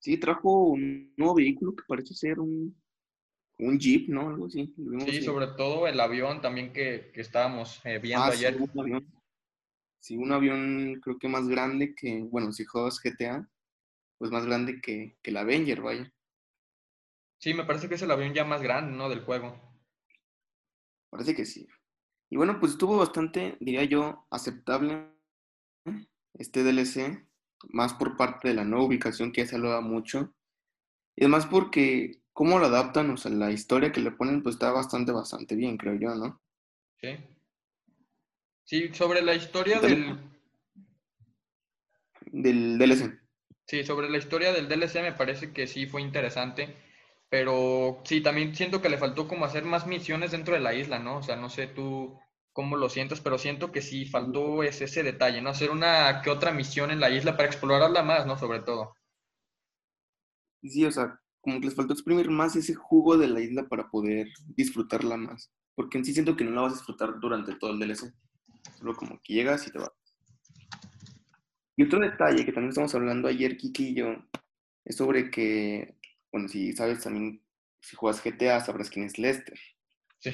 Sí, 0.00 0.18
trajo 0.18 0.70
un 0.70 1.14
nuevo 1.16 1.36
vehículo 1.36 1.76
que 1.76 1.84
parece 1.86 2.14
ser 2.14 2.40
un, 2.40 2.76
un 3.58 3.78
Jeep, 3.78 4.08
¿no? 4.08 4.28
Algo 4.28 4.46
así. 4.46 4.72
Sí, 5.06 5.22
sobre 5.22 5.48
todo 5.48 5.86
el 5.86 5.98
avión 6.00 6.40
también 6.40 6.72
que, 6.72 7.10
que 7.12 7.20
estábamos 7.20 7.80
eh, 7.84 7.98
viendo 7.98 8.24
Ah, 8.24 8.28
ayer. 8.28 8.54
Sí, 8.54 8.60
un 8.62 8.80
avión. 8.80 9.06
Sí, 10.00 10.16
un 10.16 10.32
avión 10.32 11.00
creo 11.02 11.18
que 11.18 11.28
más 11.28 11.48
grande 11.48 11.94
que, 11.94 12.22
bueno, 12.22 12.52
si 12.52 12.64
juegas 12.64 13.00
GTA, 13.02 13.48
pues 14.18 14.30
más 14.30 14.46
grande 14.46 14.80
que, 14.80 15.16
que 15.22 15.30
el 15.30 15.36
Avenger, 15.36 15.80
vaya. 15.82 16.12
Sí, 17.38 17.54
me 17.54 17.64
parece 17.64 17.88
que 17.88 17.94
es 17.96 18.02
el 18.02 18.10
avión 18.10 18.34
ya 18.34 18.44
más 18.44 18.62
grande, 18.62 18.96
¿no? 18.96 19.08
Del 19.08 19.22
juego. 19.22 19.60
Parece 21.10 21.34
que 21.34 21.44
sí. 21.44 21.66
Y 22.30 22.36
bueno, 22.36 22.60
pues 22.60 22.72
estuvo 22.72 22.96
bastante, 22.98 23.56
diría 23.60 23.84
yo, 23.84 24.26
aceptable 24.30 25.08
este 26.34 26.62
DLC, 26.62 27.26
más 27.70 27.94
por 27.94 28.16
parte 28.16 28.48
de 28.48 28.54
la 28.54 28.64
nueva 28.64 28.84
ubicación 28.84 29.32
que 29.32 29.42
ya 29.42 29.46
se 29.48 29.56
hablaba 29.56 29.80
mucho. 29.80 30.34
Y 31.16 31.24
además 31.24 31.46
porque 31.46 32.22
cómo 32.38 32.60
lo 32.60 32.66
adaptan, 32.66 33.10
o 33.10 33.16
sea, 33.16 33.32
la 33.32 33.50
historia 33.50 33.90
que 33.90 34.00
le 34.00 34.12
ponen, 34.12 34.44
pues 34.44 34.54
está 34.54 34.70
bastante, 34.70 35.10
bastante 35.10 35.56
bien, 35.56 35.76
creo 35.76 35.96
yo, 35.96 36.14
¿no? 36.14 36.40
Sí. 37.00 37.16
Sí, 38.62 38.94
sobre 38.94 39.22
la 39.22 39.34
historia 39.34 39.80
del... 39.80 40.16
Del 42.26 42.78
DLC. 42.78 43.18
Sí, 43.66 43.82
sobre 43.82 44.08
la 44.08 44.18
historia 44.18 44.52
del 44.52 44.68
DLC 44.68 45.02
me 45.02 45.14
parece 45.14 45.52
que 45.52 45.66
sí 45.66 45.86
fue 45.86 46.00
interesante, 46.00 46.76
pero 47.28 48.02
sí, 48.04 48.20
también 48.20 48.54
siento 48.54 48.80
que 48.80 48.88
le 48.88 48.98
faltó 48.98 49.26
como 49.26 49.44
hacer 49.44 49.64
más 49.64 49.88
misiones 49.88 50.30
dentro 50.30 50.54
de 50.54 50.60
la 50.60 50.74
isla, 50.74 51.00
¿no? 51.00 51.16
O 51.16 51.22
sea, 51.24 51.34
no 51.34 51.50
sé 51.50 51.66
tú 51.66 52.20
cómo 52.52 52.76
lo 52.76 52.88
sientes, 52.88 53.20
pero 53.20 53.36
siento 53.36 53.72
que 53.72 53.82
sí 53.82 54.06
faltó 54.06 54.62
ese, 54.62 54.84
ese 54.84 55.02
detalle, 55.02 55.42
¿no? 55.42 55.50
Hacer 55.50 55.72
una 55.72 56.22
que 56.22 56.30
otra 56.30 56.52
misión 56.52 56.92
en 56.92 57.00
la 57.00 57.10
isla 57.10 57.36
para 57.36 57.48
explorarla 57.48 58.04
más, 58.04 58.26
¿no? 58.26 58.38
Sobre 58.38 58.60
todo. 58.60 58.94
Sí, 60.62 60.84
o 60.84 60.92
sea, 60.92 61.20
como 61.40 61.60
que 61.60 61.66
les 61.66 61.74
faltó 61.74 61.92
exprimir 61.92 62.30
más 62.30 62.56
ese 62.56 62.74
jugo 62.74 63.16
de 63.16 63.28
la 63.28 63.40
isla 63.40 63.68
para 63.68 63.90
poder 63.90 64.28
disfrutarla 64.56 65.16
más. 65.16 65.50
Porque 65.74 65.98
en 65.98 66.04
sí 66.04 66.12
siento 66.12 66.36
que 66.36 66.44
no 66.44 66.50
la 66.50 66.62
vas 66.62 66.72
a 66.72 66.76
disfrutar 66.76 67.20
durante 67.20 67.54
todo 67.54 67.70
el 67.72 67.78
DLC. 67.78 68.12
Solo 68.78 68.94
como 68.94 69.20
que 69.22 69.34
llegas 69.34 69.66
y 69.66 69.70
te 69.70 69.78
vas. 69.78 69.92
Y 71.76 71.84
otro 71.84 72.00
detalle 72.00 72.44
que 72.44 72.52
también 72.52 72.70
estamos 72.70 72.94
hablando 72.94 73.28
ayer, 73.28 73.56
Kiki 73.56 73.90
y 73.90 73.94
yo, 73.94 74.16
es 74.84 74.96
sobre 74.96 75.30
que, 75.30 75.96
bueno, 76.32 76.48
si 76.48 76.72
sabes 76.72 77.04
también, 77.04 77.40
si 77.80 77.94
juegas 77.94 78.22
GTA, 78.22 78.60
sabrás 78.60 78.90
quién 78.90 79.06
es 79.06 79.18
Lester. 79.18 79.58
Sí. 80.18 80.30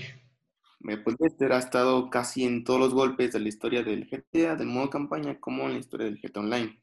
Eh, 0.89 0.99
Pues 0.99 1.17
Lester 1.19 1.53
ha 1.53 1.59
estado 1.59 2.11
casi 2.11 2.45
en 2.45 2.65
todos 2.65 2.81
los 2.81 2.95
golpes 2.95 3.33
de 3.33 3.41
la 3.41 3.49
historia 3.49 3.83
del 3.83 4.09
GTA, 4.09 4.57
del 4.57 4.69
modo 4.69 4.91
campaña, 4.91 5.41
como 5.41 5.65
en 5.65 5.75
la 5.75 5.79
historia 5.81 6.07
del 6.07 6.21
GTA 6.21 6.41
Online. 6.41 6.83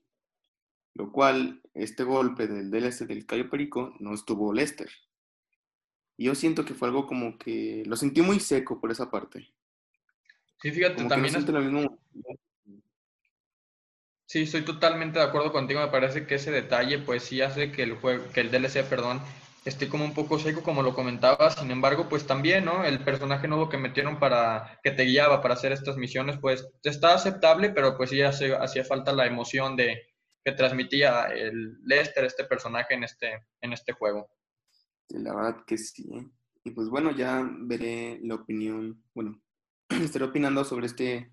Lo 0.93 1.11
cual, 1.11 1.61
este 1.73 2.03
golpe 2.03 2.47
del 2.47 2.69
DLC 2.69 3.05
del 3.05 3.25
Cayo 3.25 3.49
Perico 3.49 3.93
no 3.99 4.13
estuvo 4.13 4.53
Lester. 4.53 4.89
Y 6.17 6.25
yo 6.25 6.35
siento 6.35 6.65
que 6.65 6.73
fue 6.73 6.89
algo 6.89 7.07
como 7.07 7.37
que 7.37 7.83
lo 7.85 7.95
sentí 7.95 8.21
muy 8.21 8.39
seco 8.39 8.79
por 8.79 8.91
esa 8.91 9.09
parte. 9.09 9.53
Sí, 10.61 10.71
fíjate, 10.71 10.95
Como 10.95 11.05
no 11.05 11.09
también 11.09 11.35
es- 11.35 11.43
siento 11.43 11.51
lo 11.53 11.61
mismo. 11.61 11.97
Sí, 14.25 14.43
estoy 14.43 14.63
totalmente 14.63 15.19
de 15.19 15.25
acuerdo 15.25 15.51
contigo. 15.51 15.81
Me 15.81 15.87
parece 15.87 16.25
que 16.25 16.35
ese 16.35 16.51
detalle, 16.51 16.99
pues 16.99 17.23
sí 17.23 17.41
hace 17.41 17.71
que 17.71 17.83
el 17.83 17.95
juego, 17.95 18.23
que 18.33 18.39
el 18.41 18.51
DLC, 18.51 18.83
perdón, 18.83 19.19
esté 19.65 19.89
como 19.89 20.05
un 20.05 20.13
poco 20.13 20.39
seco, 20.39 20.63
como 20.63 20.83
lo 20.83 20.93
comentaba. 20.93 21.49
Sin 21.51 21.69
embargo, 21.71 22.07
pues 22.07 22.25
también, 22.27 22.63
¿no? 22.65 22.83
El 22.85 23.03
personaje 23.03 23.47
nuevo 23.47 23.67
que 23.67 23.77
metieron 23.77 24.19
para 24.19 24.79
que 24.83 24.91
te 24.91 25.03
guiaba 25.03 25.41
para 25.41 25.55
hacer 25.55 25.71
estas 25.73 25.97
misiones, 25.97 26.37
pues 26.39 26.65
está 26.83 27.13
aceptable, 27.13 27.71
pero 27.71 27.97
pues 27.97 28.09
sí 28.11 28.21
hacía 28.21 28.85
falta 28.85 29.11
la 29.11 29.25
emoción 29.25 29.75
de 29.75 30.01
que 30.43 30.51
transmitía 30.53 31.25
el 31.25 31.77
Lester, 31.83 32.25
este 32.25 32.45
personaje 32.45 32.93
en 32.93 33.03
este, 33.03 33.45
en 33.61 33.73
este 33.73 33.93
juego. 33.93 34.29
La 35.09 35.35
verdad 35.35 35.63
que 35.65 35.77
sí. 35.77 36.09
¿eh? 36.13 36.27
Y 36.63 36.71
pues 36.71 36.89
bueno, 36.89 37.11
ya 37.11 37.47
veré 37.61 38.19
la 38.23 38.35
opinión, 38.35 39.03
bueno, 39.13 39.41
estaré 39.89 40.25
opinando 40.25 40.63
sobre 40.63 40.87
este 40.87 41.31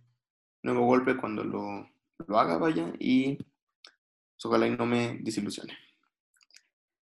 nuevo 0.62 0.86
golpe 0.86 1.16
cuando 1.16 1.44
lo, 1.44 1.88
lo 2.26 2.38
haga, 2.38 2.58
vaya, 2.58 2.92
y 2.98 3.36
pues, 3.36 4.44
ojalá 4.44 4.66
y 4.66 4.76
no 4.76 4.86
me 4.86 5.18
desilusione. 5.20 5.76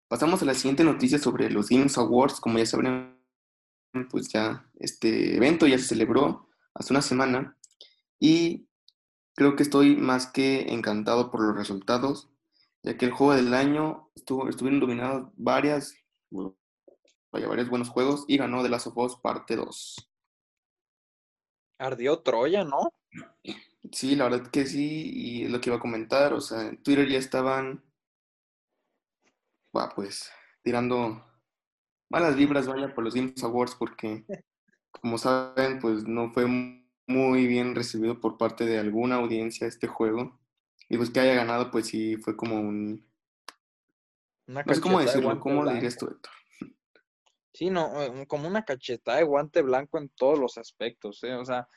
Pasamos 0.07 0.41
a 0.41 0.45
la 0.45 0.53
siguiente 0.53 0.83
noticia 0.83 1.17
sobre 1.17 1.49
los 1.49 1.69
Games 1.69 1.97
Awards. 1.97 2.39
Como 2.39 2.59
ya 2.59 2.65
sabrán, 2.65 3.19
pues 4.09 4.29
ya 4.29 4.69
este 4.79 5.35
evento 5.35 5.65
ya 5.65 5.77
se 5.79 5.85
celebró 5.85 6.47
hace 6.75 6.93
una 6.93 7.01
semana 7.01 7.57
y 8.19 8.67
creo 9.35 9.55
que 9.55 9.63
estoy 9.63 9.95
más 9.95 10.27
que 10.27 10.73
encantado 10.73 11.29
por 11.29 11.41
los 11.41 11.55
resultados, 11.55 12.29
ya 12.83 12.97
que 12.97 13.05
el 13.05 13.11
juego 13.11 13.33
del 13.33 13.53
año 13.53 14.09
estuvo, 14.15 14.49
estuvieron 14.49 14.79
dominados 14.79 15.29
varias, 15.35 15.95
vaya, 17.31 17.47
varios 17.47 17.69
buenos 17.69 17.89
juegos 17.89 18.25
y 18.27 18.37
ganó 18.37 18.63
The 18.63 18.69
Last 18.69 18.87
of 18.87 18.97
Us 18.97 19.15
parte 19.17 19.55
2. 19.55 20.09
Ardió 21.77 22.19
Troya, 22.19 22.63
¿no? 22.63 22.93
Sí, 23.91 24.15
la 24.15 24.29
verdad 24.29 24.49
que 24.49 24.65
sí, 24.65 25.11
y 25.13 25.43
es 25.43 25.51
lo 25.51 25.59
que 25.59 25.69
iba 25.69 25.77
a 25.77 25.81
comentar, 25.81 26.33
o 26.33 26.41
sea, 26.41 26.69
en 26.69 26.81
Twitter 26.81 27.07
ya 27.07 27.19
estaban, 27.19 27.83
bah, 29.73 29.91
pues, 29.93 30.31
tirando 30.63 31.23
malas 32.09 32.35
vibras, 32.35 32.67
vaya, 32.67 32.93
por 32.93 33.03
los 33.03 33.13
Games 33.13 33.43
Awards, 33.43 33.75
porque, 33.75 34.25
como 34.91 35.17
saben, 35.17 35.79
pues 35.79 36.05
no 36.07 36.31
fue 36.31 36.45
muy 37.07 37.47
bien 37.47 37.75
recibido 37.75 38.19
por 38.19 38.37
parte 38.37 38.65
de 38.65 38.79
alguna 38.79 39.15
audiencia 39.15 39.67
este 39.67 39.87
juego, 39.87 40.39
y 40.89 40.97
pues 40.97 41.09
que 41.09 41.19
haya 41.19 41.35
ganado, 41.35 41.71
pues 41.71 41.87
sí, 41.87 42.17
fue 42.17 42.35
como 42.35 42.59
un, 42.59 43.07
Una 44.47 44.63
no 44.63 44.73
sé 44.73 44.81
cómo 44.81 44.99
decirlo, 44.99 45.39
¿cómo 45.39 45.61
blanco. 45.61 45.73
dirías 45.73 45.97
tú, 45.97 46.07
Héctor? 46.07 46.31
Sí, 47.53 47.69
no, 47.69 48.01
eh, 48.01 48.27
como 48.27 48.47
una 48.47 48.65
cachetada 48.65 49.19
de 49.19 49.23
guante 49.23 49.61
blanco 49.61 49.97
en 49.97 50.09
todos 50.09 50.37
los 50.37 50.57
aspectos, 50.57 51.23
¿eh? 51.23 51.35
O 51.35 51.45
sea, 51.45 51.67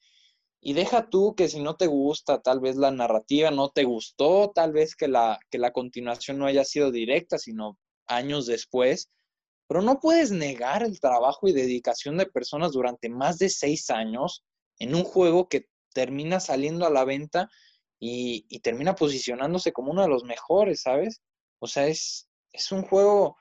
y 0.60 0.72
deja 0.72 1.08
tú 1.08 1.34
que 1.36 1.48
si 1.48 1.60
no 1.60 1.76
te 1.76 1.86
gusta, 1.86 2.42
tal 2.42 2.58
vez 2.58 2.76
la 2.76 2.90
narrativa 2.90 3.52
no 3.52 3.70
te 3.70 3.84
gustó, 3.84 4.50
tal 4.52 4.72
vez 4.72 4.96
que 4.96 5.06
la, 5.06 5.38
que 5.50 5.58
la 5.58 5.72
continuación 5.72 6.38
no 6.38 6.46
haya 6.46 6.64
sido 6.64 6.90
directa, 6.90 7.38
sino 7.38 7.78
años 8.08 8.46
después, 8.46 9.08
pero 9.68 9.82
no 9.82 10.00
puedes 10.00 10.32
negar 10.32 10.82
el 10.82 10.98
trabajo 10.98 11.46
y 11.46 11.52
dedicación 11.52 12.16
de 12.16 12.26
personas 12.26 12.72
durante 12.72 13.08
más 13.08 13.38
de 13.38 13.48
seis 13.48 13.88
años 13.88 14.44
en 14.80 14.96
un 14.96 15.04
juego 15.04 15.48
que 15.48 15.68
termina 15.92 16.40
saliendo 16.40 16.86
a 16.86 16.90
la 16.90 17.04
venta 17.04 17.48
y, 17.98 18.58
termina 18.60 18.94
posicionándose 18.94 19.72
como 19.72 19.92
uno 19.92 20.02
de 20.02 20.08
los 20.08 20.24
mejores, 20.24 20.82
¿sabes? 20.82 21.22
O 21.58 21.66
sea, 21.66 21.86
es, 21.86 22.28
es 22.52 22.72
un 22.72 22.82
juego 22.82 23.36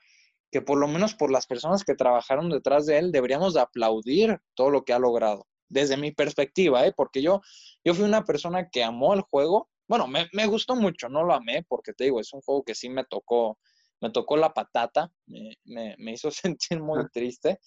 que 0.50 0.60
por 0.60 0.78
lo 0.78 0.88
menos 0.88 1.14
por 1.14 1.30
las 1.30 1.46
personas 1.46 1.84
que 1.84 1.94
trabajaron 1.94 2.50
detrás 2.50 2.86
de 2.86 2.98
él 2.98 3.12
deberíamos 3.12 3.54
de 3.54 3.60
aplaudir 3.60 4.38
todo 4.54 4.70
lo 4.70 4.84
que 4.84 4.92
ha 4.92 4.98
logrado, 4.98 5.46
desde 5.68 5.96
mi 5.96 6.12
perspectiva, 6.12 6.86
¿eh? 6.86 6.92
porque 6.94 7.22
yo, 7.22 7.40
yo 7.84 7.94
fui 7.94 8.04
una 8.04 8.24
persona 8.24 8.68
que 8.68 8.82
amó 8.82 9.14
el 9.14 9.22
juego, 9.22 9.68
bueno, 9.88 10.06
me, 10.06 10.28
me, 10.32 10.46
gustó 10.46 10.76
mucho, 10.76 11.08
no 11.08 11.24
lo 11.24 11.34
amé, 11.34 11.64
porque 11.68 11.92
te 11.92 12.04
digo, 12.04 12.20
es 12.20 12.32
un 12.32 12.42
juego 12.42 12.64
que 12.64 12.74
sí 12.74 12.88
me 12.88 13.04
tocó, 13.04 13.58
me 14.00 14.10
tocó 14.10 14.36
la 14.36 14.52
patata, 14.52 15.10
me, 15.26 15.56
me, 15.64 15.94
me 15.98 16.12
hizo 16.12 16.30
sentir 16.58 16.80
muy 16.80 17.08
triste, 17.10 17.60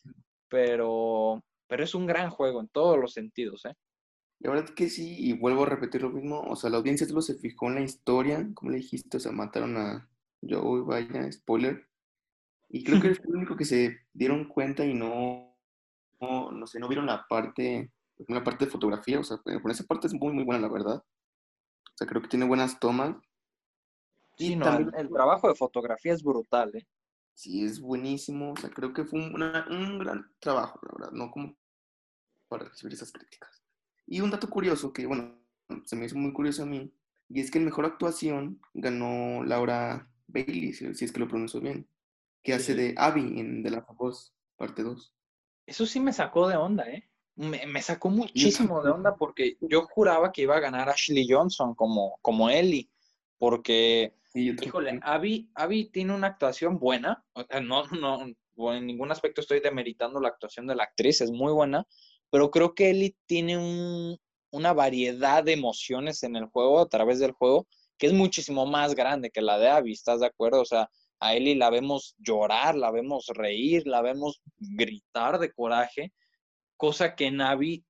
pero, 0.50 1.44
pero 1.68 1.84
es 1.84 1.96
un 1.96 2.06
gran 2.06 2.30
juego 2.30 2.60
en 2.60 2.68
todos 2.68 2.98
los 2.98 3.14
sentidos, 3.14 3.66
¿eh? 3.66 3.74
La 4.44 4.52
verdad 4.52 4.74
que 4.76 4.90
sí, 4.90 5.16
y 5.18 5.32
vuelvo 5.32 5.64
a 5.64 5.70
repetir 5.70 6.02
lo 6.02 6.10
mismo, 6.10 6.42
o 6.42 6.58
sea, 6.58 6.70
la 6.70 6.76
audiencia 6.76 7.08
solo 7.08 7.22
se 7.22 7.36
fijó 7.36 7.68
en 7.70 7.76
la 7.76 7.82
historia, 7.82 8.46
como 8.54 8.72
le 8.72 8.78
dijiste, 8.78 9.16
o 9.16 9.20
sea, 9.22 9.32
mataron 9.32 9.78
a 9.78 10.10
Joe, 10.42 10.82
vaya, 10.82 11.32
spoiler, 11.32 11.88
y 12.68 12.84
creo 12.84 13.00
que 13.02 13.12
es 13.12 13.20
el 13.22 13.36
único 13.38 13.56
que 13.56 13.64
se 13.64 14.00
dieron 14.12 14.44
cuenta 14.50 14.84
y 14.84 14.94
no, 14.94 15.56
no, 16.20 16.68
sé, 16.68 16.78
no 16.78 16.90
vieron 16.90 17.06
la 17.06 17.26
parte, 17.26 17.90
la 18.28 18.44
parte 18.44 18.66
de 18.66 18.72
fotografía, 18.72 19.18
o 19.22 19.24
sea, 19.24 19.38
por 19.38 19.72
esa 19.72 19.86
parte 19.86 20.08
es 20.08 20.14
muy, 20.14 20.34
muy 20.34 20.44
buena, 20.44 20.68
la 20.68 20.74
verdad. 20.74 20.98
O 20.98 21.96
sea, 21.96 22.06
creo 22.06 22.22
que 22.22 22.28
tiene 22.28 22.46
buenas 22.46 22.78
tomas. 22.82 23.16
Sí, 24.38 24.58
no, 24.58 24.78
el, 24.78 25.10
trabajo 25.10 25.48
de 25.48 25.56
fotografía 25.56 26.12
es 26.12 26.22
brutal, 26.22 26.76
¿eh? 26.76 26.86
Sí, 27.34 27.64
es 27.64 27.80
buenísimo, 27.80 28.52
o 28.52 28.58
sea, 28.58 28.70
creo 28.70 28.92
que 28.92 29.06
fue 29.06 29.20
un, 29.20 29.42
un 29.42 30.00
gran 30.00 30.30
trabajo, 30.40 30.82
la 30.84 30.92
verdad, 30.98 31.12
no 31.14 31.32
como 31.32 31.56
para 32.50 32.66
recibir 32.66 32.94
esas 32.94 33.14
críticas. 33.14 33.63
Y 34.06 34.22
un 34.22 34.32
dato 34.32 34.50
curioso 34.50 34.94
que, 34.94 35.06
bueno, 35.06 35.40
se 35.86 35.96
me 35.96 36.06
hizo 36.06 36.18
muy 36.18 36.34
curioso 36.34 36.64
a 36.64 36.66
mí, 36.66 36.94
y 37.30 37.40
es 37.40 37.50
que 37.50 37.58
en 37.58 37.66
mejor 37.66 37.86
actuación 37.86 38.62
ganó 38.74 39.44
Laura 39.44 40.08
Bailey, 40.28 40.74
si, 40.74 40.86
es 40.86 41.12
que 41.12 41.20
lo 41.20 41.28
pronuncio 41.28 41.60
bien, 41.62 41.88
que 42.44 42.54
hace 42.54 42.76
de 42.76 42.94
Abby 42.98 43.40
en 43.40 43.64
The 43.64 43.72
Last 43.72 43.90
of 43.90 44.02
Us, 44.02 44.34
parte 44.58 44.84
2. 44.84 45.14
Eso 45.66 45.86
sí 45.86 46.00
me 46.00 46.14
sacó 46.14 46.48
de 46.48 46.58
onda, 46.58 46.90
¿eh? 46.90 47.10
Me, 47.36 47.82
sacó 47.82 48.10
muchísimo 48.10 48.84
de 48.84 48.92
onda 48.92 49.16
porque 49.16 49.58
yo 49.62 49.88
juraba 49.88 50.32
que 50.32 50.44
iba 50.44 50.56
a 50.56 50.60
ganar 50.60 50.90
Ashley 50.90 51.28
Johnson 51.28 51.74
como, 51.74 52.20
como 52.22 52.50
Ellie, 52.52 52.92
porque, 53.40 54.14
híjole, 54.36 55.00
Abby, 55.02 55.50
Abby 55.56 55.86
tiene 55.86 56.14
una 56.14 56.28
actuación 56.28 56.78
buena, 56.78 57.26
no, 57.64 57.88
no, 57.88 58.74
en 58.74 58.86
ningún 58.86 59.12
aspecto 59.12 59.42
estoy 59.42 59.62
demeritando 59.62 60.20
la 60.20 60.30
actuación 60.30 60.68
de 60.68 60.76
la 60.76 60.84
actriz, 60.84 61.22
es 61.22 61.32
muy 61.32 61.52
buena, 61.52 61.88
pero 62.34 62.50
creo 62.50 62.74
que 62.74 62.90
Ellie 62.90 63.16
tiene 63.28 64.18
una 64.52 64.74
variedad 64.74 65.44
de 65.44 65.54
emociones 65.54 66.24
en 66.24 66.36
el 66.36 66.48
juego, 66.48 66.80
a 66.80 66.90
través 66.90 67.20
del 67.20 67.32
juego, 67.32 67.68
que 67.96 68.08
es 68.08 68.14
muchísimo 68.14 68.66
más 68.66 68.96
grande 68.96 69.30
que 69.30 69.40
la 69.40 69.60
de 69.60 69.70
Abby, 69.70 69.92
¿estás 69.92 70.22
de 70.22 70.26
acuerdo? 70.26 70.62
O 70.62 70.66
sea, 70.66 70.90
a 71.20 71.36
Ellie 71.36 71.56
la 71.56 71.70
vemos 71.70 72.16
llorar, 72.18 72.74
la 72.74 72.90
vemos 72.90 73.28
reír, 73.36 73.86
la 73.86 74.02
vemos 74.02 74.42
gritar 74.58 75.38
de 75.38 75.54
coraje, 75.54 76.12
cosa 76.76 77.14
que 77.14 77.28
en 77.28 77.40
Abby 77.40 77.86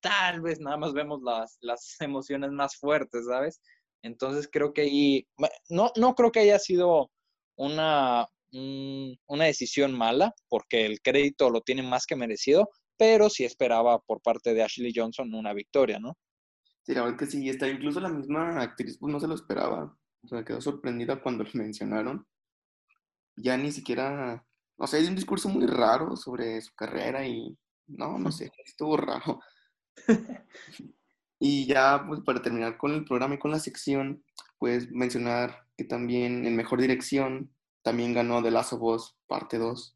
tal 0.00 0.40
vez 0.40 0.58
nada 0.58 0.76
más 0.76 0.92
vemos 0.92 1.22
las, 1.22 1.56
las 1.60 1.94
emociones 2.00 2.50
más 2.50 2.74
fuertes, 2.76 3.26
¿sabes? 3.26 3.60
Entonces 4.02 4.48
creo 4.50 4.72
que 4.72 4.80
ahí, 4.80 5.28
no, 5.68 5.92
no 5.94 6.16
creo 6.16 6.32
que 6.32 6.40
haya 6.40 6.58
sido 6.58 7.12
una, 7.54 8.26
una 8.50 9.44
decisión 9.44 9.92
mala, 9.92 10.34
porque 10.48 10.84
el 10.84 11.00
crédito 11.00 11.48
lo 11.48 11.60
tiene 11.60 11.84
más 11.84 12.06
que 12.06 12.16
merecido, 12.16 12.68
pero 12.96 13.28
sí 13.28 13.44
esperaba 13.44 13.98
por 14.00 14.20
parte 14.20 14.54
de 14.54 14.62
Ashley 14.62 14.92
Johnson 14.94 15.34
una 15.34 15.52
victoria, 15.52 15.98
¿no? 15.98 16.16
Sí, 16.82 16.94
la 16.94 17.02
verdad 17.02 17.18
que 17.18 17.26
sí, 17.26 17.48
está 17.48 17.68
incluso 17.68 18.00
la 18.00 18.10
misma 18.10 18.60
actriz, 18.60 18.98
pues 18.98 19.12
no 19.12 19.18
se 19.18 19.26
lo 19.26 19.34
esperaba, 19.34 19.96
o 20.22 20.28
sea, 20.28 20.44
quedó 20.44 20.60
sorprendida 20.60 21.22
cuando 21.22 21.44
lo 21.44 21.50
mencionaron. 21.54 22.26
Ya 23.36 23.56
ni 23.56 23.72
siquiera, 23.72 24.44
o 24.76 24.86
sea, 24.86 25.00
hay 25.00 25.06
un 25.06 25.16
discurso 25.16 25.48
muy 25.48 25.66
raro 25.66 26.16
sobre 26.16 26.60
su 26.60 26.72
carrera 26.74 27.26
y 27.26 27.56
no, 27.86 28.18
no 28.18 28.30
sé, 28.30 28.50
estuvo 28.64 28.96
raro. 28.96 29.40
y 31.38 31.66
ya, 31.66 32.04
pues 32.06 32.20
para 32.20 32.42
terminar 32.42 32.76
con 32.76 32.92
el 32.92 33.04
programa 33.04 33.34
y 33.34 33.38
con 33.38 33.50
la 33.50 33.58
sección, 33.58 34.24
pues 34.58 34.90
mencionar 34.90 35.66
que 35.76 35.84
también 35.84 36.46
en 36.46 36.56
Mejor 36.56 36.80
Dirección 36.80 37.52
también 37.82 38.14
ganó 38.14 38.42
The 38.42 38.50
Last 38.50 38.72
of 38.74 38.82
Us 38.82 39.16
Parte 39.26 39.58
2. 39.58 39.93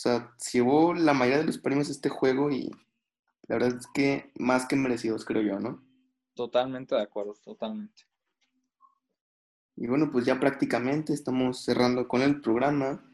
O 0.00 0.02
sea, 0.02 0.34
llevó 0.50 0.94
la 0.94 1.12
mayoría 1.12 1.40
de 1.40 1.44
los 1.44 1.58
premios 1.58 1.90
este 1.90 2.08
juego 2.08 2.50
y 2.50 2.70
la 3.48 3.56
verdad 3.56 3.76
es 3.78 3.86
que 3.92 4.32
más 4.38 4.64
que 4.64 4.74
merecidos, 4.74 5.26
creo 5.26 5.42
yo, 5.42 5.60
¿no? 5.60 5.84
Totalmente 6.32 6.94
de 6.94 7.02
acuerdo, 7.02 7.34
totalmente. 7.44 8.04
Y 9.76 9.88
bueno, 9.88 10.10
pues 10.10 10.24
ya 10.24 10.40
prácticamente 10.40 11.12
estamos 11.12 11.62
cerrando 11.62 12.08
con 12.08 12.22
el 12.22 12.40
programa. 12.40 13.12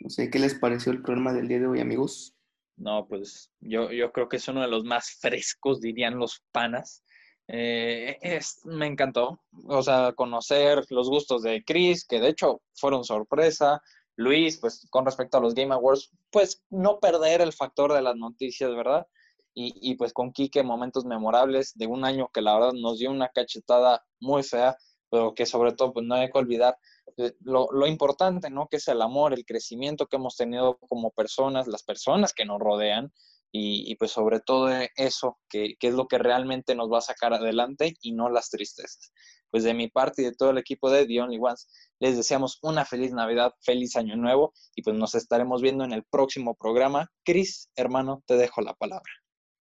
No 0.00 0.10
sé, 0.10 0.28
¿qué 0.28 0.38
les 0.38 0.54
pareció 0.54 0.92
el 0.92 1.00
programa 1.00 1.32
del 1.32 1.48
día 1.48 1.60
de 1.60 1.66
hoy, 1.66 1.80
amigos? 1.80 2.36
No, 2.76 3.06
pues 3.08 3.50
yo, 3.60 3.90
yo 3.90 4.12
creo 4.12 4.28
que 4.28 4.36
es 4.36 4.46
uno 4.48 4.60
de 4.60 4.68
los 4.68 4.84
más 4.84 5.12
frescos, 5.18 5.80
dirían 5.80 6.18
los 6.18 6.44
panas. 6.52 7.02
Eh, 7.48 8.18
es, 8.20 8.60
me 8.66 8.86
encantó, 8.86 9.40
o 9.64 9.82
sea, 9.82 10.12
conocer 10.14 10.84
los 10.90 11.08
gustos 11.08 11.42
de 11.42 11.64
Chris, 11.64 12.04
que 12.04 12.20
de 12.20 12.28
hecho 12.28 12.60
fueron 12.74 13.02
sorpresa, 13.02 13.80
Luis, 14.16 14.58
pues 14.58 14.86
con 14.90 15.04
respecto 15.04 15.38
a 15.38 15.40
los 15.40 15.54
Game 15.54 15.74
Awards, 15.74 16.10
pues 16.30 16.62
no 16.70 16.98
perder 16.98 17.40
el 17.40 17.52
factor 17.52 17.92
de 17.92 18.02
las 18.02 18.16
noticias, 18.16 18.70
¿verdad? 18.74 19.06
Y, 19.54 19.72
y 19.80 19.96
pues 19.96 20.12
con 20.12 20.32
Quique 20.32 20.62
momentos 20.62 21.04
memorables 21.04 21.72
de 21.76 21.86
un 21.86 22.04
año 22.04 22.30
que 22.32 22.40
la 22.40 22.54
verdad 22.54 22.72
nos 22.72 22.98
dio 22.98 23.10
una 23.10 23.28
cachetada 23.28 24.04
muy 24.20 24.42
fea, 24.42 24.76
pero 25.10 25.34
que 25.34 25.44
sobre 25.44 25.72
todo 25.72 25.92
pues 25.92 26.06
no 26.06 26.14
hay 26.14 26.30
que 26.30 26.38
olvidar 26.38 26.76
eh, 27.18 27.34
lo, 27.40 27.68
lo, 27.70 27.86
importante, 27.86 28.48
¿no? 28.48 28.68
Que 28.68 28.78
es 28.78 28.88
el 28.88 29.02
amor, 29.02 29.34
el 29.34 29.44
crecimiento 29.44 30.06
que 30.06 30.16
hemos 30.16 30.36
tenido 30.36 30.78
como 30.88 31.10
personas, 31.10 31.66
las 31.66 31.82
personas 31.82 32.32
que 32.32 32.46
nos 32.46 32.58
rodean 32.58 33.12
y, 33.50 33.90
y 33.90 33.96
pues 33.96 34.10
sobre 34.12 34.40
todo 34.40 34.70
eso, 34.96 35.38
que, 35.48 35.74
que, 35.78 35.88
es 35.88 35.94
lo 35.94 36.06
que 36.08 36.18
realmente 36.18 36.74
nos 36.74 36.90
va 36.90 36.98
a 36.98 37.02
sacar 37.02 37.34
adelante 37.34 37.94
y 38.00 38.12
no 38.12 38.30
las 38.30 38.48
tristezas. 38.48 39.12
Pues 39.52 39.62
de 39.64 39.74
mi 39.74 39.88
parte 39.88 40.22
y 40.22 40.24
de 40.24 40.32
todo 40.32 40.50
el 40.50 40.58
equipo 40.58 40.90
de 40.90 41.06
The 41.06 41.20
Only 41.20 41.38
Ones, 41.38 41.68
les 42.00 42.16
deseamos 42.16 42.58
una 42.62 42.84
feliz 42.84 43.12
Navidad, 43.12 43.52
feliz 43.60 43.94
Año 43.94 44.16
Nuevo 44.16 44.54
y 44.74 44.82
pues 44.82 44.96
nos 44.96 45.14
estaremos 45.14 45.62
viendo 45.62 45.84
en 45.84 45.92
el 45.92 46.02
próximo 46.02 46.56
programa. 46.56 47.08
Cris, 47.22 47.70
hermano, 47.76 48.24
te 48.26 48.36
dejo 48.36 48.62
la 48.62 48.72
palabra. 48.72 49.12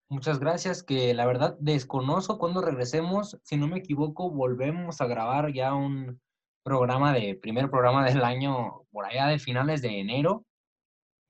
Muchas 0.10 0.40
gracias, 0.40 0.82
que 0.82 1.14
la 1.14 1.26
verdad 1.26 1.58
desconozco 1.60 2.38
cuando 2.38 2.62
regresemos. 2.62 3.38
Si 3.44 3.58
no 3.58 3.68
me 3.68 3.80
equivoco, 3.80 4.32
volvemos 4.32 5.02
a 5.02 5.08
grabar 5.08 5.54
ya 5.54 5.74
un 5.74 6.20
programa 6.64 7.14
de, 7.14 7.36
primer 7.36 7.70
programa 7.70 8.06
del 8.06 8.24
año 8.24 8.84
por 8.92 9.06
allá 9.06 9.28
de 9.28 9.40
finales 9.40 9.82
de 9.82 10.00
enero. 10.00 10.46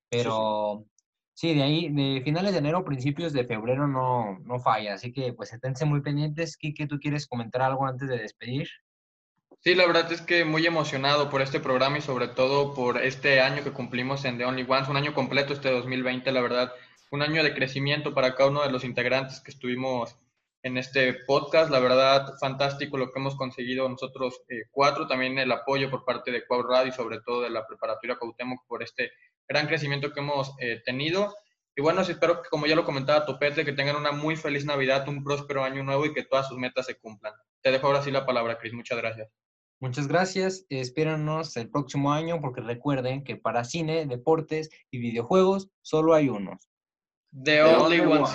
Pero 0.10 0.86
sí, 1.34 1.54
de 1.54 1.64
ahí, 1.64 1.90
de 1.90 2.22
finales 2.24 2.52
de 2.54 2.60
enero, 2.60 2.86
principios 2.86 3.34
de 3.34 3.46
febrero 3.46 3.88
no, 3.88 4.40
no 4.40 4.60
falla. 4.60 4.94
Así 4.94 5.12
que 5.12 5.34
pues 5.34 5.54
esténse 5.54 5.86
muy 5.86 6.02
pendientes. 6.02 6.58
Kike, 6.58 6.88
¿tú 6.88 7.00
quieres 7.00 7.28
comentar 7.28 7.62
algo 7.62 7.86
antes 7.86 8.08
de 8.10 8.18
despedir? 8.18 8.68
Sí, 9.64 9.76
la 9.76 9.86
verdad 9.86 10.12
es 10.12 10.22
que 10.22 10.44
muy 10.44 10.66
emocionado 10.66 11.30
por 11.30 11.42
este 11.42 11.60
programa 11.60 12.00
y 12.00 12.02
sobre 12.02 12.28
todo 12.28 12.74
por 12.74 12.98
este 12.98 13.42
año 13.42 13.64
que 13.64 13.72
cumplimos 13.72 14.26
en 14.26 14.40
The 14.40 14.46
Only 14.46 14.66
Ones, 14.68 14.90
un 14.90 14.98
año 14.98 15.14
completo 15.14 15.54
este 15.54 15.70
2020, 15.70 16.32
la 16.32 16.42
verdad, 16.42 16.72
un 17.12 17.22
año 17.22 17.44
de 17.44 17.54
crecimiento 17.54 18.16
para 18.16 18.34
cada 18.34 18.50
uno 18.50 18.64
de 18.64 18.72
los 18.72 18.84
integrantes 18.84 19.40
que 19.40 19.52
estuvimos 19.52 20.18
en 20.64 20.78
este 20.78 21.14
podcast, 21.26 21.72
la 21.72 21.80
verdad, 21.80 22.34
fantástico 22.40 22.98
lo 22.98 23.12
que 23.12 23.20
hemos 23.20 23.36
conseguido 23.36 23.88
nosotros 23.90 24.42
eh, 24.50 24.64
cuatro, 24.72 25.08
también 25.08 25.38
el 25.38 25.52
apoyo 25.52 25.90
por 25.90 26.06
parte 26.06 26.32
de 26.32 26.46
Cuau 26.46 26.64
Radio 26.64 26.90
y 26.90 26.96
sobre 26.96 27.20
todo 27.22 27.42
de 27.42 27.50
la 27.50 27.66
preparatoria 27.68 28.16
Cuauhtémoc 28.16 28.66
por 28.68 28.82
este 28.82 29.12
gran 29.52 29.68
crecimiento 29.68 30.14
que 30.14 30.22
hemos 30.22 30.54
eh, 30.60 30.82
tenido. 30.86 31.36
Y 31.76 31.82
bueno, 31.82 32.02
espero 32.02 32.42
que, 32.42 32.50
como 32.50 32.68
ya 32.68 32.76
lo 32.76 32.86
comentaba 32.86 33.26
Topete, 33.26 33.66
que 33.66 33.74
tengan 33.74 33.98
una 33.98 34.12
muy 34.12 34.36
feliz 34.36 34.66
Navidad, 34.66 35.08
un 35.10 35.24
próspero 35.24 35.64
año 35.64 35.84
nuevo 35.84 36.06
y 36.06 36.14
que 36.14 36.24
todas 36.24 36.48
sus 36.48 36.58
metas 36.58 36.86
se 36.86 36.98
cumplan. 36.98 37.34
Te 37.62 37.72
dejo 37.72 37.88
ahora 37.88 38.02
sí 38.02 38.12
la 38.12 38.26
palabra, 38.26 38.58
Cris. 38.58 38.74
Muchas 38.74 38.98
gracias. 38.98 39.30
Muchas 39.82 40.08
gracias. 40.08 40.66
Espéranos 40.70 41.58
el 41.58 41.70
próximo 41.70 42.14
año 42.14 42.40
porque 42.40 42.62
recuerden 42.62 43.24
que 43.24 43.36
para 43.36 43.64
cine, 43.64 44.06
deportes 44.06 44.70
y 44.90 45.00
videojuegos 45.00 45.70
solo 45.82 46.14
hay 46.14 46.30
unos. 46.30 46.70
The, 47.44 47.64
only, 47.64 48.00
only 48.00 48.20
ones. 48.20 48.30